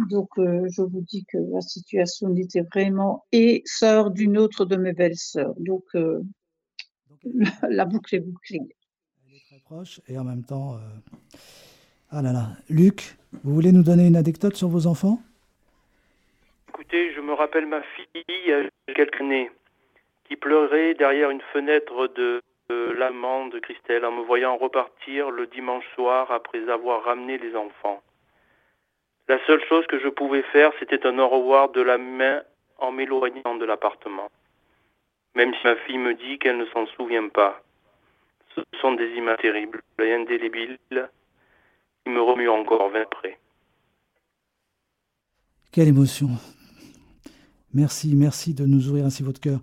Donc, 0.10 0.30
euh, 0.38 0.68
je 0.70 0.82
vous 0.82 1.02
dis 1.02 1.26
que 1.26 1.38
la 1.54 1.62
situation 1.62 2.36
était 2.36 2.62
vraiment 2.62 3.26
et 3.32 3.62
sœur 3.66 4.12
d'une 4.12 4.38
autre 4.38 4.66
de 4.66 4.76
mes 4.76 4.94
belles-sœurs. 4.94 5.54
Donc, 5.58 5.84
euh, 5.96 6.22
la 7.70 7.86
boucle 7.86 8.16
est 8.16 8.20
bouclée. 8.20 8.62
Elle 9.28 9.36
est 9.36 9.46
très 9.48 9.60
proche 9.60 10.02
et 10.08 10.18
en 10.18 10.24
même 10.24 10.44
temps. 10.44 10.76
Euh, 10.76 10.80
ah 12.12 12.22
là 12.22 12.32
là. 12.32 12.50
Luc, 12.70 13.18
vous 13.44 13.54
voulez 13.54 13.72
nous 13.72 13.84
donner 13.84 14.08
une 14.08 14.16
anecdote 14.16 14.56
sur 14.56 14.68
vos 14.68 14.86
enfants? 14.88 15.20
Écoutez, 16.70 17.14
je 17.14 17.22
me 17.22 17.34
rappelle 17.34 17.66
ma 17.66 17.82
fille, 17.82 18.24
il 18.28 18.50
y 18.50 18.54
a 18.54 18.94
quelques 18.94 19.20
années, 19.22 19.50
qui 20.28 20.36
pleurait 20.36 20.94
derrière 20.94 21.32
une 21.32 21.42
fenêtre 21.54 22.08
de 22.16 22.42
l'amant 22.70 23.48
de 23.48 23.60
Christelle 23.60 24.06
en 24.06 24.12
me 24.12 24.24
voyant 24.24 24.58
repartir 24.58 25.30
le 25.32 25.48
dimanche 25.48 25.86
soir 25.96 26.32
après 26.32 26.70
avoir 26.70 27.04
ramené 27.04 27.38
les 27.38 27.56
enfants. 27.56 28.02
La 29.28 29.44
seule 29.46 29.64
chose 29.68 29.86
que 29.88 30.00
je 30.00 30.08
pouvais 30.08 30.44
faire, 30.52 30.72
c'était 30.80 31.06
un 31.06 31.18
au 31.20 31.28
revoir 31.28 31.70
de 31.70 31.82
la 31.82 31.98
main 31.98 32.44
en 32.78 32.92
m'éloignant 32.92 33.56
de 33.56 33.66
l'appartement. 33.66 34.30
Même 35.36 35.54
si 35.54 35.68
ma 35.68 35.76
fille 35.78 35.98
me 35.98 36.14
dit 36.14 36.40
qu'elle 36.40 36.58
ne 36.58 36.66
s'en 36.68 36.86
souvient 36.88 37.28
pas. 37.30 37.62
Ce 38.56 38.62
sont 38.80 38.94
des 38.94 39.10
images 39.16 39.40
terribles 39.40 39.82
et 40.00 40.14
indélébiles 40.14 40.78
qui 40.90 42.12
me 42.12 42.22
remuent 42.22 42.50
encore 42.50 42.90
vingt 42.90 43.10
près. 43.10 43.38
Quelle 45.72 45.90
émotion. 45.90 46.30
Merci, 47.74 48.16
merci 48.16 48.54
de 48.54 48.66
nous 48.66 48.88
ouvrir 48.88 49.06
ainsi 49.06 49.24
votre 49.24 49.42
cœur. 49.42 49.60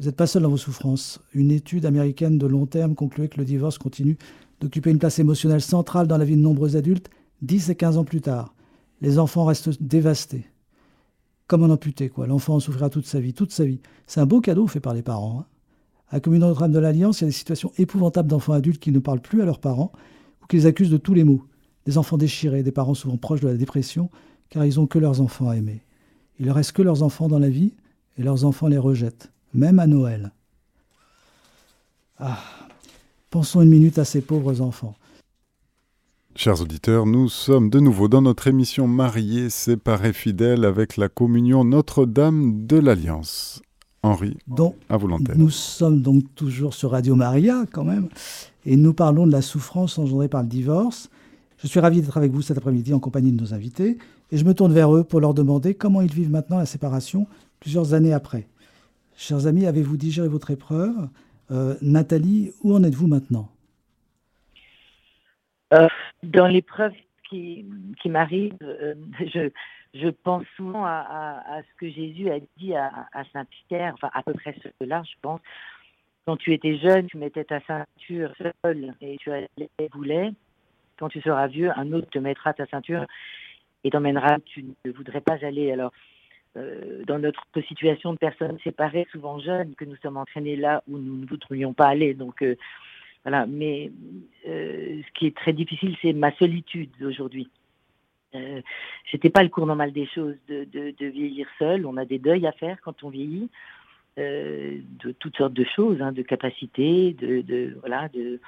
Vous 0.00 0.06
n'êtes 0.06 0.16
pas 0.16 0.26
seul 0.26 0.44
dans 0.44 0.48
vos 0.48 0.56
souffrances. 0.56 1.20
Une 1.34 1.50
étude 1.50 1.84
américaine 1.84 2.38
de 2.38 2.46
long 2.46 2.64
terme 2.64 2.94
concluait 2.94 3.28
que 3.28 3.36
le 3.36 3.44
divorce 3.44 3.76
continue 3.76 4.16
d'occuper 4.58 4.90
une 4.90 4.98
place 4.98 5.18
émotionnelle 5.18 5.60
centrale 5.60 6.06
dans 6.06 6.16
la 6.16 6.24
vie 6.24 6.36
de 6.36 6.40
nombreux 6.40 6.74
adultes 6.74 7.10
10 7.42 7.68
et 7.68 7.74
15 7.74 7.98
ans 7.98 8.04
plus 8.04 8.22
tard. 8.22 8.54
Les 9.02 9.18
enfants 9.18 9.44
restent 9.44 9.82
dévastés. 9.82 10.46
Comme 11.48 11.64
un 11.64 11.70
amputé, 11.70 12.08
quoi. 12.08 12.26
L'enfant 12.26 12.54
en 12.54 12.60
souffrira 12.60 12.88
toute 12.88 13.04
sa 13.04 13.20
vie, 13.20 13.34
toute 13.34 13.52
sa 13.52 13.66
vie. 13.66 13.80
C'est 14.06 14.20
un 14.20 14.26
beau 14.26 14.40
cadeau 14.40 14.66
fait 14.66 14.80
par 14.80 14.94
les 14.94 15.02
parents. 15.02 15.40
Hein. 15.40 15.46
À 16.08 16.18
Commune 16.18 16.40
Notre-Dame 16.40 16.72
de 16.72 16.78
l'Alliance, 16.78 17.20
il 17.20 17.24
y 17.24 17.26
a 17.26 17.28
des 17.28 17.32
situations 17.32 17.70
épouvantables 17.76 18.28
d'enfants 18.30 18.54
adultes 18.54 18.80
qui 18.80 18.92
ne 18.92 19.00
parlent 19.00 19.20
plus 19.20 19.42
à 19.42 19.44
leurs 19.44 19.60
parents 19.60 19.92
ou 20.42 20.46
qui 20.46 20.56
les 20.56 20.64
accusent 20.64 20.88
de 20.88 20.96
tous 20.96 21.12
les 21.12 21.24
maux. 21.24 21.44
Des 21.84 21.98
enfants 21.98 22.16
déchirés, 22.16 22.62
des 22.62 22.72
parents 22.72 22.94
souvent 22.94 23.18
proches 23.18 23.40
de 23.40 23.48
la 23.48 23.54
dépression, 23.54 24.08
car 24.48 24.64
ils 24.64 24.76
n'ont 24.76 24.86
que 24.86 24.98
leurs 24.98 25.20
enfants 25.20 25.50
à 25.50 25.56
aimer. 25.58 25.84
Il 26.38 26.46
ne 26.46 26.52
reste 26.52 26.72
que 26.72 26.80
leurs 26.80 27.02
enfants 27.02 27.28
dans 27.28 27.38
la 27.38 27.50
vie, 27.50 27.74
et 28.16 28.22
leurs 28.22 28.46
enfants 28.46 28.66
les 28.66 28.78
rejettent, 28.78 29.30
même 29.54 29.78
à 29.78 29.86
Noël. 29.86 30.32
Ah, 32.18 32.38
pensons 33.30 33.62
une 33.62 33.70
minute 33.70 33.98
à 33.98 34.04
ces 34.04 34.20
pauvres 34.20 34.60
enfants. 34.60 34.94
Chers 36.36 36.60
auditeurs, 36.60 37.06
nous 37.06 37.28
sommes 37.28 37.70
de 37.70 37.80
nouveau 37.80 38.08
dans 38.08 38.22
notre 38.22 38.46
émission 38.46 38.86
Mariés, 38.86 39.50
séparés, 39.50 40.12
fidèles 40.12 40.64
avec 40.64 40.96
la 40.96 41.08
communion 41.08 41.64
Notre-Dame 41.64 42.66
de 42.66 42.78
l'Alliance. 42.78 43.62
Henri, 44.02 44.38
donc, 44.46 44.76
à 44.88 44.96
vous 44.96 45.08
l'antenne. 45.08 45.36
Nous 45.36 45.50
sommes 45.50 46.00
donc 46.00 46.24
toujours 46.34 46.72
sur 46.72 46.92
Radio 46.92 47.16
Maria 47.16 47.66
quand 47.70 47.84
même, 47.84 48.08
et 48.64 48.76
nous 48.76 48.94
parlons 48.94 49.26
de 49.26 49.32
la 49.32 49.42
souffrance 49.42 49.98
engendrée 49.98 50.28
par 50.28 50.42
le 50.42 50.48
divorce. 50.48 51.10
Je 51.58 51.66
suis 51.66 51.80
ravi 51.80 52.00
d'être 52.00 52.16
avec 52.16 52.32
vous 52.32 52.40
cet 52.40 52.56
après-midi 52.56 52.94
en 52.94 53.00
compagnie 53.00 53.32
de 53.32 53.40
nos 53.40 53.52
invités, 53.52 53.98
et 54.30 54.38
je 54.38 54.44
me 54.44 54.54
tourne 54.54 54.72
vers 54.72 54.94
eux 54.94 55.04
pour 55.04 55.20
leur 55.20 55.34
demander 55.34 55.74
comment 55.74 56.00
ils 56.00 56.12
vivent 56.12 56.30
maintenant 56.30 56.58
la 56.58 56.66
séparation 56.66 57.26
plusieurs 57.58 57.92
années 57.92 58.14
après. 58.14 58.46
Chers 59.22 59.46
amis, 59.46 59.66
avez-vous 59.66 59.98
digéré 59.98 60.28
votre 60.28 60.50
épreuve 60.50 61.10
euh, 61.50 61.74
Nathalie, 61.82 62.54
où 62.62 62.74
en 62.74 62.82
êtes-vous 62.82 63.06
maintenant 63.06 63.50
euh, 65.74 65.88
Dans 66.22 66.46
l'épreuve 66.46 66.94
qui, 67.28 67.66
qui 68.00 68.08
m'arrive, 68.08 68.54
euh, 68.62 68.94
je, 69.92 70.08
pense 70.08 70.44
souvent 70.56 70.86
à, 70.86 71.60
ce 71.60 71.78
que 71.78 71.90
Jésus 71.90 72.30
a 72.30 72.38
dit 72.56 72.74
à, 72.74 72.90
Saint-Pierre, 73.34 73.92
enfin 73.92 74.08
à 74.14 74.22
peu 74.22 74.32
près 74.32 74.56
cela, 74.80 75.02
je 75.02 75.14
pense. 75.20 75.40
Quand 76.24 76.38
tu 76.38 76.54
étais 76.54 76.78
jeune, 76.78 77.06
tu 77.06 77.18
mettais 77.18 77.44
ta 77.44 77.60
ceinture 77.66 78.32
seule 78.40 78.94
et 79.02 79.18
tu 79.18 79.30
allais 79.30 79.48
boulet. 79.92 80.32
Quand 80.98 81.10
tu 81.10 81.20
seras 81.20 81.46
vieux, 81.46 81.70
un 81.76 81.92
autre 81.92 82.08
te 82.08 82.18
mettra 82.18 82.54
ta 82.54 82.64
ceinture 82.68 83.04
et 83.84 83.90
t'emmènera. 83.90 84.38
Tu 84.46 84.64
ne 84.82 84.92
voudrais 84.92 85.20
pas 85.20 85.36
aller. 85.44 85.70
Alors, 85.72 85.92
euh, 86.56 87.04
dans 87.06 87.20
notre 87.20 87.44
situation 87.68 88.12
de 88.12 88.18
personnes 88.18 88.58
séparées, 88.64 89.06
souvent 89.12 89.38
jeunes, 89.38 89.74
que 89.76 89.84
nous 89.84 89.94
sommes 90.02 90.16
entraînés 90.16 90.56
là 90.56 90.82
où 90.88 90.98
nous 90.98 91.16
ne 91.18 91.26
voudrions 91.26 91.72
pas 91.72 91.86
aller. 91.86 92.12
Donc, 92.14 92.42
euh, 92.42 92.56
voilà. 93.24 93.46
Mais 93.46 93.92
euh, 94.48 95.00
ce 95.06 95.12
qui 95.18 95.26
est 95.26 95.36
très 95.36 95.52
difficile, 95.52 95.96
c'est 96.02 96.12
ma 96.12 96.32
solitude 96.32 96.90
aujourd'hui. 97.02 97.48
Euh, 98.34 98.62
C'était 99.10 99.30
pas 99.30 99.44
le 99.44 99.48
cours 99.48 99.66
normal 99.66 99.92
des 99.92 100.06
choses 100.06 100.34
de, 100.48 100.64
de, 100.64 101.06
vieillir 101.06 101.46
seul. 101.58 101.86
On 101.86 101.96
a 101.96 102.04
des 102.04 102.18
deuils 102.18 102.46
à 102.48 102.52
faire 102.52 102.80
quand 102.80 103.04
on 103.04 103.10
vieillit, 103.10 103.48
de 104.16 105.12
toutes 105.18 105.36
sortes 105.36 105.54
de 105.54 105.64
choses, 105.64 106.02
hein, 106.02 106.12
de 106.12 106.22
capacités, 106.22 107.14
de, 107.14 107.40
de, 107.40 107.76
voilà, 107.80 108.08
de 108.08 108.40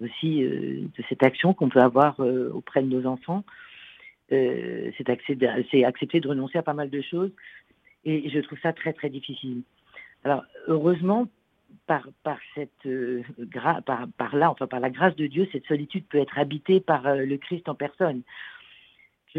aussi 0.00 0.42
de 0.42 1.02
cette 1.08 1.22
action 1.22 1.54
qu'on 1.54 1.70
peut 1.70 1.80
avoir 1.80 2.20
auprès 2.54 2.82
de 2.82 2.88
nos 2.88 3.06
enfants. 3.06 3.44
Euh, 4.32 4.90
c'est 4.96 5.08
accepter, 5.08 6.20
de 6.20 6.28
renoncer 6.28 6.58
à 6.58 6.62
pas 6.62 6.74
mal 6.74 6.90
de 6.90 7.00
choses, 7.00 7.30
et 8.04 8.28
je 8.28 8.40
trouve 8.40 8.58
ça 8.60 8.72
très 8.72 8.92
très 8.92 9.08
difficile. 9.08 9.62
Alors 10.24 10.44
heureusement, 10.66 11.28
par, 11.86 12.08
par 12.24 12.38
euh, 12.86 13.22
là, 13.54 14.50
enfin 14.50 14.66
par 14.66 14.80
la 14.80 14.90
grâce 14.90 15.14
de 15.16 15.26
Dieu, 15.26 15.48
cette 15.52 15.66
solitude 15.66 16.04
peut 16.08 16.18
être 16.18 16.38
habitée 16.38 16.80
par 16.80 17.06
euh, 17.06 17.24
le 17.24 17.36
Christ 17.36 17.68
en 17.68 17.74
personne 17.74 18.22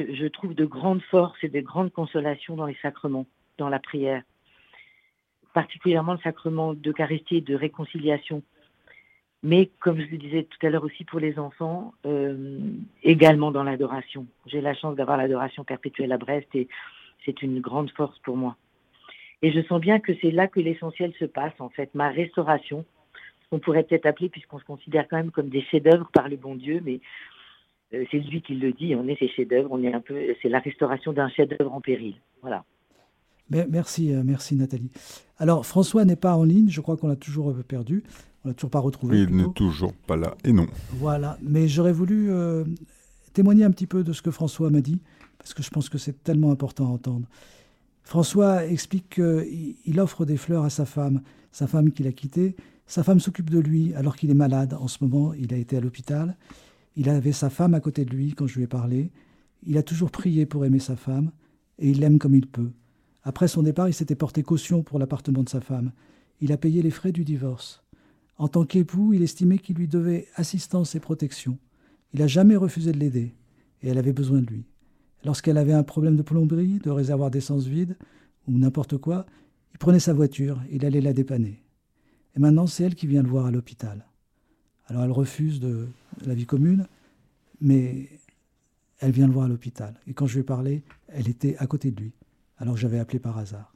je, 0.05 0.27
trouve 0.27 0.53
de 0.53 0.65
grandes 0.65 1.01
forces 1.03 1.43
et 1.43 1.49
de 1.49 1.59
grandes 1.59 1.91
consolations 1.91 2.55
dans 2.55 2.65
les 2.65 2.77
sacrements, 2.81 3.25
dans 3.57 3.69
la 3.69 3.79
prière, 3.79 4.23
particulièrement 5.53 6.13
le 6.13 6.19
sacrement 6.19 6.73
d'Eucharistie 6.73 7.37
et 7.37 7.41
de 7.41 7.55
réconciliation. 7.55 8.43
Mais 9.43 9.69
comme 9.79 9.99
je 9.99 10.07
le 10.07 10.17
disais 10.17 10.43
tout 10.43 10.65
à 10.65 10.69
l'heure 10.69 10.83
aussi 10.83 11.03
pour 11.03 11.19
les 11.19 11.37
enfants, 11.37 11.93
euh, 12.05 12.59
également 13.03 13.51
dans 13.51 13.63
l'adoration. 13.63 14.25
J'ai 14.47 14.61
la 14.61 14.73
chance 14.73 14.95
d'avoir 14.95 15.17
l'adoration 15.17 15.63
perpétuelle 15.63 16.11
à 16.11 16.17
Brest 16.17 16.47
et 16.55 16.67
c'est 17.23 17.41
une 17.41 17.59
grande 17.59 17.91
force 17.91 18.17
pour 18.19 18.35
moi. 18.35 18.55
Et 19.41 19.51
je 19.51 19.61
sens 19.67 19.79
bien 19.79 19.99
que 19.99 20.13
c'est 20.21 20.31
là 20.31 20.47
que 20.47 20.59
l'essentiel 20.59 21.13
se 21.19 21.25
passe, 21.25 21.53
en 21.59 21.69
fait, 21.69 21.93
ma 21.93 22.09
restauration, 22.09 22.85
on 23.51 23.59
pourrait 23.59 23.83
peut-être 23.83 24.07
appeler, 24.07 24.29
puisqu'on 24.29 24.59
se 24.59 24.65
considère 24.65 25.07
quand 25.07 25.17
même 25.17 25.31
comme 25.31 25.49
des 25.49 25.61
chefs-d'œuvre 25.61 26.09
par 26.11 26.27
le 26.27 26.37
bon 26.37 26.55
Dieu, 26.55 26.81
mais 26.83 26.99
euh, 27.93 28.03
c'est 28.09 28.17
lui 28.17 28.41
qui 28.41 28.55
le 28.55 28.73
dit, 28.73 28.95
on 28.95 29.07
est 29.07 29.17
ses 29.19 29.27
chefs-d'œuvre, 29.29 29.69
on 29.71 29.83
est 29.83 29.93
un 29.93 30.01
peu, 30.01 30.35
c'est 30.41 30.49
la 30.49 30.59
restauration 30.59 31.13
d'un 31.13 31.29
chef-d'œuvre 31.29 31.73
en 31.73 31.81
péril. 31.81 32.15
Voilà. 32.41 32.65
Merci, 33.49 34.13
euh, 34.13 34.23
merci 34.25 34.55
Nathalie. 34.55 34.91
Alors 35.37 35.65
François 35.65 36.03
n'est 36.03 36.17
pas 36.17 36.35
en 36.35 36.43
ligne, 36.43 36.69
je 36.69 36.81
crois 36.81 36.97
qu'on 36.97 37.07
l'a 37.07 37.15
toujours 37.15 37.55
perdu, 37.65 38.03
on 38.47 38.51
l'a 38.51 38.53
toujours 38.53 38.71
pas 38.71 38.79
retrouvé. 38.79 39.23
Il 39.23 39.35
n'est 39.35 39.51
toujours 39.53 39.93
pas 39.93 40.15
là, 40.15 40.35
et 40.45 40.53
non. 40.53 40.67
Voilà, 40.93 41.37
mais 41.41 41.67
j'aurais 41.67 41.91
voulu 41.91 42.31
euh, 42.31 42.63
témoigner 43.33 43.65
un 43.65 43.71
petit 43.71 43.87
peu 43.87 44.05
de 44.05 44.13
ce 44.13 44.21
que 44.21 44.31
François 44.31 44.69
m'a 44.69 44.79
dit, 44.79 45.01
parce 45.37 45.53
que 45.53 45.61
je 45.61 45.69
pense 45.69 45.89
que 45.89 45.97
c'est 45.97 46.23
tellement 46.23 46.51
important 46.51 46.85
à 46.85 46.89
entendre. 46.89 47.27
François 48.03 48.65
explique 48.65 49.15
qu'il 49.15 49.99
offre 49.99 50.23
des 50.23 50.37
fleurs 50.37 50.63
à 50.63 50.69
sa 50.69 50.85
femme, 50.85 51.21
sa 51.51 51.67
femme 51.67 51.91
qu'il 51.91 52.07
a 52.07 52.13
quittée. 52.13 52.55
Sa 52.85 53.03
femme 53.03 53.19
s'occupe 53.19 53.49
de 53.49 53.59
lui 53.59 53.93
alors 53.95 54.15
qu'il 54.15 54.31
est 54.31 54.35
malade. 54.35 54.77
En 54.79 54.87
ce 54.87 55.03
moment, 55.03 55.33
il 55.33 55.53
a 55.53 55.57
été 55.57 55.75
à 55.75 55.81
l'hôpital. 55.81 56.37
Il 56.95 57.09
avait 57.09 57.33
sa 57.33 57.49
femme 57.49 57.73
à 57.73 57.81
côté 57.81 58.05
de 58.05 58.11
lui 58.11 58.33
quand 58.33 58.47
je 58.47 58.55
lui 58.55 58.63
ai 58.63 58.67
parlé. 58.67 59.11
Il 59.65 59.77
a 59.77 59.83
toujours 59.83 60.09
prié 60.09 60.45
pour 60.45 60.63
aimer 60.63 60.79
sa 60.79 60.95
femme, 60.95 61.31
et 61.79 61.89
il 61.89 61.99
l'aime 61.99 62.17
comme 62.17 62.33
il 62.35 62.47
peut. 62.47 62.71
Après 63.23 63.49
son 63.49 63.61
départ, 63.61 63.89
il 63.89 63.93
s'était 63.93 64.15
porté 64.15 64.41
caution 64.41 64.83
pour 64.83 64.99
l'appartement 64.99 65.43
de 65.43 65.49
sa 65.49 65.59
femme. 65.59 65.91
Il 66.39 66.53
a 66.53 66.57
payé 66.57 66.81
les 66.81 66.91
frais 66.91 67.11
du 67.11 67.25
divorce. 67.25 67.83
En 68.37 68.47
tant 68.47 68.65
qu'époux, 68.65 69.13
il 69.13 69.23
estimait 69.23 69.57
qu'il 69.57 69.77
lui 69.77 69.87
devait 69.87 70.27
assistance 70.35 70.95
et 70.95 70.99
protection. 70.99 71.57
Il 72.13 72.19
n'a 72.19 72.27
jamais 72.27 72.55
refusé 72.55 72.91
de 72.91 72.99
l'aider, 72.99 73.33
et 73.81 73.89
elle 73.89 73.97
avait 73.97 74.13
besoin 74.13 74.41
de 74.41 74.47
lui. 74.47 74.65
Lorsqu'elle 75.25 75.57
avait 75.57 75.73
un 75.73 75.83
problème 75.83 76.15
de 76.15 76.21
plomberie, 76.21 76.79
de 76.79 76.89
réservoir 76.89 77.31
d'essence 77.31 77.65
vide, 77.65 77.97
ou 78.47 78.57
n'importe 78.57 78.97
quoi, 78.97 79.25
il 79.73 79.77
prenait 79.77 79.99
sa 79.99 80.13
voiture, 80.13 80.61
il 80.71 80.85
allait 80.85 81.01
la 81.01 81.13
dépanner. 81.13 81.63
Et 82.35 82.39
maintenant, 82.39 82.67
c'est 82.67 82.83
elle 82.83 82.95
qui 82.95 83.07
vient 83.07 83.23
le 83.23 83.29
voir 83.29 83.47
à 83.47 83.51
l'hôpital. 83.51 84.05
Alors 84.87 85.03
elle 85.03 85.11
refuse 85.11 85.59
de 85.59 85.87
la 86.25 86.33
vie 86.33 86.45
commune, 86.45 86.87
mais 87.59 88.07
elle 88.99 89.11
vient 89.11 89.27
le 89.27 89.33
voir 89.33 89.45
à 89.45 89.49
l'hôpital. 89.49 89.99
Et 90.07 90.13
quand 90.13 90.27
je 90.27 90.35
lui 90.35 90.41
ai 90.41 90.43
parlé, 90.43 90.83
elle 91.07 91.27
était 91.27 91.57
à 91.57 91.67
côté 91.67 91.91
de 91.91 92.01
lui, 92.01 92.13
alors 92.57 92.75
que 92.75 92.79
j'avais 92.79 92.99
appelé 92.99 93.19
par 93.19 93.37
hasard. 93.37 93.73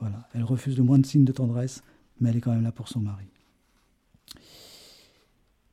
Voilà, 0.00 0.28
elle 0.34 0.44
refuse 0.44 0.76
de 0.76 0.82
moins 0.82 0.98
de 0.98 1.06
signes 1.06 1.24
de 1.24 1.32
tendresse, 1.32 1.82
mais 2.20 2.30
elle 2.30 2.36
est 2.36 2.40
quand 2.40 2.52
même 2.52 2.62
là 2.62 2.72
pour 2.72 2.88
son 2.88 3.00
mari. 3.00 3.31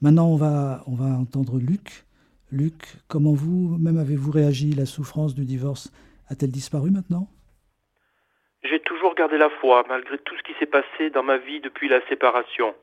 Maintenant, 0.02 0.28
on 0.28 0.38
va, 0.38 0.82
on 0.88 0.96
va 0.96 1.20
entendre 1.20 1.60
Luc. 1.60 2.06
Luc, 2.54 2.96
comment 3.10 3.34
vous-même 3.34 3.98
avez-vous 3.98 4.32
réagi 4.32 4.72
La 4.72 4.86
souffrance 4.86 5.36
du 5.36 5.44
divorce 5.44 5.92
a-t-elle 6.30 6.52
disparu 6.52 6.90
maintenant? 6.90 7.28
J'ai 8.64 8.80
toujours 8.80 9.14
gardé 9.16 9.38
la 9.38 9.50
foi, 9.50 9.84
malgré 9.90 10.18
tout 10.20 10.38
ce 10.38 10.44
qui 10.44 10.54
s'est 10.58 10.72
passé 10.72 11.10
dans 11.10 11.24
ma 11.24 11.38
vie 11.38 11.60
depuis 11.60 11.90
la 11.90 12.00
séparation. 12.08 12.74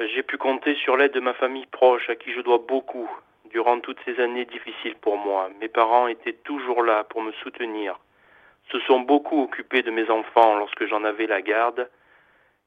J'ai 0.00 0.22
pu 0.22 0.38
compter 0.38 0.76
sur 0.76 0.96
l'aide 0.96 1.12
de 1.12 1.20
ma 1.20 1.34
famille 1.34 1.66
proche, 1.66 2.08
à 2.08 2.16
qui 2.16 2.32
je 2.32 2.40
dois 2.40 2.64
beaucoup, 2.66 3.10
durant 3.50 3.78
toutes 3.80 4.00
ces 4.06 4.18
années 4.18 4.46
difficiles 4.46 4.96
pour 5.02 5.18
moi. 5.18 5.50
Mes 5.60 5.68
parents 5.68 6.06
étaient 6.06 6.38
toujours 6.44 6.82
là 6.82 7.04
pour 7.04 7.20
me 7.20 7.32
soutenir, 7.42 8.00
se 8.72 8.80
sont 8.80 9.00
beaucoup 9.00 9.42
occupés 9.42 9.82
de 9.82 9.90
mes 9.90 10.08
enfants 10.08 10.56
lorsque 10.56 10.86
j'en 10.86 11.04
avais 11.04 11.26
la 11.26 11.42
garde, 11.42 11.90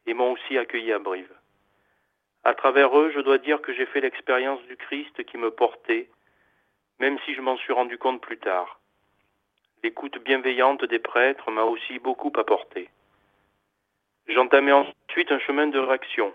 et 0.05 0.13
m'ont 0.13 0.33
aussi 0.33 0.59
accueilli 0.59 0.93
à 0.93 0.99
Brive. 0.99 1.33
À 2.43 2.53
travers 2.53 2.97
eux, 2.97 3.11
je 3.13 3.19
dois 3.19 3.37
dire 3.37 3.61
que 3.61 3.73
j'ai 3.73 3.85
fait 3.85 4.01
l'expérience 4.01 4.61
du 4.63 4.77
Christ 4.77 5.23
qui 5.25 5.37
me 5.37 5.51
portait, 5.51 6.09
même 6.99 7.17
si 7.25 7.33
je 7.35 7.41
m'en 7.41 7.57
suis 7.57 7.73
rendu 7.73 7.97
compte 7.97 8.21
plus 8.21 8.37
tard. 8.37 8.79
L'écoute 9.83 10.17
bienveillante 10.19 10.85
des 10.85 10.99
prêtres 10.99 11.51
m'a 11.51 11.63
aussi 11.63 11.99
beaucoup 11.99 12.31
apporté. 12.35 12.89
J'entamai 14.27 14.71
ensuite 14.71 15.31
un 15.31 15.39
chemin 15.39 15.67
de 15.67 15.79
réaction 15.79 16.33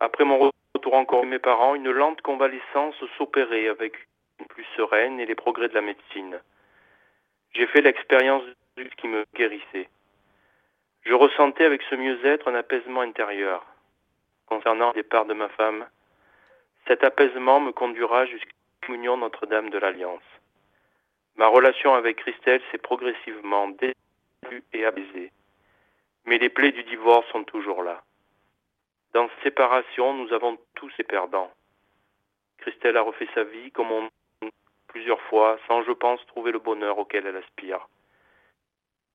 après 0.00 0.24
mon 0.24 0.50
retour 0.74 0.94
encore 0.94 1.26
mes 1.26 1.38
parents, 1.38 1.74
une 1.74 1.90
lente 1.90 2.22
convalescence 2.22 2.96
s'opérait 3.18 3.68
avec 3.68 3.94
une 4.38 4.46
plus 4.46 4.64
sereine 4.74 5.20
et 5.20 5.26
les 5.26 5.34
progrès 5.34 5.68
de 5.68 5.74
la 5.74 5.82
médecine. 5.82 6.40
J'ai 7.52 7.66
fait 7.66 7.82
l'expérience 7.82 8.42
qui 8.96 9.08
me 9.08 9.26
guérissait. 9.34 9.90
Je 11.02 11.12
ressentais 11.12 11.66
avec 11.66 11.82
ce 11.90 11.96
mieux-être 11.96 12.48
un 12.48 12.54
apaisement 12.54 13.02
intérieur. 13.02 13.66
Concernant 14.50 14.88
le 14.88 14.94
départ 14.94 15.26
de 15.26 15.34
ma 15.34 15.48
femme, 15.50 15.86
cet 16.86 17.04
apaisement 17.04 17.60
me 17.60 17.72
conduira 17.72 18.26
jusqu'à 18.26 18.50
communion 18.84 19.16
Notre-Dame 19.16 19.70
de 19.70 19.78
l'Alliance. 19.78 20.22
Ma 21.36 21.46
relation 21.46 21.94
avec 21.94 22.16
Christelle 22.18 22.60
s'est 22.70 22.78
progressivement 22.78 23.68
détendue 23.68 24.64
et 24.72 24.84
apaisée. 24.84 25.30
Mais 26.26 26.38
les 26.38 26.48
plaies 26.48 26.72
du 26.72 26.82
divorce 26.82 27.26
sont 27.28 27.44
toujours 27.44 27.82
là. 27.82 28.02
Dans 29.14 29.28
séparation, 29.42 30.14
nous 30.14 30.32
avons 30.32 30.58
tous 30.74 30.90
ces 30.96 31.04
perdants. 31.04 31.50
Christelle 32.58 32.96
a 32.96 33.02
refait 33.02 33.28
sa 33.34 33.44
vie 33.44 33.70
comme 33.70 33.90
on 33.90 34.08
plusieurs 34.88 35.20
fois, 35.22 35.58
sans, 35.68 35.84
je 35.84 35.92
pense, 35.92 36.24
trouver 36.26 36.50
le 36.50 36.58
bonheur 36.58 36.98
auquel 36.98 37.26
elle 37.26 37.36
aspire. 37.36 37.88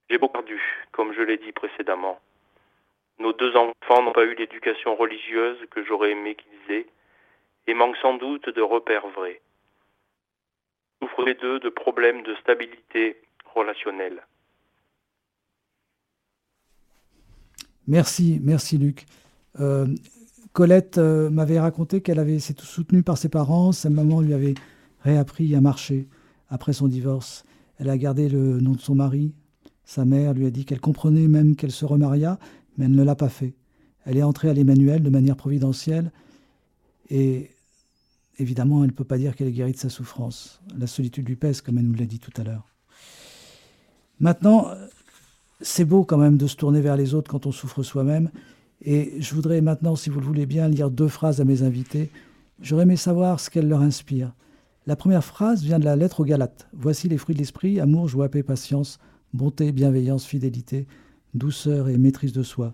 J'ai 0.09 0.17
beaucoup 0.17 0.33
perdu, 0.33 0.61
comme 0.91 1.13
je 1.13 1.21
l'ai 1.21 1.37
dit 1.37 1.51
précédemment. 1.51 2.19
Nos 3.19 3.33
deux 3.33 3.55
enfants 3.55 4.03
n'ont 4.03 4.11
pas 4.11 4.25
eu 4.25 4.35
l'éducation 4.35 4.95
religieuse 4.95 5.57
que 5.71 5.83
j'aurais 5.85 6.11
aimé 6.11 6.35
qu'ils 6.35 6.75
aient 6.75 6.87
et 7.67 7.73
manquent 7.73 7.97
sans 7.97 8.17
doute 8.17 8.49
de 8.49 8.61
repères 8.61 9.07
vrais. 9.09 9.41
Souffrent 11.01 11.23
les 11.23 11.35
deux 11.35 11.59
de 11.59 11.69
problèmes 11.69 12.23
de 12.23 12.35
stabilité 12.35 13.21
relationnelle. 13.53 14.21
Merci, 17.87 18.39
merci 18.41 18.77
Luc. 18.77 19.05
Euh, 19.59 19.85
Colette 20.53 20.97
euh, 20.97 21.29
m'avait 21.29 21.59
raconté 21.59 22.01
qu'elle 22.01 22.19
avait 22.19 22.37
été 22.37 22.53
soutenue 22.57 23.03
par 23.03 23.17
ses 23.17 23.29
parents. 23.29 23.71
Sa 23.71 23.89
maman 23.89 24.21
lui 24.21 24.33
avait 24.33 24.55
réappris 25.01 25.55
à 25.55 25.61
marcher 25.61 26.07
après 26.49 26.73
son 26.73 26.87
divorce. 26.87 27.45
Elle 27.79 27.89
a 27.89 27.97
gardé 27.97 28.29
le 28.29 28.59
nom 28.59 28.71
de 28.71 28.79
son 28.79 28.95
mari. 28.95 29.33
Sa 29.83 30.03
mère 30.03 30.33
lui 30.33 30.47
a 30.47 30.49
dit 30.49 30.65
qu'elle 30.65 30.79
comprenait 30.79 31.27
même 31.27 31.55
qu'elle 31.55 31.71
se 31.71 31.85
remaria, 31.85 32.39
mais 32.77 32.85
elle 32.85 32.91
ne 32.91 33.03
l'a 33.03 33.15
pas 33.15 33.29
fait. 33.29 33.53
Elle 34.05 34.17
est 34.17 34.23
entrée 34.23 34.49
à 34.49 34.53
l'Emmanuel 34.53 35.01
de 35.01 35.09
manière 35.09 35.35
providentielle 35.35 36.11
et 37.09 37.51
évidemment, 38.39 38.83
elle 38.83 38.89
ne 38.89 38.95
peut 38.95 39.03
pas 39.03 39.17
dire 39.17 39.35
qu'elle 39.35 39.47
est 39.47 39.53
guérie 39.53 39.71
de 39.71 39.77
sa 39.77 39.89
souffrance. 39.89 40.61
La 40.77 40.87
solitude 40.87 41.27
lui 41.27 41.35
pèse, 41.35 41.61
comme 41.61 41.77
elle 41.77 41.87
nous 41.87 41.95
l'a 41.95 42.05
dit 42.05 42.19
tout 42.19 42.31
à 42.37 42.43
l'heure. 42.43 42.67
Maintenant, 44.19 44.67
c'est 45.61 45.85
beau 45.85 46.03
quand 46.03 46.17
même 46.17 46.37
de 46.37 46.47
se 46.47 46.55
tourner 46.55 46.81
vers 46.81 46.97
les 46.97 47.13
autres 47.13 47.29
quand 47.29 47.45
on 47.45 47.51
souffre 47.51 47.83
soi-même. 47.83 48.29
Et 48.81 49.13
je 49.19 49.33
voudrais 49.33 49.61
maintenant, 49.61 49.95
si 49.95 50.09
vous 50.09 50.19
le 50.19 50.25
voulez 50.25 50.45
bien, 50.45 50.67
lire 50.67 50.91
deux 50.91 51.07
phrases 51.07 51.41
à 51.41 51.45
mes 51.45 51.63
invités. 51.63 52.09
J'aurais 52.61 52.83
aimé 52.83 52.97
savoir 52.97 53.39
ce 53.39 53.49
qu'elles 53.49 53.67
leur 53.67 53.81
inspirent. 53.81 54.33
La 54.87 54.95
première 54.95 55.23
phrase 55.23 55.63
vient 55.63 55.79
de 55.79 55.85
la 55.85 55.95
lettre 55.95 56.19
aux 56.19 56.25
Galates. 56.25 56.67
Voici 56.73 57.09
les 57.09 57.17
fruits 57.17 57.33
de 57.35 57.39
l'esprit, 57.39 57.79
amour, 57.79 58.07
joie, 58.07 58.29
paix, 58.29 58.43
patience, 58.43 58.99
bonté, 59.33 59.71
bienveillance, 59.71 60.25
fidélité, 60.25 60.87
douceur 61.35 61.89
et 61.89 61.97
maîtrise 61.97 62.33
de 62.33 62.43
soi. 62.43 62.73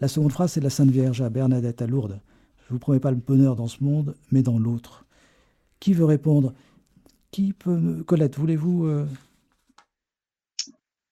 La 0.00 0.08
seconde 0.08 0.32
phrase, 0.32 0.52
c'est 0.52 0.60
de 0.60 0.64
la 0.64 0.70
Sainte 0.70 0.90
Vierge 0.90 1.20
à 1.22 1.30
Bernadette 1.30 1.82
à 1.82 1.86
Lourdes. 1.86 2.20
Je 2.60 2.72
ne 2.72 2.74
vous 2.74 2.78
promets 2.78 3.00
pas 3.00 3.10
le 3.10 3.16
bonheur 3.16 3.56
dans 3.56 3.66
ce 3.66 3.82
monde, 3.82 4.14
mais 4.30 4.42
dans 4.42 4.58
l'autre. 4.58 5.06
Qui 5.80 5.92
veut 5.92 6.04
répondre? 6.04 6.54
Qui 7.30 7.52
peut 7.52 8.02
Colette, 8.06 8.36
voulez-vous 8.36 8.86
euh, 8.86 9.06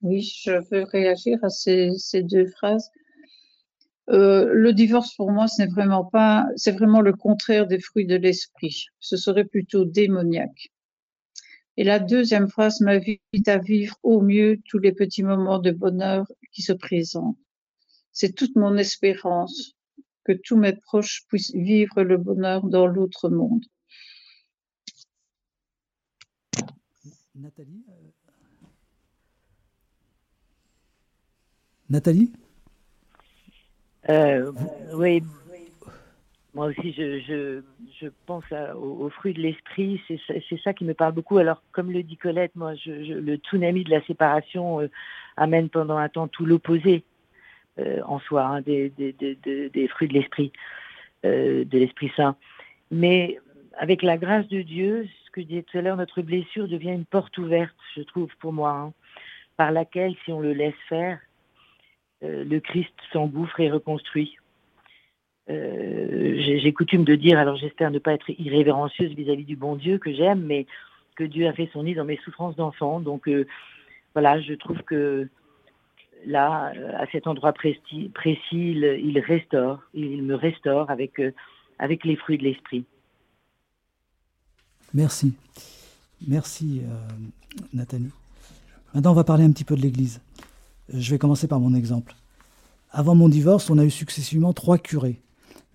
Oui, 0.03 0.23
je 0.23 0.53
veux 0.71 0.85
réagir 0.85 1.39
à 1.43 1.49
ces, 1.51 1.91
deux 2.23 2.47
phrases. 2.47 2.91
Euh, 4.11 4.51
le 4.53 4.73
divorce 4.73 5.15
pour 5.15 5.33
moi, 5.33 5.49
ce 5.49 5.63
n'est 5.63 5.69
vraiment 5.69 6.05
pas, 6.05 6.47
c'est 6.55 6.73
vraiment 6.73 7.01
le 7.01 7.13
contraire 7.13 7.67
des 7.67 7.81
fruits 7.81 8.07
de 8.07 8.17
l'esprit. 8.17 8.87
Ce 9.01 9.17
serait 9.17 9.45
plutôt 9.45 9.85
démoniaque. 9.85 10.71
Et 11.77 11.85
la 11.85 11.99
deuxième 11.99 12.49
phrase 12.49 12.81
m'invite 12.81 13.49
à 13.49 13.59
vivre 13.59 13.97
au 14.03 14.23
mieux 14.23 14.59
tous 14.69 14.79
les 14.79 14.93
petits 14.93 15.23
moments 15.23 15.59
de 15.59 15.71
bonheur 15.71 16.27
qui 16.53 16.63
se 16.63 16.73
présentent. 16.73 17.37
C'est 18.13 18.35
toute 18.35 18.57
mon 18.57 18.77
espérance 18.79 19.75
que 20.25 20.33
tous 20.33 20.57
mes 20.57 20.75
proches 20.75 21.25
puissent 21.29 21.55
vivre 21.55 22.03
le 22.03 22.17
bonheur 22.17 22.67
dans 22.67 22.87
l'autre 22.87 23.29
monde. 23.29 23.65
Nathalie 27.35 27.85
euh, 27.91 28.11
Nathalie? 31.91 32.33
Euh, 34.09 34.53
Oui, 34.95 35.23
moi 36.57 36.69
aussi, 36.69 36.95
je, 36.95 37.61
pense 38.25 38.45
aux, 38.75 39.11
fruits 39.11 39.35
de 39.35 39.43
l'esprit. 39.43 40.01
C'est 40.09 40.61
ça 40.65 40.73
qui 40.73 40.87
me 40.87 40.95
parle 40.95 41.13
beaucoup. 41.13 41.37
Alors, 41.37 41.63
comme 41.73 41.93
le 41.93 42.03
dit 42.03 42.17
Colette, 42.17 42.57
moi, 42.57 42.75
je, 42.75 42.91
le 42.91 43.37
tsunami 43.37 43.85
de 43.85 43.91
la 43.91 44.03
séparation 44.07 44.81
euh, 44.81 44.89
amène 45.37 45.69
pendant 45.69 45.99
un 45.99 46.09
temps 46.09 46.29
tout 46.29 46.47
l'opposé 46.47 47.05
euh, 47.79 48.01
en 48.07 48.21
soi, 48.21 48.43
hein, 48.47 48.61
des, 48.63 48.91
fruits 49.91 50.09
de 50.09 50.15
l'esprit, 50.15 50.51
euh, 51.27 51.67
de 51.67 51.79
l'Esprit 51.79 52.11
Saint. 52.17 52.37
Mais 52.91 53.39
avec 53.77 54.03
la 54.03 54.17
grâce 54.17 54.49
de 54.49 54.63
Dieu, 54.63 55.07
ce 55.27 55.31
que 55.33 55.43
je 55.43 55.47
disais 55.47 55.63
tout 55.63 55.77
à 55.77 55.83
l'heure, 55.83 55.99
notre 55.99 56.23
blessure 56.23 56.69
devient 56.69 56.93
une 56.93 57.05
porte 57.05 57.37
ouverte, 57.37 57.77
je 57.95 58.01
trouve, 58.01 58.35
pour 58.41 58.55
moi, 58.55 58.71
hein, 58.71 58.93
par 59.59 59.73
laquelle, 59.73 60.15
si 60.25 60.33
on 60.33 60.41
le 60.41 60.55
laisse 60.55 60.75
faire, 60.89 61.19
le 62.23 62.59
Christ 62.61 62.95
s'engouffre 63.13 63.61
et 63.61 63.71
reconstruit. 63.71 64.39
Euh, 65.49 66.43
j'ai 66.61 66.73
coutume 66.73 67.05
de 67.05 67.15
dire, 67.15 67.39
alors 67.39 67.57
j'espère 67.57 67.91
ne 67.91 67.99
pas 67.99 68.13
être 68.13 68.29
irrévérencieuse 68.31 69.13
vis-à-vis 69.13 69.45
du 69.45 69.57
bon 69.57 69.77
Dieu 69.77 69.99
que 69.99 70.13
j'aime, 70.13 70.43
mais 70.43 70.67
que 71.15 71.25
Dieu 71.25 71.47
a 71.47 71.53
fait 71.53 71.71
son 71.73 71.85
nid 71.85 71.95
dans 71.95 72.05
mes 72.05 72.19
souffrances 72.25 72.57
d'enfant. 72.57 73.01
Donc 73.01 73.29
euh, 73.29 73.47
voilà, 74.15 74.41
je 74.41 74.55
trouve 74.55 74.83
que 74.83 75.29
là, 76.27 76.73
à 76.99 77.07
cet 77.13 77.27
endroit 77.27 77.53
précis, 77.53 78.11
il, 78.53 79.19
restaure, 79.21 79.81
il 79.95 80.23
me 80.23 80.35
restaure 80.35 80.91
avec, 80.91 81.21
euh, 81.21 81.33
avec 81.79 82.05
les 82.05 82.17
fruits 82.17 82.39
de 82.39 82.45
l'esprit. 82.45 82.85
Merci. 84.95 85.35
Merci, 86.27 86.81
Nathalie. 87.75 88.11
Maintenant, 88.95 89.11
on 89.11 89.15
va 89.15 89.25
parler 89.25 89.45
un 89.45 89.53
petit 89.53 89.65
peu 89.65 89.77
de 89.77 89.83
l'Église. 89.83 90.23
Je 90.89 91.11
vais 91.11 91.19
commencer 91.19 91.47
par 91.47 91.61
mon 91.61 91.75
exemple. 91.75 92.15
Avant 92.91 93.15
mon 93.15 93.29
divorce, 93.29 93.69
on 93.69 93.77
a 93.77 93.85
eu 93.85 93.91
successivement 93.91 94.55
trois 94.55 94.79
curés. 94.79 95.21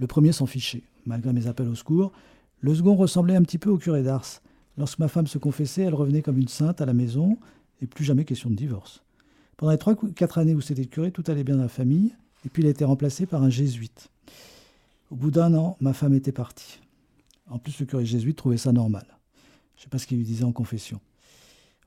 Le 0.01 0.07
premier 0.07 0.31
s'en 0.31 0.47
fichait, 0.47 0.81
malgré 1.05 1.31
mes 1.31 1.45
appels 1.45 1.67
au 1.67 1.75
secours. 1.75 2.11
Le 2.59 2.73
second 2.73 2.95
ressemblait 2.95 3.35
un 3.35 3.43
petit 3.43 3.59
peu 3.59 3.69
au 3.69 3.77
curé 3.77 4.01
d'Ars. 4.01 4.41
Lorsque 4.75 4.97
ma 4.97 5.07
femme 5.07 5.27
se 5.27 5.37
confessait, 5.37 5.83
elle 5.83 5.93
revenait 5.93 6.23
comme 6.23 6.39
une 6.39 6.47
sainte 6.47 6.81
à 6.81 6.87
la 6.87 6.93
maison, 6.93 7.37
et 7.83 7.85
plus 7.85 8.03
jamais 8.03 8.25
question 8.25 8.49
de 8.49 8.55
divorce. 8.55 9.03
Pendant 9.57 9.71
les 9.71 9.77
trois 9.77 9.93
ou 10.01 10.11
quatre 10.11 10.39
années 10.39 10.55
où 10.55 10.61
c'était 10.61 10.81
le 10.81 10.87
curé, 10.87 11.11
tout 11.11 11.23
allait 11.27 11.43
bien 11.43 11.55
dans 11.55 11.61
la 11.61 11.69
famille, 11.69 12.15
et 12.43 12.49
puis 12.49 12.63
il 12.63 12.65
a 12.65 12.71
été 12.71 12.83
remplacé 12.83 13.27
par 13.27 13.43
un 13.43 13.51
jésuite. 13.51 14.09
Au 15.11 15.15
bout 15.15 15.29
d'un 15.29 15.53
an, 15.53 15.77
ma 15.81 15.93
femme 15.93 16.15
était 16.15 16.31
partie. 16.31 16.79
En 17.47 17.59
plus, 17.59 17.79
le 17.79 17.85
curé 17.85 18.03
jésuite 18.03 18.37
trouvait 18.37 18.57
ça 18.57 18.71
normal. 18.71 19.05
Je 19.75 19.81
ne 19.81 19.83
sais 19.83 19.89
pas 19.89 19.99
ce 19.99 20.07
qu'il 20.07 20.17
lui 20.17 20.25
disait 20.25 20.45
en 20.45 20.51
confession. 20.51 20.99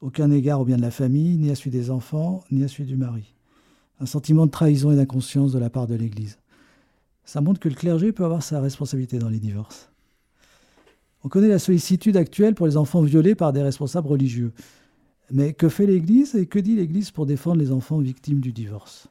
Aucun 0.00 0.31
égard 0.31 0.61
au 0.61 0.64
bien 0.64 0.77
de 0.77 0.83
la 0.83 0.92
famille, 0.92 1.37
ni 1.37 1.50
à 1.50 1.57
celui 1.57 1.72
des 1.72 1.90
enfants, 1.90 2.44
ni 2.53 2.62
à 2.62 2.68
celui 2.68 2.85
du 2.85 2.96
mari. 2.96 3.35
Un 3.98 4.07
sentiment 4.07 4.46
de 4.46 4.53
trahison 4.53 4.92
et 4.92 4.96
d'inconscience 4.96 5.50
de 5.50 5.59
la 5.59 5.68
part 5.68 5.88
de 5.88 5.96
l'Église 5.96 6.38
ça 7.25 7.41
montre 7.41 7.61
que 7.61 7.69
le 7.69 7.75
clergé 7.75 8.13
peut 8.13 8.25
avoir 8.25 8.43
sa 8.43 8.61
responsabilité 8.61 9.19
dans 9.19 9.29
les 9.29 9.41
divorces. 9.41 9.91
On 11.23 11.29
connaît 11.29 11.49
la 11.49 11.59
sollicitude 11.59 12.17
actuelle 12.17 12.55
pour 12.55 12.67
les 12.67 12.77
enfants 12.77 13.01
violés 13.01 13.35
par 13.35 13.53
des 13.53 13.63
responsables 13.63 14.09
religieux. 14.09 14.53
Mais 15.31 15.55
que 15.55 15.71
fait 15.71 15.87
l'Église 15.87 16.35
et 16.35 16.47
que 16.47 16.59
dit 16.59 16.77
l'Église 16.77 17.11
pour 17.11 17.25
défendre 17.25 17.57
les 17.57 17.73
enfants 17.73 17.99
victimes 17.99 18.41
du 18.41 18.53
divorce? 18.53 19.09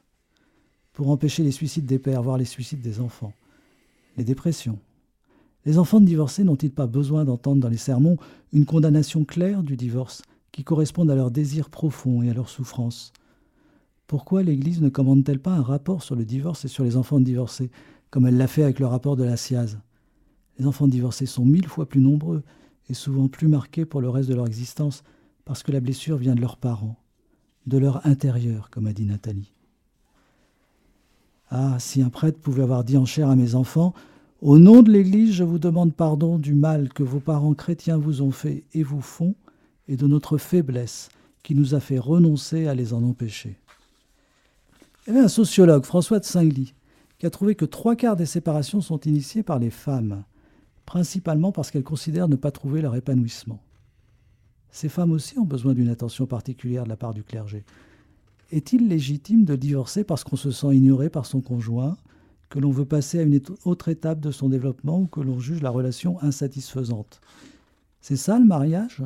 Pour 0.92 1.10
empêcher 1.10 1.42
les 1.42 1.50
suicides 1.50 1.86
des 1.86 1.98
pères, 1.98 2.22
voire 2.22 2.38
les 2.38 2.44
suicides 2.44 2.80
des 2.80 3.00
enfants, 3.00 3.32
les 4.16 4.22
dépressions. 4.22 4.78
Les 5.66 5.78
enfants 5.78 6.00
de 6.00 6.06
divorcés 6.06 6.44
n'ont-ils 6.44 6.70
pas 6.70 6.86
besoin 6.86 7.24
d'entendre 7.24 7.60
dans 7.60 7.68
les 7.68 7.76
sermons 7.76 8.16
une 8.52 8.64
condamnation 8.64 9.24
claire 9.24 9.64
du 9.64 9.76
divorce 9.76 10.22
qui 10.52 10.62
corresponde 10.62 11.10
à 11.10 11.16
leurs 11.16 11.32
désirs 11.32 11.68
profonds 11.68 12.22
et 12.22 12.30
à 12.30 12.34
leurs 12.34 12.48
souffrances? 12.48 13.12
Pourquoi 14.06 14.44
l'Église 14.44 14.82
ne 14.82 14.88
commande-t-elle 14.88 15.40
pas 15.40 15.54
un 15.54 15.62
rapport 15.62 16.04
sur 16.04 16.14
le 16.14 16.24
divorce 16.24 16.64
et 16.64 16.68
sur 16.68 16.84
les 16.84 16.96
enfants 16.96 17.18
divorcés? 17.18 17.70
Comme 18.14 18.28
elle 18.28 18.36
l'a 18.36 18.46
fait 18.46 18.62
avec 18.62 18.78
le 18.78 18.86
rapport 18.86 19.16
de 19.16 19.24
la 19.24 19.36
SIAZ. 19.36 19.76
Les 20.60 20.66
enfants 20.66 20.86
divorcés 20.86 21.26
sont 21.26 21.44
mille 21.44 21.66
fois 21.66 21.88
plus 21.88 22.00
nombreux 22.00 22.44
et 22.88 22.94
souvent 22.94 23.26
plus 23.26 23.48
marqués 23.48 23.84
pour 23.84 24.00
le 24.00 24.08
reste 24.08 24.28
de 24.28 24.36
leur 24.36 24.46
existence 24.46 25.02
parce 25.44 25.64
que 25.64 25.72
la 25.72 25.80
blessure 25.80 26.16
vient 26.16 26.36
de 26.36 26.40
leurs 26.40 26.56
parents, 26.56 26.94
de 27.66 27.76
leur 27.76 28.06
intérieur, 28.06 28.70
comme 28.70 28.86
a 28.86 28.92
dit 28.92 29.04
Nathalie. 29.04 29.52
Ah, 31.50 31.78
si 31.80 32.02
un 32.02 32.08
prêtre 32.08 32.38
pouvait 32.38 32.62
avoir 32.62 32.84
dit 32.84 32.96
en 32.96 33.04
chair 33.04 33.28
à 33.28 33.34
mes 33.34 33.56
enfants 33.56 33.94
Au 34.40 34.60
nom 34.60 34.84
de 34.84 34.92
l'Église, 34.92 35.32
je 35.32 35.42
vous 35.42 35.58
demande 35.58 35.92
pardon 35.92 36.38
du 36.38 36.54
mal 36.54 36.90
que 36.92 37.02
vos 37.02 37.18
parents 37.18 37.54
chrétiens 37.54 37.98
vous 37.98 38.22
ont 38.22 38.30
fait 38.30 38.62
et 38.74 38.84
vous 38.84 39.00
font, 39.00 39.34
et 39.88 39.96
de 39.96 40.06
notre 40.06 40.38
faiblesse 40.38 41.08
qui 41.42 41.56
nous 41.56 41.74
a 41.74 41.80
fait 41.80 41.98
renoncer 41.98 42.68
à 42.68 42.76
les 42.76 42.94
en 42.94 43.02
empêcher. 43.02 43.58
Il 45.08 45.16
y 45.16 45.18
un 45.18 45.26
sociologue, 45.26 45.84
François 45.84 46.20
de 46.20 46.24
Singly, 46.24 46.74
qui 47.24 47.28
a 47.28 47.30
trouvé 47.30 47.54
que 47.54 47.64
trois 47.64 47.96
quarts 47.96 48.16
des 48.16 48.26
séparations 48.26 48.82
sont 48.82 49.00
initiées 49.00 49.42
par 49.42 49.58
les 49.58 49.70
femmes, 49.70 50.24
principalement 50.84 51.52
parce 51.52 51.70
qu'elles 51.70 51.82
considèrent 51.82 52.28
ne 52.28 52.36
pas 52.36 52.50
trouver 52.50 52.82
leur 52.82 52.96
épanouissement. 52.96 53.62
Ces 54.70 54.90
femmes 54.90 55.10
aussi 55.12 55.38
ont 55.38 55.46
besoin 55.46 55.72
d'une 55.72 55.88
attention 55.88 56.26
particulière 56.26 56.84
de 56.84 56.90
la 56.90 56.98
part 56.98 57.14
du 57.14 57.24
clergé. 57.24 57.64
Est-il 58.50 58.88
légitime 58.88 59.46
de 59.46 59.56
divorcer 59.56 60.04
parce 60.04 60.22
qu'on 60.22 60.36
se 60.36 60.50
sent 60.50 60.76
ignoré 60.76 61.08
par 61.08 61.24
son 61.24 61.40
conjoint, 61.40 61.96
que 62.50 62.58
l'on 62.58 62.70
veut 62.70 62.84
passer 62.84 63.20
à 63.20 63.22
une 63.22 63.40
autre 63.64 63.88
étape 63.88 64.20
de 64.20 64.30
son 64.30 64.50
développement 64.50 65.00
ou 65.00 65.06
que 65.06 65.22
l'on 65.22 65.40
juge 65.40 65.62
la 65.62 65.70
relation 65.70 66.22
insatisfaisante? 66.22 67.22
C'est 68.02 68.16
ça 68.16 68.38
le 68.38 68.44
mariage? 68.44 69.00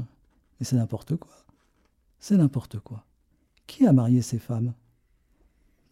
Mais 0.58 0.66
c'est 0.66 0.74
n'importe 0.74 1.14
quoi. 1.14 1.36
C'est 2.18 2.36
n'importe 2.36 2.80
quoi. 2.80 3.04
Qui 3.68 3.86
a 3.86 3.92
marié 3.92 4.22
ces 4.22 4.40
femmes? 4.40 4.72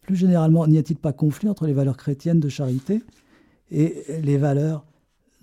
Plus 0.07 0.15
généralement, 0.15 0.65
n'y 0.67 0.77
a-t-il 0.77 0.97
pas 0.97 1.11
conflit 1.11 1.49
entre 1.49 1.67
les 1.67 1.73
valeurs 1.73 1.97
chrétiennes 1.97 2.39
de 2.39 2.47
charité 2.47 3.03
et 3.69 4.05
les 4.23 4.37
valeurs 4.37 4.85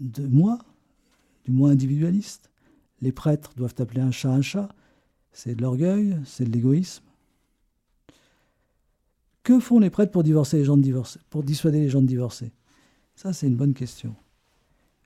de 0.01 0.27
moi, 0.27 0.59
du 1.45 1.53
moi 1.53 1.69
individualiste? 1.69 2.51
Les 3.03 3.13
prêtres 3.13 3.53
doivent 3.57 3.75
appeler 3.79 4.01
un 4.01 4.11
chat 4.11 4.31
un 4.31 4.41
chat. 4.41 4.71
C'est 5.33 5.55
de 5.55 5.61
l'orgueil, 5.61 6.17
c'est 6.25 6.45
de 6.45 6.51
l'égoïsme. 6.51 7.05
Que 9.43 9.61
font 9.61 9.81
les 9.81 9.91
prêtres 9.91 10.13
pour, 10.13 10.23
divorcer 10.23 10.57
les 10.57 10.65
gens 10.65 10.79
de 10.79 10.83
divorcer, 10.83 11.21
pour 11.29 11.43
dissuader 11.43 11.81
les 11.81 11.91
gens 11.91 12.01
de 12.01 12.07
divorcer? 12.07 12.51
Ça, 13.17 13.35
c'est 13.35 13.47
une 13.47 13.57
bonne 13.57 13.75
question. 13.75 14.17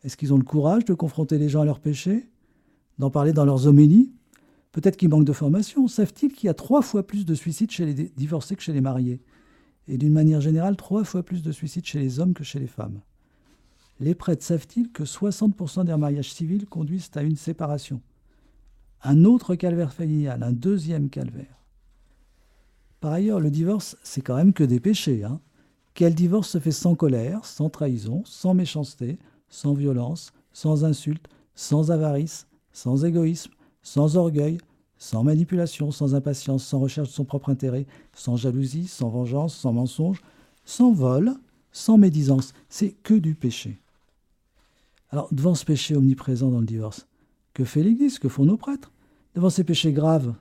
Est-ce 0.05 0.17
qu'ils 0.17 0.33
ont 0.33 0.39
le 0.39 0.45
courage 0.45 0.85
de 0.85 0.95
confronter 0.95 1.37
les 1.37 1.49
gens 1.49 1.63
à 1.63 1.65
leurs 1.65 1.81
péchés 1.81 2.29
D'en 3.01 3.11
parler 3.11 3.33
dans 3.33 3.45
leurs 3.45 3.67
homélies? 3.67 4.13
Peut-être 4.71 4.97
qu'ils 4.97 5.09
manquent 5.09 5.25
de 5.25 5.33
formation. 5.33 5.89
Savent-ils 5.89 6.33
qu'il 6.33 6.47
y 6.47 6.51
a 6.51 6.55
trois 6.55 6.83
fois 6.83 7.05
plus 7.05 7.27
de 7.27 7.35
suicides 7.35 7.73
chez 7.73 7.87
les 7.87 8.13
divorcés 8.17 8.55
que 8.55 8.63
chez 8.63 8.73
les 8.73 8.81
mariés? 8.81 9.21
Et 9.89 9.99
d'une 9.99 10.13
manière 10.13 10.41
générale, 10.41 10.77
trois 10.77 11.03
fois 11.05 11.23
plus 11.23 11.43
de 11.43 11.51
suicides 11.51 11.87
chez 11.87 11.99
les 11.99 12.21
hommes 12.21 12.35
que 12.35 12.45
chez 12.45 12.59
les 12.59 12.67
femmes. 12.67 13.01
Les 14.01 14.15
prêtres 14.15 14.45
savent-ils 14.45 14.93
que 14.93 15.03
60% 15.03 15.85
des 15.85 15.97
mariages 15.97 16.33
civils 16.33 16.67
conduisent 16.67 17.11
à 17.15 17.23
une 17.23 17.37
séparation? 17.37 18.01
Un 19.03 19.25
autre 19.25 19.55
calvaire 19.55 19.93
familial, 19.93 20.43
un 20.43 20.53
deuxième 20.53 21.09
calvaire. 21.09 21.59
Par 23.01 23.13
ailleurs, 23.13 23.41
le 23.41 23.51
divorce, 23.51 23.97
c'est 24.03 24.21
quand 24.21 24.37
même 24.37 24.53
que 24.53 24.65
des 24.65 24.81
péchés. 24.81 25.25
Hein 25.25 25.41
Quel 25.95 26.15
divorce 26.15 26.51
se 26.51 26.59
fait 26.59 26.73
sans 26.73 26.95
colère, 26.95 27.45
sans 27.45 27.71
trahison, 27.71 28.23
sans 28.25 28.55
méchanceté, 28.55 29.19
sans 29.49 29.73
violence, 29.73 30.33
sans 30.53 30.85
insulte, 30.85 31.29
sans 31.55 31.91
avarice, 31.91 32.47
sans 32.73 33.05
égoïsme, 33.05 33.53
sans 33.83 34.17
orgueil, 34.17 34.59
sans 34.99 35.23
manipulation, 35.23 35.91
sans 35.91 36.15
impatience, 36.15 36.65
sans 36.65 36.81
recherche 36.81 37.09
de 37.09 37.15
son 37.15 37.25
propre 37.25 37.51
intérêt, 37.51 37.87
sans 38.15 38.37
jalousie, 38.37 38.89
sans 38.89 39.09
vengeance, 39.09 39.57
sans 39.57 39.73
mensonge, 39.73 40.21
sans 40.65 40.93
vol, 40.93 41.35
sans 41.73 41.97
médisance. 41.97 42.53
C'est 42.69 42.91
que 42.91 43.15
du 43.15 43.35
péché. 43.35 43.79
Alors, 45.11 45.29
devant 45.33 45.55
ce 45.55 45.65
péché 45.65 45.97
omniprésent 45.97 46.51
dans 46.51 46.61
le 46.61 46.67
divorce, 46.67 47.07
que 47.55 47.65
fait 47.65 47.83
l'Église? 47.83 48.19
Que 48.19 48.29
font 48.29 48.45
nos 48.45 48.57
prêtres? 48.57 48.93
Devant 49.35 49.51
ces 49.51 49.65
péchés 49.65 49.93
graves, 49.93 50.35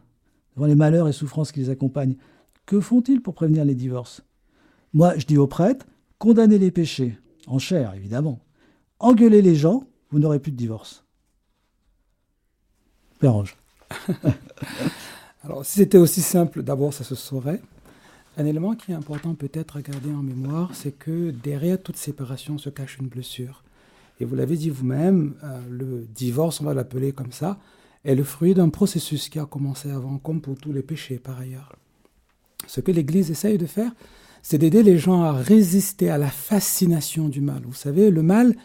devant 0.56 0.68
les 0.68 0.76
malheurs 0.76 1.08
et 1.08 1.14
souffrances 1.14 1.52
qui 1.52 1.60
les 1.60 1.70
accompagnent, 1.70 2.18
que 2.66 2.80
font-ils 2.80 3.22
pour 3.22 3.34
prévenir 3.34 3.64
les 3.64 3.76
divorces? 3.76 4.24
Moi, 4.94 5.18
je 5.18 5.26
dis 5.26 5.38
aux 5.38 5.48
prêtres, 5.48 5.86
condamnez 6.18 6.58
les 6.58 6.72
péchés, 6.72 7.18
en 7.46 7.60
chair 7.60 7.94
évidemment. 7.94 8.40
Engueulez 9.00 9.42
les 9.42 9.56
gens, 9.56 9.84
vous 10.10 10.20
n'aurez 10.20 10.40
plus 10.40 10.52
de 10.52 10.58
divorce. 10.58 11.04
Pérange. 13.20 13.56
Alors, 15.44 15.66
si 15.66 15.80
c'était 15.80 15.98
aussi 15.98 16.22
simple, 16.22 16.64
d'abord, 16.64 16.94
ça 16.94 17.04
se 17.04 17.16
saurait. 17.16 17.62
Un 18.38 18.46
élément 18.46 18.76
qui 18.76 18.92
est 18.92 18.96
important 18.96 19.34
peut-être 19.34 19.78
à 19.78 19.82
garder 19.82 20.12
en 20.12 20.22
mémoire, 20.22 20.72
c'est 20.74 20.92
que 20.92 21.32
derrière 21.32 21.82
toute 21.82 21.98
séparation 21.98 22.58
se 22.58 22.70
cache 22.70 22.98
une 23.00 23.08
blessure. 23.08 23.64
Et 24.20 24.26
vous 24.26 24.36
l'avez 24.36 24.58
dit 24.58 24.70
vous-même, 24.70 25.36
euh, 25.44 25.60
le 25.70 26.08
divorce, 26.14 26.62
on 26.62 26.66
va 26.66 26.74
l'appeler 26.74 27.12
comme 27.12 27.32
ça, 27.32 27.58
est 28.04 28.16
le 28.16 28.24
fruit 28.24 28.54
d'un 28.54 28.70
processus 28.70 29.30
qui 29.30 29.40
a 29.40 29.46
commencé 29.46 29.90
avant, 29.90 30.18
comme 30.18 30.42
pour 30.42 30.58
tous 30.58 30.72
les 30.72 30.82
péchés 30.82 31.18
par 31.18 31.40
ailleurs. 31.40 31.76
Ce 32.68 32.82
que 32.82 32.92
l'Église 32.92 33.32
essaye 33.32 33.58
de 33.58 33.66
faire, 33.66 33.92
c'est 34.42 34.58
d'aider 34.58 34.84
les 34.84 34.98
gens 34.98 35.24
à 35.24 35.34
résister 35.34 36.10
à 36.10 36.18
la 36.18 36.30
fascination 36.30 37.30
du 37.30 37.42
mal. 37.42 37.62
Vous 37.66 37.74
savez, 37.74 38.10
le 38.10 38.24
mal, 38.24 38.56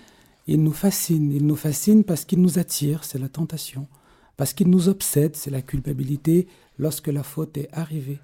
il 0.47 0.63
nous 0.63 0.73
fascine. 0.73 1.33
Il 1.33 1.47
nous 1.47 1.57
fascine 1.57 2.05
parce 2.05 2.25
qu'il 2.25 2.41
nous 2.41 2.59
attire, 2.59 3.05
c'est 3.05 3.19
la 3.19 3.29
tentation. 3.29 3.87
Parce 4.37 4.53
qu'il 4.53 4.69
nous 4.69 4.89
obsède, 4.89 5.37
c'est 5.37 5.51
la 5.51 5.63
culpabilité 5.63 6.47
lorsque 6.79 7.09
la 7.09 7.23
faute 7.23 7.57
est 7.57 7.69
arrivée. 7.73 8.21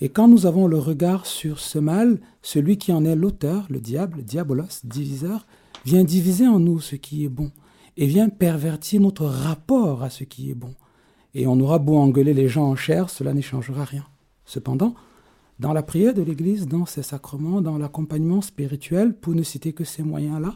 Et 0.00 0.08
quand 0.08 0.26
nous 0.26 0.46
avons 0.46 0.66
le 0.66 0.78
regard 0.78 1.26
sur 1.26 1.60
ce 1.60 1.78
mal, 1.78 2.18
celui 2.42 2.76
qui 2.76 2.92
en 2.92 3.04
est 3.04 3.14
l'auteur, 3.14 3.66
le 3.70 3.80
diable, 3.80 4.22
diabolos, 4.22 4.80
diviseur, 4.84 5.46
vient 5.84 6.04
diviser 6.04 6.46
en 6.46 6.58
nous 6.58 6.80
ce 6.80 6.96
qui 6.96 7.24
est 7.24 7.28
bon 7.28 7.52
et 7.96 8.06
vient 8.06 8.28
pervertir 8.28 9.00
notre 9.00 9.26
rapport 9.26 10.02
à 10.02 10.10
ce 10.10 10.24
qui 10.24 10.50
est 10.50 10.54
bon. 10.54 10.74
Et 11.34 11.46
on 11.46 11.58
aura 11.60 11.78
beau 11.78 11.96
engueuler 11.96 12.34
les 12.34 12.48
gens 12.48 12.64
en 12.64 12.76
chair, 12.76 13.10
cela 13.10 13.32
n'échangera 13.32 13.84
rien. 13.84 14.04
Cependant, 14.44 14.94
dans 15.60 15.72
la 15.72 15.82
prière 15.82 16.14
de 16.14 16.22
l'Église, 16.22 16.66
dans 16.66 16.86
ses 16.86 17.02
sacrements, 17.02 17.60
dans 17.60 17.78
l'accompagnement 17.78 18.40
spirituel, 18.40 19.14
pour 19.14 19.34
ne 19.34 19.42
citer 19.42 19.72
que 19.72 19.84
ces 19.84 20.02
moyens-là, 20.02 20.54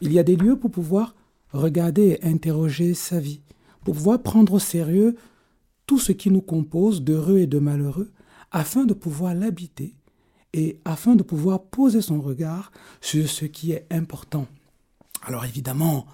il 0.00 0.12
y 0.12 0.18
a 0.18 0.22
des 0.22 0.36
lieux 0.36 0.56
pour 0.56 0.70
pouvoir 0.70 1.14
regarder 1.52 2.18
et 2.20 2.24
interroger 2.24 2.94
sa 2.94 3.18
vie, 3.18 3.40
pour 3.84 3.94
pouvoir 3.94 4.22
prendre 4.22 4.54
au 4.54 4.58
sérieux 4.58 5.16
tout 5.86 5.98
ce 5.98 6.12
qui 6.12 6.30
nous 6.30 6.40
compose 6.40 7.02
d'heureux 7.02 7.38
et 7.38 7.46
de 7.46 7.58
malheureux, 7.58 8.10
afin 8.50 8.84
de 8.84 8.94
pouvoir 8.94 9.34
l'habiter 9.34 9.94
et 10.52 10.80
afin 10.84 11.16
de 11.16 11.22
pouvoir 11.22 11.64
poser 11.64 12.00
son 12.00 12.20
regard 12.20 12.72
sur 13.00 13.28
ce 13.28 13.44
qui 13.44 13.72
est 13.72 13.86
important. 13.90 14.46
Alors 15.22 15.44
évidemment, 15.44 16.06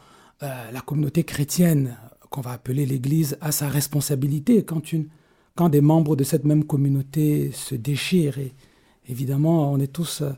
euh, 0.42 0.70
la 0.70 0.80
communauté 0.80 1.24
chrétienne, 1.24 1.96
qu'on 2.30 2.40
va 2.40 2.52
appeler 2.52 2.86
l'Église, 2.86 3.36
a 3.40 3.52
sa 3.52 3.68
responsabilité 3.68 4.64
quand, 4.64 4.92
une, 4.92 5.08
quand 5.54 5.68
des 5.68 5.80
membres 5.80 6.16
de 6.16 6.24
cette 6.24 6.44
même 6.44 6.64
communauté 6.64 7.52
se 7.52 7.74
déchirent. 7.74 8.38
Et 8.38 8.54
évidemment, 9.08 9.70
on 9.72 9.78
est 9.78 9.92
tous 9.92 10.22
euh, 10.22 10.32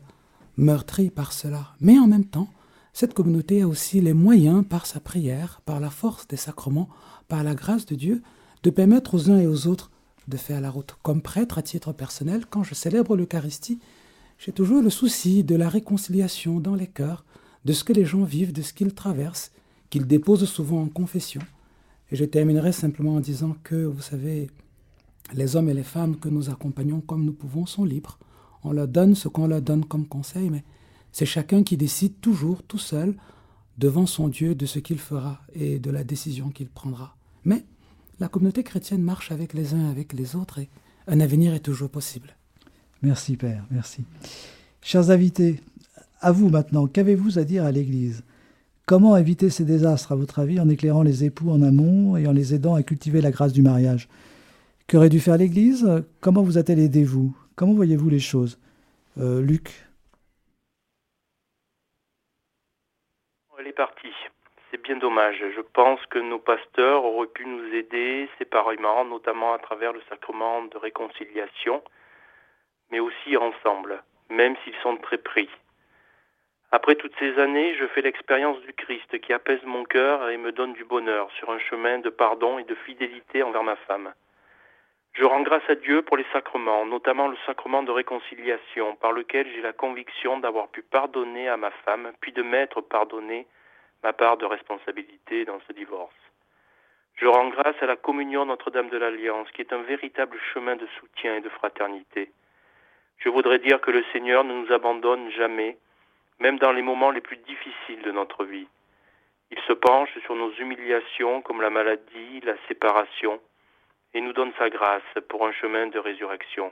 meurtris 0.57 1.09
par 1.09 1.31
cela. 1.31 1.69
Mais 1.79 1.97
en 1.97 2.07
même 2.07 2.25
temps, 2.25 2.49
cette 2.93 3.15
communauté 3.15 3.63
a 3.63 3.67
aussi 3.67 4.01
les 4.01 4.13
moyens, 4.13 4.63
par 4.67 4.85
sa 4.85 4.99
prière, 4.99 5.61
par 5.65 5.79
la 5.79 5.89
force 5.89 6.27
des 6.27 6.37
sacrements, 6.37 6.89
par 7.27 7.43
la 7.43 7.55
grâce 7.55 7.87
de 7.87 7.95
Dieu, 7.95 8.21
de 8.61 8.69
permettre 8.69 9.15
aux 9.15 9.31
uns 9.31 9.39
et 9.39 9.47
aux 9.47 9.67
autres 9.67 9.89
de 10.27 10.37
faire 10.37 10.61
la 10.61 10.69
route. 10.69 10.95
Comme 11.01 11.21
prêtre, 11.21 11.57
à 11.57 11.63
titre 11.63 11.91
personnel, 11.91 12.45
quand 12.49 12.63
je 12.63 12.75
célèbre 12.75 13.17
l'Eucharistie, 13.17 13.79
j'ai 14.37 14.51
toujours 14.51 14.81
le 14.81 14.89
souci 14.89 15.43
de 15.43 15.55
la 15.55 15.69
réconciliation 15.69 16.59
dans 16.59 16.75
les 16.75 16.87
cœurs, 16.87 17.25
de 17.65 17.73
ce 17.73 17.83
que 17.83 17.93
les 17.93 18.05
gens 18.05 18.23
vivent, 18.23 18.53
de 18.53 18.61
ce 18.61 18.73
qu'ils 18.73 18.93
traversent, 18.93 19.51
qu'ils 19.89 20.07
déposent 20.07 20.45
souvent 20.45 20.83
en 20.83 20.87
confession. 20.87 21.41
Et 22.11 22.15
je 22.15 22.25
terminerai 22.25 22.71
simplement 22.71 23.15
en 23.15 23.19
disant 23.21 23.55
que, 23.63 23.85
vous 23.85 24.01
savez, 24.01 24.51
les 25.33 25.55
hommes 25.55 25.69
et 25.69 25.73
les 25.73 25.83
femmes 25.83 26.17
que 26.17 26.29
nous 26.29 26.49
accompagnons 26.49 27.01
comme 27.01 27.25
nous 27.25 27.33
pouvons 27.33 27.65
sont 27.65 27.85
libres. 27.85 28.19
On 28.63 28.71
leur 28.71 28.87
donne 28.87 29.15
ce 29.15 29.29
qu'on 29.29 29.47
leur 29.47 29.61
donne 29.61 29.83
comme 29.83 30.05
conseil, 30.05 30.49
mais 30.49 30.63
c'est 31.13 31.25
chacun 31.25 31.63
qui 31.63 31.77
décide 31.77 32.19
toujours 32.19 32.61
tout 32.63 32.77
seul 32.77 33.15
devant 33.77 34.05
son 34.05 34.27
Dieu 34.27 34.53
de 34.53 34.65
ce 34.65 34.79
qu'il 34.79 34.99
fera 34.99 35.39
et 35.53 35.79
de 35.79 35.89
la 35.89 36.03
décision 36.03 36.49
qu'il 36.49 36.67
prendra. 36.67 37.15
Mais 37.45 37.63
la 38.19 38.27
communauté 38.27 38.63
chrétienne 38.63 39.01
marche 39.01 39.31
avec 39.31 39.53
les 39.53 39.73
uns 39.73 39.89
avec 39.89 40.11
les 40.11 40.35
autres 40.35 40.59
et 40.59 40.69
un 41.07 41.21
avenir 41.21 41.53
est 41.53 41.59
toujours 41.59 41.89
possible. 41.89 42.35
Merci 43.01 43.37
Père, 43.37 43.65
merci. 43.71 44.03
Chers 44.81 45.09
invités, 45.09 45.61
à 46.19 46.31
vous 46.31 46.49
maintenant, 46.49 46.87
qu'avez-vous 46.87 47.39
à 47.39 47.43
dire 47.43 47.63
à 47.63 47.71
l'Église? 47.71 48.23
Comment 48.85 49.15
éviter 49.15 49.49
ces 49.49 49.63
désastres, 49.63 50.11
à 50.11 50.15
votre 50.15 50.39
avis, 50.39 50.59
en 50.59 50.67
éclairant 50.67 51.03
les 51.03 51.23
époux 51.23 51.49
en 51.51 51.61
amont 51.61 52.17
et 52.17 52.27
en 52.27 52.33
les 52.33 52.53
aidant 52.53 52.75
à 52.75 52.83
cultiver 52.83 53.21
la 53.21 53.31
grâce 53.31 53.53
du 53.53 53.61
mariage? 53.61 54.09
Qu'aurait 54.89 55.09
dû 55.09 55.21
faire 55.21 55.37
l'Église? 55.37 55.87
Comment 56.19 56.43
vous 56.43 56.57
a-t-elle 56.57 56.79
aidé, 56.79 57.05
vous? 57.05 57.33
Comment 57.55 57.73
voyez-vous 57.73 58.09
les 58.09 58.19
choses? 58.19 58.57
Euh, 59.17 59.41
Luc? 59.41 59.71
Partie. 63.73 64.15
C'est 64.69 64.81
bien 64.81 64.97
dommage. 64.97 65.43
Je 65.55 65.61
pense 65.61 66.05
que 66.07 66.19
nos 66.19 66.37
pasteurs 66.37 67.03
auraient 67.03 67.27
pu 67.27 67.45
nous 67.45 67.73
aider 67.73 68.29
séparément, 68.37 69.03
notamment 69.03 69.53
à 69.53 69.57
travers 69.57 69.93
le 69.93 70.01
sacrement 70.09 70.63
de 70.63 70.77
réconciliation, 70.77 71.83
mais 72.91 72.99
aussi 72.99 73.35
ensemble, 73.35 74.03
même 74.29 74.55
s'ils 74.63 74.75
sont 74.83 74.97
très 74.97 75.17
pris. 75.17 75.49
Après 76.71 76.95
toutes 76.95 77.15
ces 77.17 77.39
années, 77.39 77.75
je 77.75 77.87
fais 77.87 78.01
l'expérience 78.01 78.59
du 78.61 78.73
Christ 78.73 79.19
qui 79.21 79.33
apaise 79.33 79.63
mon 79.63 79.85
cœur 79.85 80.29
et 80.29 80.37
me 80.37 80.51
donne 80.51 80.73
du 80.73 80.85
bonheur 80.85 81.31
sur 81.37 81.49
un 81.49 81.59
chemin 81.59 81.99
de 81.99 82.09
pardon 82.09 82.59
et 82.59 82.63
de 82.63 82.75
fidélité 82.75 83.41
envers 83.41 83.63
ma 83.63 83.75
femme. 83.75 84.13
Je 85.13 85.23
rends 85.23 85.41
grâce 85.41 85.67
à 85.69 85.75
Dieu 85.75 86.03
pour 86.03 86.17
les 86.17 86.25
sacrements, 86.31 86.85
notamment 86.85 87.27
le 87.27 87.37
sacrement 87.45 87.83
de 87.83 87.91
réconciliation, 87.91 88.95
par 88.97 89.11
lequel 89.11 89.47
j'ai 89.53 89.61
la 89.61 89.73
conviction 89.73 90.39
d'avoir 90.39 90.67
pu 90.67 90.83
pardonner 90.83 91.47
à 91.49 91.57
ma 91.57 91.71
femme, 91.85 92.11
puis 92.21 92.31
de 92.31 92.43
m'être 92.43 92.81
pardonné 92.81 93.47
ma 94.03 94.13
part 94.13 94.37
de 94.37 94.45
responsabilité 94.45 95.45
dans 95.45 95.59
ce 95.67 95.73
divorce. 95.73 96.13
Je 97.15 97.27
rends 97.27 97.49
grâce 97.49 97.81
à 97.81 97.85
la 97.85 97.95
communion 97.95 98.45
Notre-Dame 98.45 98.89
de 98.89 98.97
l'Alliance, 98.97 99.49
qui 99.51 99.61
est 99.61 99.71
un 99.71 99.83
véritable 99.83 100.37
chemin 100.53 100.75
de 100.75 100.87
soutien 100.99 101.35
et 101.35 101.41
de 101.41 101.49
fraternité. 101.49 102.31
Je 103.17 103.29
voudrais 103.29 103.59
dire 103.59 103.79
que 103.79 103.91
le 103.91 104.03
Seigneur 104.11 104.43
ne 104.43 104.53
nous 104.53 104.73
abandonne 104.73 105.29
jamais, 105.31 105.77
même 106.39 106.59
dans 106.59 106.71
les 106.71 106.81
moments 106.81 107.11
les 107.11 107.21
plus 107.21 107.37
difficiles 107.37 108.01
de 108.01 108.11
notre 108.11 108.43
vie. 108.43 108.67
Il 109.51 109.59
se 109.61 109.73
penche 109.73 110.17
sur 110.25 110.35
nos 110.35 110.51
humiliations 110.53 111.41
comme 111.41 111.61
la 111.61 111.69
maladie, 111.69 112.41
la 112.41 112.55
séparation, 112.67 113.39
et 114.13 114.21
nous 114.21 114.33
donne 114.33 114.51
sa 114.57 114.69
grâce 114.69 115.03
pour 115.29 115.45
un 115.45 115.53
chemin 115.53 115.87
de 115.87 115.99
résurrection. 115.99 116.71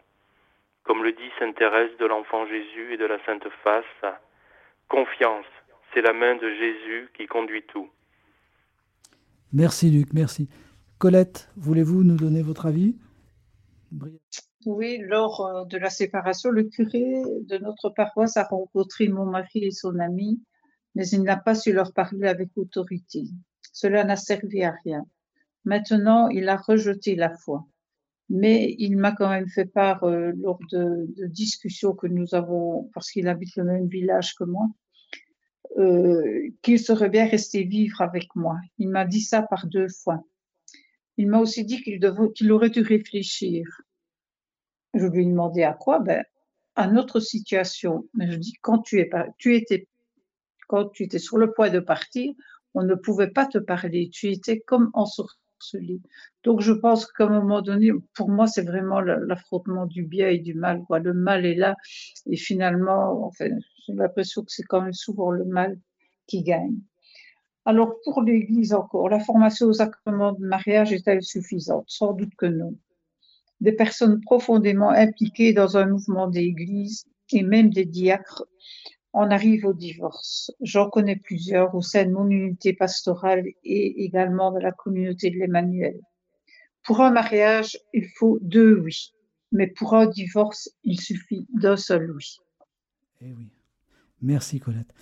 Comme 0.83 1.03
le 1.03 1.11
dit 1.11 1.31
Sainte 1.37 1.55
Thérèse 1.55 1.95
de 1.97 2.05
l'Enfant 2.05 2.47
Jésus 2.47 2.93
et 2.93 2.97
de 2.97 3.05
la 3.05 3.23
Sainte 3.25 3.47
Face, 3.63 4.13
confiance, 4.89 5.45
c'est 5.93 6.01
la 6.01 6.13
main 6.13 6.35
de 6.35 6.49
Jésus 6.49 7.09
qui 7.15 7.25
conduit 7.27 7.63
tout. 7.67 7.89
Merci 9.53 9.89
Luc, 9.89 10.13
merci. 10.13 10.47
Colette, 10.97 11.49
voulez-vous 11.57 12.03
nous 12.03 12.15
donner 12.15 12.41
votre 12.41 12.65
avis? 12.65 12.95
Oui, 14.65 14.99
lors 14.99 15.41
euh, 15.41 15.65
de 15.65 15.77
la 15.77 15.89
séparation, 15.89 16.51
le 16.51 16.63
curé 16.63 17.23
de 17.41 17.57
notre 17.57 17.89
paroisse 17.89 18.37
a 18.37 18.43
rencontré 18.43 19.07
mon 19.07 19.25
mari 19.25 19.65
et 19.65 19.71
son 19.71 19.97
ami, 19.99 20.41
mais 20.95 21.07
il 21.07 21.23
n'a 21.23 21.37
pas 21.37 21.55
su 21.55 21.73
leur 21.73 21.93
parler 21.93 22.27
avec 22.27 22.49
autorité. 22.55 23.23
Cela 23.73 24.03
n'a 24.03 24.15
servi 24.15 24.63
à 24.63 24.73
rien. 24.85 25.05
Maintenant, 25.65 26.27
il 26.29 26.47
a 26.49 26.57
rejeté 26.57 27.15
la 27.15 27.35
foi. 27.35 27.65
Mais 28.29 28.75
il 28.79 28.97
m'a 28.97 29.11
quand 29.11 29.29
même 29.29 29.49
fait 29.49 29.65
part 29.65 30.03
euh, 30.03 30.31
lors 30.37 30.59
de, 30.71 31.07
discussions 31.27 31.93
que 31.93 32.07
nous 32.07 32.33
avons, 32.33 32.89
parce 32.93 33.11
qu'il 33.11 33.27
habite 33.27 33.55
le 33.57 33.65
même 33.65 33.87
village 33.87 34.35
que 34.35 34.45
moi, 34.45 34.69
euh, 35.77 36.49
qu'il 36.61 36.79
serait 36.79 37.09
bien 37.09 37.27
resté 37.27 37.63
vivre 37.63 38.01
avec 38.01 38.35
moi. 38.35 38.57
Il 38.77 38.89
m'a 38.89 39.05
dit 39.05 39.21
ça 39.21 39.41
par 39.41 39.67
deux 39.67 39.87
fois. 39.87 40.23
Il 41.17 41.27
m'a 41.27 41.39
aussi 41.39 41.63
dit 41.63 41.81
qu'il 41.81 42.51
aurait 42.51 42.69
dû 42.69 42.81
réfléchir. 42.81 43.65
Je 44.93 45.05
lui 45.05 45.23
ai 45.23 45.25
demandé 45.25 45.63
à 45.63 45.73
quoi? 45.73 45.99
Ben, 45.99 46.23
à 46.75 46.87
notre 46.87 47.19
situation. 47.19 48.07
Mais 48.13 48.31
je 48.31 48.37
dis, 48.37 48.53
quand 48.61 48.79
tu, 48.79 48.99
étais, 48.99 49.87
quand 50.67 50.89
tu 50.89 51.03
étais 51.03 51.19
sur 51.19 51.37
le 51.37 51.53
point 51.53 51.69
de 51.69 51.79
partir, 51.79 52.33
on 52.73 52.83
ne 52.83 52.95
pouvait 52.95 53.29
pas 53.29 53.45
te 53.45 53.57
parler. 53.57 54.09
Tu 54.09 54.31
étais 54.31 54.59
comme 54.59 54.89
Donc, 56.43 56.61
je 56.61 56.71
pense 56.71 57.05
qu'à 57.05 57.25
un 57.25 57.29
moment 57.29 57.61
donné, 57.61 57.91
pour 58.15 58.29
moi, 58.29 58.47
c'est 58.47 58.63
vraiment 58.63 58.99
l'affrontement 59.01 59.85
du 59.85 60.03
bien 60.03 60.27
et 60.29 60.39
du 60.39 60.53
mal. 60.53 60.83
Le 60.89 61.13
mal 61.13 61.45
est 61.45 61.55
là. 61.55 61.75
Et 62.25 62.37
finalement, 62.37 63.31
j'ai 63.39 63.93
l'impression 63.93 64.43
que 64.43 64.51
c'est 64.51 64.63
quand 64.63 64.81
même 64.81 64.93
souvent 64.93 65.31
le 65.31 65.45
mal 65.45 65.79
qui 66.27 66.43
gagne. 66.43 66.77
Alors, 67.65 67.95
pour 68.03 68.23
l'Église 68.23 68.73
encore, 68.73 69.09
la 69.09 69.19
formation 69.19 69.67
aux 69.67 69.73
sacrements 69.73 70.33
de 70.33 70.45
mariage 70.45 70.93
est-elle 70.93 71.21
suffisante? 71.21 71.85
Sans 71.87 72.13
doute 72.13 72.33
que 72.37 72.47
non 72.47 72.75
des 73.61 73.71
personnes 73.71 74.19
profondément 74.21 74.89
impliquées 74.89 75.53
dans 75.53 75.77
un 75.77 75.85
mouvement 75.85 76.27
d'Église 76.27 77.05
et 77.31 77.43
même 77.43 77.69
des 77.69 77.85
diacres 77.85 78.45
en 79.13 79.29
arrivent 79.29 79.65
au 79.65 79.73
divorce. 79.73 80.51
J'en 80.61 80.89
connais 80.89 81.15
plusieurs 81.15 81.75
au 81.75 81.81
sein 81.81 82.05
de 82.05 82.11
mon 82.11 82.29
unité 82.29 82.73
pastorale 82.73 83.45
et 83.63 84.03
également 84.03 84.51
de 84.51 84.59
la 84.59 84.71
communauté 84.71 85.29
de 85.29 85.37
l'Emmanuel. 85.37 85.99
Pour 86.83 87.01
un 87.01 87.11
mariage, 87.11 87.77
il 87.93 88.07
faut 88.17 88.39
deux 88.41 88.79
oui, 88.79 89.13
mais 89.51 89.67
pour 89.67 89.93
un 89.93 90.07
divorce, 90.07 90.69
il 90.83 90.99
suffit 90.99 91.45
d'un 91.53 91.77
seul 91.77 92.11
oui. 92.11 92.37
Eh 93.21 93.31
oui. 93.33 93.49
Merci 94.21 94.59
Colette. 94.59 94.93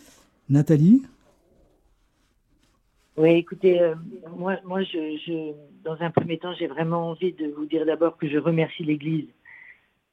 Nathalie? 0.49 1.03
Oui, 3.17 3.31
écoutez, 3.31 3.81
euh, 3.81 3.95
moi, 4.37 4.57
moi 4.63 4.81
je, 4.83 5.53
dans 5.83 6.01
un 6.01 6.09
premier 6.09 6.37
temps, 6.37 6.53
j'ai 6.57 6.67
vraiment 6.67 7.09
envie 7.09 7.33
de 7.33 7.47
vous 7.47 7.65
dire 7.65 7.85
d'abord 7.85 8.17
que 8.17 8.29
je 8.29 8.37
remercie 8.37 8.83
l'Église 8.83 9.27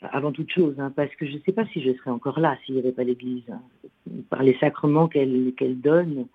avant 0.02 0.32
toute 0.32 0.52
chose, 0.52 0.78
hein, 0.78 0.92
parce 0.94 1.14
que 1.16 1.26
je 1.26 1.32
ne 1.32 1.38
sais 1.40 1.52
pas 1.52 1.66
si 1.66 1.82
je 1.82 1.92
serais 1.94 2.10
encore 2.10 2.38
là 2.38 2.58
s'il 2.64 2.74
n'y 2.74 2.80
avait 2.80 2.92
pas 2.92 3.04
l'Église. 3.04 3.44
Hein. 3.50 3.62
Par 4.28 4.42
les 4.42 4.56
sacrements 4.58 5.08
qu'elle 5.08 5.80
donne, 5.80 6.26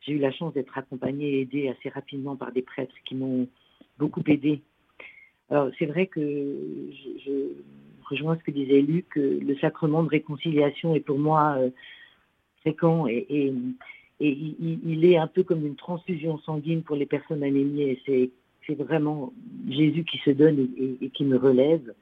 j'ai 0.00 0.12
eu 0.12 0.18
la 0.18 0.30
chance 0.30 0.52
d'être 0.54 0.76
accompagnée 0.76 1.38
et 1.38 1.40
aidée 1.42 1.68
assez 1.68 1.88
rapidement 1.88 2.36
par 2.36 2.52
des 2.52 2.62
prêtres 2.62 2.94
qui 3.04 3.14
m'ont 3.14 3.48
beaucoup 3.98 4.22
aidée. 4.26 4.60
Alors, 5.50 5.70
c'est 5.78 5.86
vrai 5.86 6.06
que 6.06 6.20
je, 6.20 7.30
rejoins 8.04 8.36
ce 8.36 8.42
que 8.42 8.50
disait 8.50 8.80
Luc, 8.80 9.16
le 9.16 9.54
sacrement 9.58 10.02
de 10.02 10.08
réconciliation 10.08 10.94
est 10.94 11.00
pour 11.00 11.18
moi 11.18 11.56
euh, 11.58 11.70
fréquent 12.60 13.06
et 13.06 13.52
il, 14.20 15.04
est 15.04 15.16
un 15.16 15.26
peu 15.26 15.42
comme 15.42 15.66
une 15.66 15.76
transfusion 15.76 16.38
sanguine 16.38 16.82
pour 16.82 16.96
les 16.96 17.06
personnes 17.06 17.42
anémiées. 17.42 18.00
C'est 18.06 18.74
vraiment 18.74 19.32
Jésus 19.68 20.04
qui 20.04 20.18
se 20.18 20.30
donne 20.30 20.68
et, 21.00 21.08
qui 21.10 21.24
me 21.24 21.36
relève. 21.36 21.94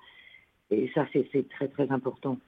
Et 0.71 0.91
ça, 0.95 1.07
c'est, 1.13 1.49
très, 1.49 1.69
très 1.69 1.91
important. 1.91 2.39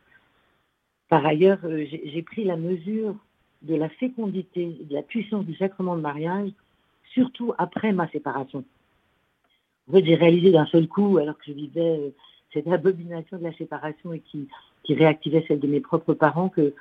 Par 1.08 1.24
ailleurs, 1.24 1.58
euh, 1.64 1.84
j'ai, 1.86 2.22
pris 2.22 2.44
la 2.44 2.56
mesure 2.56 3.14
de 3.62 3.74
la 3.74 3.88
fécondité, 3.88 4.76
de 4.82 4.94
la 4.94 5.02
puissance 5.02 5.44
du 5.44 5.54
sacrement 5.54 5.96
de 5.96 6.02
mariage, 6.02 6.50
surtout 7.12 7.54
après 7.58 7.92
ma 7.92 8.08
séparation. 8.08 8.64
En 9.88 9.92
fait, 9.92 10.04
j'ai 10.04 10.16
réalisé 10.16 10.50
d'un 10.50 10.66
seul 10.66 10.86
coup, 10.88 11.18
alors 11.18 11.38
que 11.38 11.44
je 11.46 11.52
vivais 11.52 11.98
euh, 11.98 12.10
cette 12.52 12.66
abomination 12.66 13.38
de 13.38 13.44
la 13.44 13.54
séparation 13.54 14.12
et 14.12 14.20
qui, 14.20 14.48
qui 14.82 14.94
réactivait 14.94 15.44
celle 15.48 15.60
de 15.60 15.66
mes 15.66 15.80
propres 15.80 16.14
parents, 16.14 16.48
que 16.48 16.74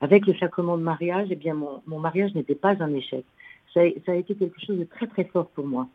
avec 0.00 0.26
le 0.26 0.34
sacrement 0.34 0.76
de 0.76 0.82
mariage, 0.82 1.28
eh 1.30 1.36
bien, 1.36 1.54
mon, 1.54 1.98
mariage 1.98 2.34
n'était 2.34 2.54
pas 2.54 2.74
un 2.82 2.92
échec. 2.92 3.24
Ça, 3.72 3.80
a 3.80 4.14
été 4.14 4.34
quelque 4.34 4.60
chose 4.60 4.78
de 4.78 4.84
très 4.84 5.06
très 5.06 5.24
fort 5.24 5.48
pour 5.48 5.66
moi. 5.66 5.88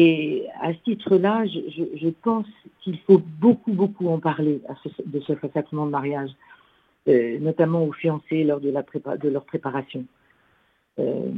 Et 0.00 0.46
à 0.60 0.72
ce 0.72 0.78
titre-là, 0.84 1.44
je, 1.46 2.08
pense 2.22 2.46
qu'il 2.82 3.00
faut 3.00 3.20
beaucoup 3.40 3.72
beaucoup 3.72 4.06
en 4.10 4.20
parler 4.20 4.60
de 5.04 5.18
ce 5.18 5.32
sacrement 5.52 5.86
de 5.86 5.90
mariage, 5.90 6.30
euh, 7.08 7.40
notamment 7.40 7.82
aux 7.84 7.90
fiancés 7.90 8.44
lors 8.44 8.60
de, 8.60 8.70
la 8.70 8.84
de 9.16 9.28
leur 9.28 9.44
préparation. 9.44 10.04
Euh, 11.00 11.32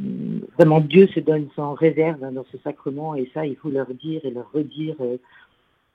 vraiment, 0.58 0.80
Dieu 0.80 1.06
se 1.06 1.20
donne 1.20 1.48
sans 1.56 1.72
réserve 1.72 2.22
hein, 2.22 2.32
dans 2.32 2.44
ce 2.52 2.58
sacrement, 2.58 3.14
et 3.14 3.30
ça, 3.32 3.46
il 3.46 3.56
faut 3.56 3.70
leur 3.70 3.86
dire 3.94 4.20
et 4.24 4.30
leur 4.30 4.52
redire 4.52 4.96
euh, 5.00 5.16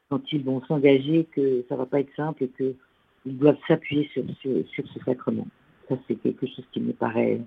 quand 0.09 0.33
ils 0.33 0.43
vont 0.43 0.63
s'engager 0.63 1.25
que 1.25 1.63
ça 1.69 1.75
va 1.75 1.85
pas 1.85 1.99
être 1.99 2.15
simple 2.15 2.45
et 2.45 2.49
qu'ils 2.57 3.37
doivent 3.37 3.61
s'appuyer 3.67 4.09
sur 4.11 4.87
ce 4.91 4.99
sacrement. 5.05 5.45
Ça, 5.87 5.97
c'est 6.07 6.15
quelque 6.15 6.47
chose 6.47 6.65
qui 6.71 6.79
me 6.79 6.93
paraît 6.93 7.41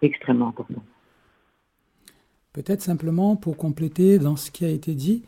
extrêmement 0.00 0.46
important. 0.46 0.84
Peut-être 2.52 2.82
simplement 2.82 3.36
pour 3.36 3.56
compléter 3.56 4.18
dans 4.18 4.34
ce 4.34 4.50
qui 4.50 4.64
a 4.64 4.68
été 4.68 4.94
dit, 4.94 5.22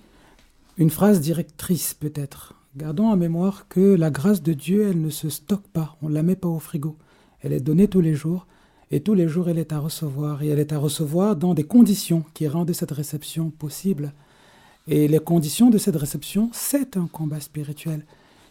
une 0.76 0.90
phrase 0.90 1.20
directrice 1.20 1.94
peut-être. 1.94 2.54
Gardons 2.76 3.06
en 3.06 3.16
mémoire 3.16 3.68
que 3.68 3.94
la 3.94 4.10
grâce 4.10 4.42
de 4.42 4.52
Dieu, 4.52 4.88
elle 4.88 5.00
ne 5.00 5.10
se 5.10 5.28
stocke 5.28 5.68
pas, 5.68 5.96
on 6.02 6.08
ne 6.08 6.14
la 6.14 6.24
met 6.24 6.34
pas 6.34 6.48
au 6.48 6.58
frigo. 6.58 6.96
Elle 7.40 7.52
est 7.52 7.60
donnée 7.60 7.86
tous 7.86 8.00
les 8.00 8.14
jours, 8.14 8.46
et 8.90 9.00
tous 9.00 9.14
les 9.14 9.28
jours 9.28 9.48
elle 9.48 9.58
est 9.58 9.72
à 9.72 9.78
recevoir, 9.78 10.42
et 10.42 10.48
elle 10.48 10.58
est 10.58 10.72
à 10.72 10.78
recevoir 10.78 11.36
dans 11.36 11.54
des 11.54 11.62
conditions 11.62 12.24
qui 12.34 12.48
rendent 12.48 12.72
cette 12.72 12.90
réception 12.90 13.50
possible. 13.50 14.12
Et 14.88 15.06
les 15.06 15.20
conditions 15.20 15.70
de 15.70 15.78
cette 15.78 15.96
réception, 15.96 16.50
c'est 16.52 16.96
un 16.96 17.06
combat 17.06 17.40
spirituel 17.40 18.04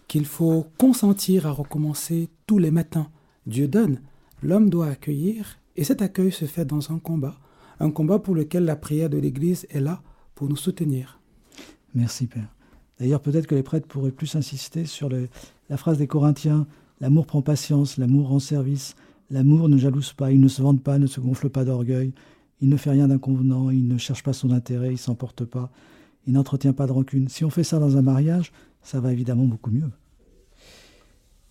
qu'il 0.07 0.25
faut 0.25 0.67
consentir 0.77 1.45
à 1.45 1.51
recommencer 1.51 2.29
tous 2.47 2.57
les 2.57 2.71
matins, 2.71 3.09
Dieu 3.47 3.67
donne, 3.67 3.99
l'homme 4.43 4.69
doit 4.69 4.87
accueillir, 4.87 5.57
et 5.75 5.83
cet 5.83 6.01
accueil 6.01 6.31
se 6.31 6.45
fait 6.45 6.65
dans 6.65 6.91
un 6.91 6.99
combat, 6.99 7.37
un 7.81 7.91
combat 7.91 8.19
pour 8.19 8.35
lequel 8.35 8.65
la 8.65 8.75
prière 8.75 9.09
de 9.09 9.17
l'Église 9.17 9.65
est 9.69 9.79
là 9.79 10.01
pour 10.35 10.47
nous 10.47 10.55
soutenir. 10.55 11.19
Merci 11.93 12.27
Père. 12.27 12.53
D'ailleurs, 12.99 13.21
peut-être 13.21 13.47
que 13.47 13.55
les 13.55 13.63
prêtres 13.63 13.87
pourraient 13.87 14.11
plus 14.11 14.35
insister 14.35 14.85
sur 14.85 15.09
la 15.09 15.77
phrase 15.77 15.97
des 15.97 16.07
Corinthiens, 16.07 16.67
l'amour 16.99 17.25
prend 17.25 17.41
patience, 17.41 17.97
l'amour 17.97 18.29
rend 18.29 18.39
service, 18.39 18.95
l'amour 19.31 19.69
ne 19.69 19.77
jalouse 19.77 20.13
pas, 20.13 20.31
il 20.31 20.39
ne 20.39 20.47
se 20.47 20.61
vante 20.61 20.83
pas, 20.83 20.99
ne 20.99 21.07
se 21.07 21.19
gonfle 21.19 21.49
pas 21.49 21.65
d'orgueil, 21.65 22.13
il 22.61 22.69
ne 22.69 22.77
fait 22.77 22.91
rien 22.91 23.07
d'inconvenant, 23.07 23.71
il 23.71 23.87
ne 23.87 23.97
cherche 23.97 24.21
pas 24.21 24.33
son 24.33 24.51
intérêt, 24.51 24.91
il 24.91 24.99
s'emporte 24.99 25.45
pas, 25.45 25.71
il 26.27 26.33
n'entretient 26.33 26.73
pas 26.73 26.85
de 26.85 26.91
rancune. 26.91 27.27
Si 27.27 27.43
on 27.43 27.49
fait 27.49 27.63
ça 27.63 27.79
dans 27.79 27.97
un 27.97 28.03
mariage, 28.03 28.51
ça 28.83 28.99
va 28.99 29.11
évidemment 29.11 29.45
beaucoup 29.45 29.71
mieux. 29.71 29.89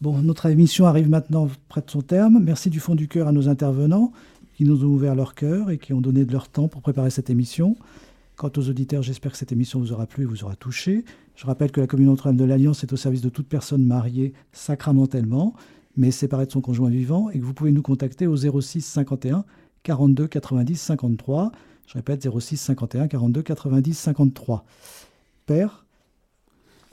Bon, 0.00 0.16
notre 0.22 0.46
émission 0.46 0.86
arrive 0.86 1.10
maintenant 1.10 1.48
près 1.68 1.82
de 1.82 1.90
son 1.90 2.00
terme. 2.00 2.40
Merci 2.42 2.70
du 2.70 2.80
fond 2.80 2.94
du 2.94 3.08
cœur 3.08 3.26
à 3.26 3.32
nos 3.32 3.48
intervenants 3.48 4.12
qui 4.60 4.66
nous 4.66 4.84
ont 4.84 4.88
ouvert 4.88 5.14
leur 5.14 5.34
cœur 5.34 5.70
et 5.70 5.78
qui 5.78 5.94
ont 5.94 6.02
donné 6.02 6.26
de 6.26 6.32
leur 6.32 6.50
temps 6.50 6.68
pour 6.68 6.82
préparer 6.82 7.08
cette 7.08 7.30
émission. 7.30 7.76
Quant 8.36 8.50
aux 8.58 8.68
auditeurs, 8.68 9.02
j'espère 9.02 9.32
que 9.32 9.38
cette 9.38 9.52
émission 9.52 9.80
vous 9.80 9.90
aura 9.92 10.04
plu 10.04 10.24
et 10.24 10.26
vous 10.26 10.44
aura 10.44 10.54
touché. 10.54 11.06
Je 11.34 11.46
rappelle 11.46 11.72
que 11.72 11.80
la 11.80 11.86
Notre-Dame 11.86 12.36
de 12.36 12.44
l'Alliance 12.44 12.84
est 12.84 12.92
au 12.92 12.96
service 12.96 13.22
de 13.22 13.30
toute 13.30 13.48
personne 13.48 13.82
mariée 13.82 14.34
sacramentellement, 14.52 15.54
mais 15.96 16.10
séparée 16.10 16.44
de 16.44 16.52
son 16.52 16.60
conjoint 16.60 16.90
vivant, 16.90 17.30
et 17.30 17.38
que 17.38 17.42
vous 17.42 17.54
pouvez 17.54 17.72
nous 17.72 17.80
contacter 17.80 18.26
au 18.26 18.36
06 18.36 18.82
51 18.82 19.46
42 19.82 20.28
90 20.28 20.76
53. 20.78 21.52
Je 21.86 21.94
répète, 21.94 22.28
06 22.28 22.58
51 22.58 23.08
42 23.08 23.40
90 23.40 23.94
53. 23.94 24.66
Père, 25.46 25.86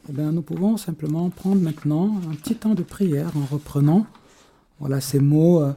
eh 0.07 0.13
bien, 0.13 0.31
nous 0.31 0.41
pouvons 0.41 0.77
simplement 0.77 1.29
prendre 1.29 1.59
maintenant 1.59 2.15
un 2.31 2.35
petit 2.35 2.55
temps 2.55 2.75
de 2.75 2.83
prière 2.83 3.35
en 3.35 3.43
reprenant 3.43 4.07
voilà, 4.79 5.01
ces 5.01 5.19
mots 5.19 5.61
euh, 5.61 5.73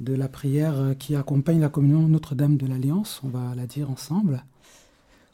de 0.00 0.14
la 0.14 0.28
prière 0.28 0.74
euh, 0.78 0.94
qui 0.94 1.14
accompagne 1.14 1.60
la 1.60 1.68
communion 1.68 2.08
Notre-Dame 2.08 2.56
de 2.56 2.66
l'Alliance. 2.66 3.20
On 3.24 3.28
va 3.28 3.54
la 3.54 3.66
dire 3.66 3.90
ensemble. 3.90 4.44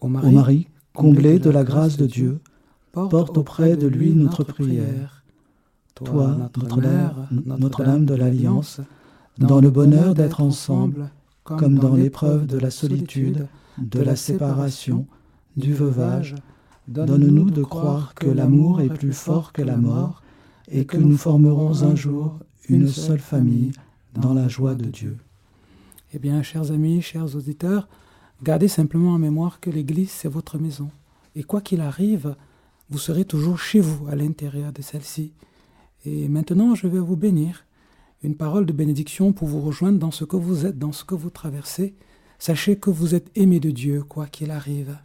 Au 0.00 0.08
Marie, 0.08 0.68
comblé 0.92 1.38
de 1.38 1.50
la 1.50 1.64
grâce 1.64 1.96
de 1.96 2.06
Dieu, 2.06 2.40
porte 2.92 3.38
auprès 3.38 3.76
de 3.76 3.86
lui 3.86 4.14
notre 4.14 4.44
prière. 4.44 5.24
Toi, 5.94 6.36
notre 6.36 6.78
Mère, 6.78 7.28
Notre-Dame 7.30 8.04
de 8.04 8.14
l'Alliance, 8.14 8.80
dans 9.38 9.60
le 9.60 9.70
bonheur 9.70 10.14
d'être 10.14 10.42
ensemble, 10.42 11.10
comme 11.44 11.78
dans 11.78 11.94
l'épreuve 11.94 12.46
de 12.46 12.58
la 12.58 12.70
solitude, 12.70 13.46
de 13.78 14.00
la 14.00 14.16
séparation, 14.16 15.06
du 15.56 15.72
veuvage, 15.72 16.34
Donne-nous 16.88 17.50
de 17.50 17.64
croire 17.64 18.14
que 18.14 18.28
l'amour 18.28 18.80
est 18.80 18.88
plus 18.88 19.12
fort 19.12 19.52
que 19.52 19.62
la 19.62 19.76
mort 19.76 20.22
et 20.68 20.84
que 20.84 20.96
nous 20.96 21.16
formerons 21.16 21.82
un 21.82 21.96
jour 21.96 22.38
une 22.68 22.86
seule 22.86 23.18
famille 23.18 23.72
dans 24.18 24.34
la 24.34 24.48
joie 24.48 24.74
de 24.74 24.86
Dieu. 24.86 25.16
Eh 26.14 26.18
bien, 26.18 26.42
chers 26.42 26.70
amis, 26.70 27.02
chers 27.02 27.36
auditeurs, 27.36 27.88
gardez 28.42 28.68
simplement 28.68 29.12
en 29.12 29.18
mémoire 29.18 29.60
que 29.60 29.70
l'Église, 29.70 30.10
c'est 30.10 30.28
votre 30.28 30.58
maison. 30.58 30.90
Et 31.34 31.42
quoi 31.42 31.60
qu'il 31.60 31.80
arrive, 31.80 32.34
vous 32.88 32.98
serez 32.98 33.24
toujours 33.24 33.58
chez 33.58 33.80
vous, 33.80 34.06
à 34.08 34.14
l'intérieur 34.14 34.72
de 34.72 34.82
celle-ci. 34.82 35.32
Et 36.04 36.28
maintenant, 36.28 36.74
je 36.74 36.86
vais 36.86 36.98
vous 36.98 37.16
bénir. 37.16 37.64
Une 38.22 38.36
parole 38.36 38.64
de 38.66 38.72
bénédiction 38.72 39.32
pour 39.32 39.48
vous 39.48 39.60
rejoindre 39.60 39.98
dans 39.98 40.10
ce 40.10 40.24
que 40.24 40.36
vous 40.36 40.66
êtes, 40.66 40.78
dans 40.78 40.92
ce 40.92 41.04
que 41.04 41.14
vous 41.14 41.30
traversez. 41.30 41.94
Sachez 42.38 42.76
que 42.76 42.90
vous 42.90 43.14
êtes 43.14 43.30
aimé 43.34 43.60
de 43.60 43.70
Dieu, 43.70 44.02
quoi 44.02 44.26
qu'il 44.26 44.50
arrive. 44.50 44.96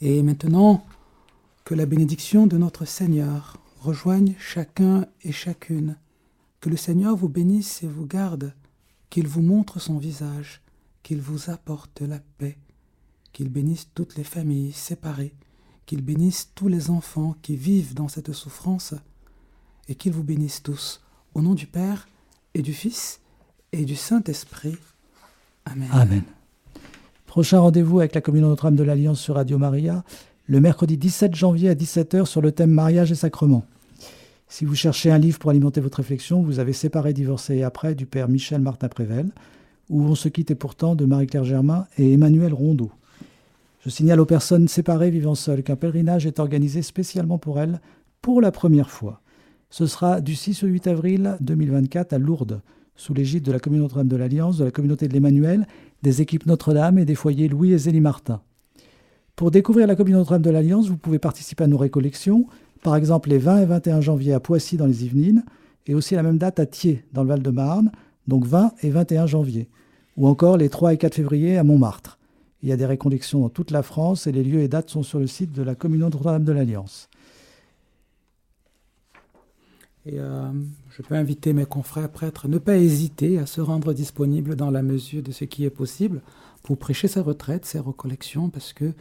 Et 0.00 0.22
maintenant, 0.22 0.84
que 1.64 1.74
la 1.74 1.86
bénédiction 1.86 2.46
de 2.46 2.56
notre 2.56 2.84
Seigneur 2.86 3.58
rejoigne 3.80 4.34
chacun 4.38 5.06
et 5.22 5.32
chacune. 5.32 5.96
Que 6.60 6.70
le 6.70 6.76
Seigneur 6.76 7.16
vous 7.16 7.28
bénisse 7.28 7.82
et 7.82 7.86
vous 7.86 8.06
garde, 8.06 8.52
qu'il 9.10 9.28
vous 9.28 9.42
montre 9.42 9.78
son 9.78 9.98
visage, 9.98 10.60
qu'il 11.02 11.20
vous 11.20 11.50
apporte 11.50 12.00
la 12.00 12.18
paix, 12.38 12.58
qu'il 13.32 13.48
bénisse 13.48 13.88
toutes 13.94 14.16
les 14.16 14.24
familles 14.24 14.72
séparées, 14.72 15.34
qu'il 15.86 16.02
bénisse 16.02 16.50
tous 16.54 16.68
les 16.68 16.90
enfants 16.90 17.36
qui 17.42 17.56
vivent 17.56 17.94
dans 17.94 18.08
cette 18.08 18.32
souffrance, 18.32 18.94
et 19.88 19.94
qu'il 19.94 20.12
vous 20.12 20.24
bénisse 20.24 20.62
tous, 20.62 21.00
au 21.34 21.42
nom 21.42 21.54
du 21.54 21.66
Père 21.66 22.08
et 22.54 22.62
du 22.62 22.74
Fils 22.74 23.20
et 23.72 23.84
du 23.84 23.96
Saint-Esprit. 23.96 24.76
Amen. 25.64 26.24
Prochain 27.26 27.60
rendez-vous 27.60 28.00
avec 28.00 28.14
la 28.14 28.20
Communion 28.20 28.48
Notre-Dame 28.48 28.76
de 28.76 28.82
l'Alliance 28.82 29.20
sur 29.20 29.36
Radio 29.36 29.58
Maria, 29.58 30.04
le 30.46 30.60
mercredi 30.60 30.96
17 30.96 31.34
janvier 31.34 31.68
à 31.68 31.74
17h 31.74 32.26
sur 32.26 32.40
le 32.40 32.52
thème 32.52 32.70
Mariage 32.70 33.12
et 33.12 33.14
Sacrement. 33.14 33.64
Si 34.50 34.64
vous 34.64 34.74
cherchez 34.74 35.10
un 35.10 35.18
livre 35.18 35.38
pour 35.38 35.50
alimenter 35.50 35.82
votre 35.82 35.98
réflexion, 35.98 36.42
vous 36.42 36.58
avez 36.58 36.72
Séparé, 36.72 37.12
divorcé 37.12 37.56
et 37.56 37.64
après 37.64 37.94
du 37.94 38.06
père 38.06 38.30
Michel 38.30 38.62
Martin 38.62 38.88
Prével, 38.88 39.30
où 39.90 40.02
On 40.02 40.14
se 40.14 40.28
quitte 40.28 40.50
et 40.50 40.54
pourtant 40.54 40.94
de 40.94 41.04
Marie-Claire 41.04 41.44
Germain 41.44 41.86
et 41.98 42.14
Emmanuel 42.14 42.54
Rondeau. 42.54 42.90
Je 43.84 43.90
signale 43.90 44.20
aux 44.20 44.26
personnes 44.26 44.66
séparées 44.66 45.10
vivant 45.10 45.34
seules 45.34 45.62
qu'un 45.62 45.76
pèlerinage 45.76 46.26
est 46.26 46.40
organisé 46.40 46.80
spécialement 46.80 47.36
pour 47.36 47.60
elles 47.60 47.80
pour 48.22 48.40
la 48.40 48.50
première 48.50 48.90
fois. 48.90 49.20
Ce 49.68 49.86
sera 49.86 50.22
du 50.22 50.34
6 50.34 50.64
au 50.64 50.66
8 50.66 50.86
avril 50.86 51.36
2024 51.40 52.14
à 52.14 52.18
Lourdes, 52.18 52.62
sous 52.96 53.12
l'égide 53.12 53.44
de 53.44 53.52
la 53.52 53.60
communauté 53.60 53.82
Notre-Dame 53.82 54.08
de 54.08 54.16
l'Alliance, 54.16 54.56
de 54.56 54.64
la 54.64 54.70
communauté 54.70 55.08
de 55.08 55.12
l'Emmanuel, 55.12 55.66
des 56.02 56.22
équipes 56.22 56.46
Notre-Dame 56.46 56.98
et 56.98 57.04
des 57.04 57.14
foyers 57.14 57.48
Louis 57.48 57.72
et 57.72 57.78
Zélie 57.78 58.00
Martin. 58.00 58.40
Pour 59.36 59.50
découvrir 59.50 59.86
la 59.86 59.94
communauté 59.94 60.20
Notre-Dame 60.20 60.42
de 60.42 60.50
l'Alliance, 60.50 60.88
vous 60.88 60.96
pouvez 60.96 61.18
participer 61.18 61.64
à 61.64 61.68
nos 61.68 61.78
récollections, 61.78 62.46
par 62.82 62.96
exemple 62.96 63.28
les 63.28 63.38
20 63.38 63.62
et 63.62 63.66
21 63.66 64.00
janvier 64.00 64.32
à 64.32 64.40
Poissy 64.40 64.76
dans 64.76 64.86
les 64.86 65.04
Yvelines, 65.04 65.44
et 65.86 65.94
aussi 65.94 66.14
la 66.14 66.22
même 66.22 66.38
date 66.38 66.60
à 66.60 66.66
Thiers 66.66 67.04
dans 67.12 67.22
le 67.22 67.28
Val-de-Marne, 67.28 67.90
donc 68.26 68.44
20 68.44 68.72
et 68.82 68.90
21 68.90 69.26
janvier, 69.26 69.68
ou 70.16 70.28
encore 70.28 70.56
les 70.56 70.68
3 70.68 70.94
et 70.94 70.98
4 70.98 71.14
février 71.14 71.56
à 71.56 71.64
Montmartre. 71.64 72.18
Il 72.62 72.68
y 72.68 72.72
a 72.72 72.76
des 72.76 72.86
récollections 72.86 73.40
dans 73.40 73.48
toute 73.48 73.70
la 73.70 73.82
France 73.82 74.26
et 74.26 74.32
les 74.32 74.42
lieux 74.42 74.60
et 74.60 74.68
dates 74.68 74.90
sont 74.90 75.02
sur 75.02 75.18
le 75.18 75.26
site 75.26 75.52
de 75.52 75.62
la 75.62 75.74
communauté 75.74 76.16
Notre-Dame 76.16 76.44
de 76.44 76.52
l'Alliance. 76.52 77.08
Et 80.06 80.18
euh, 80.18 80.50
je 80.90 81.02
peux 81.02 81.14
inviter 81.14 81.52
mes 81.52 81.66
confrères 81.66 82.10
prêtres 82.10 82.46
à 82.46 82.48
ne 82.48 82.58
pas 82.58 82.76
hésiter 82.76 83.38
à 83.38 83.46
se 83.46 83.60
rendre 83.60 83.92
disponibles 83.92 84.56
dans 84.56 84.70
la 84.70 84.82
mesure 84.82 85.22
de 85.22 85.32
ce 85.32 85.44
qui 85.44 85.64
est 85.64 85.70
possible 85.70 86.22
pour 86.62 86.78
prêcher 86.78 87.08
ces 87.08 87.20
retraites, 87.20 87.66
ces 87.66 87.78
recollections, 87.78 88.48
parce 88.48 88.72
que 88.72 88.92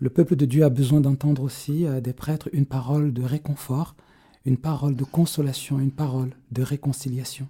le 0.00 0.10
peuple 0.10 0.36
de 0.36 0.44
Dieu 0.44 0.64
a 0.64 0.70
besoin 0.70 1.00
d'entendre 1.00 1.42
aussi 1.42 1.86
euh, 1.86 2.00
des 2.00 2.12
prêtres 2.12 2.48
une 2.52 2.66
parole 2.66 3.12
de 3.12 3.22
réconfort, 3.22 3.94
une 4.44 4.58
parole 4.58 4.96
de 4.96 5.04
consolation, 5.04 5.78
une 5.78 5.92
parole 5.92 6.30
de 6.50 6.62
réconciliation. 6.62 7.48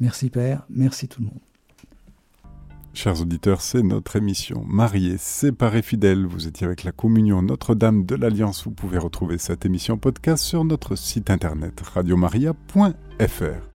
Merci 0.00 0.30
Père, 0.30 0.66
merci 0.68 1.06
tout 1.08 1.20
le 1.20 1.26
monde. 1.26 1.40
Chers 2.94 3.22
auditeurs, 3.22 3.62
c'est 3.62 3.82
notre 3.82 4.16
émission 4.16 4.64
Mariés, 4.66 5.16
séparés 5.16 5.80
fidèles. 5.80 6.26
Vous 6.26 6.46
étiez 6.46 6.66
avec 6.66 6.84
la 6.84 6.92
communion 6.92 7.40
Notre-Dame 7.40 8.04
de 8.04 8.14
l'Alliance. 8.14 8.64
Vous 8.64 8.70
pouvez 8.70 8.98
retrouver 8.98 9.38
cette 9.38 9.64
émission 9.64 9.96
podcast 9.96 10.44
sur 10.44 10.64
notre 10.64 10.94
site 10.94 11.30
internet 11.30 11.80
radiomaria.fr. 11.80 13.68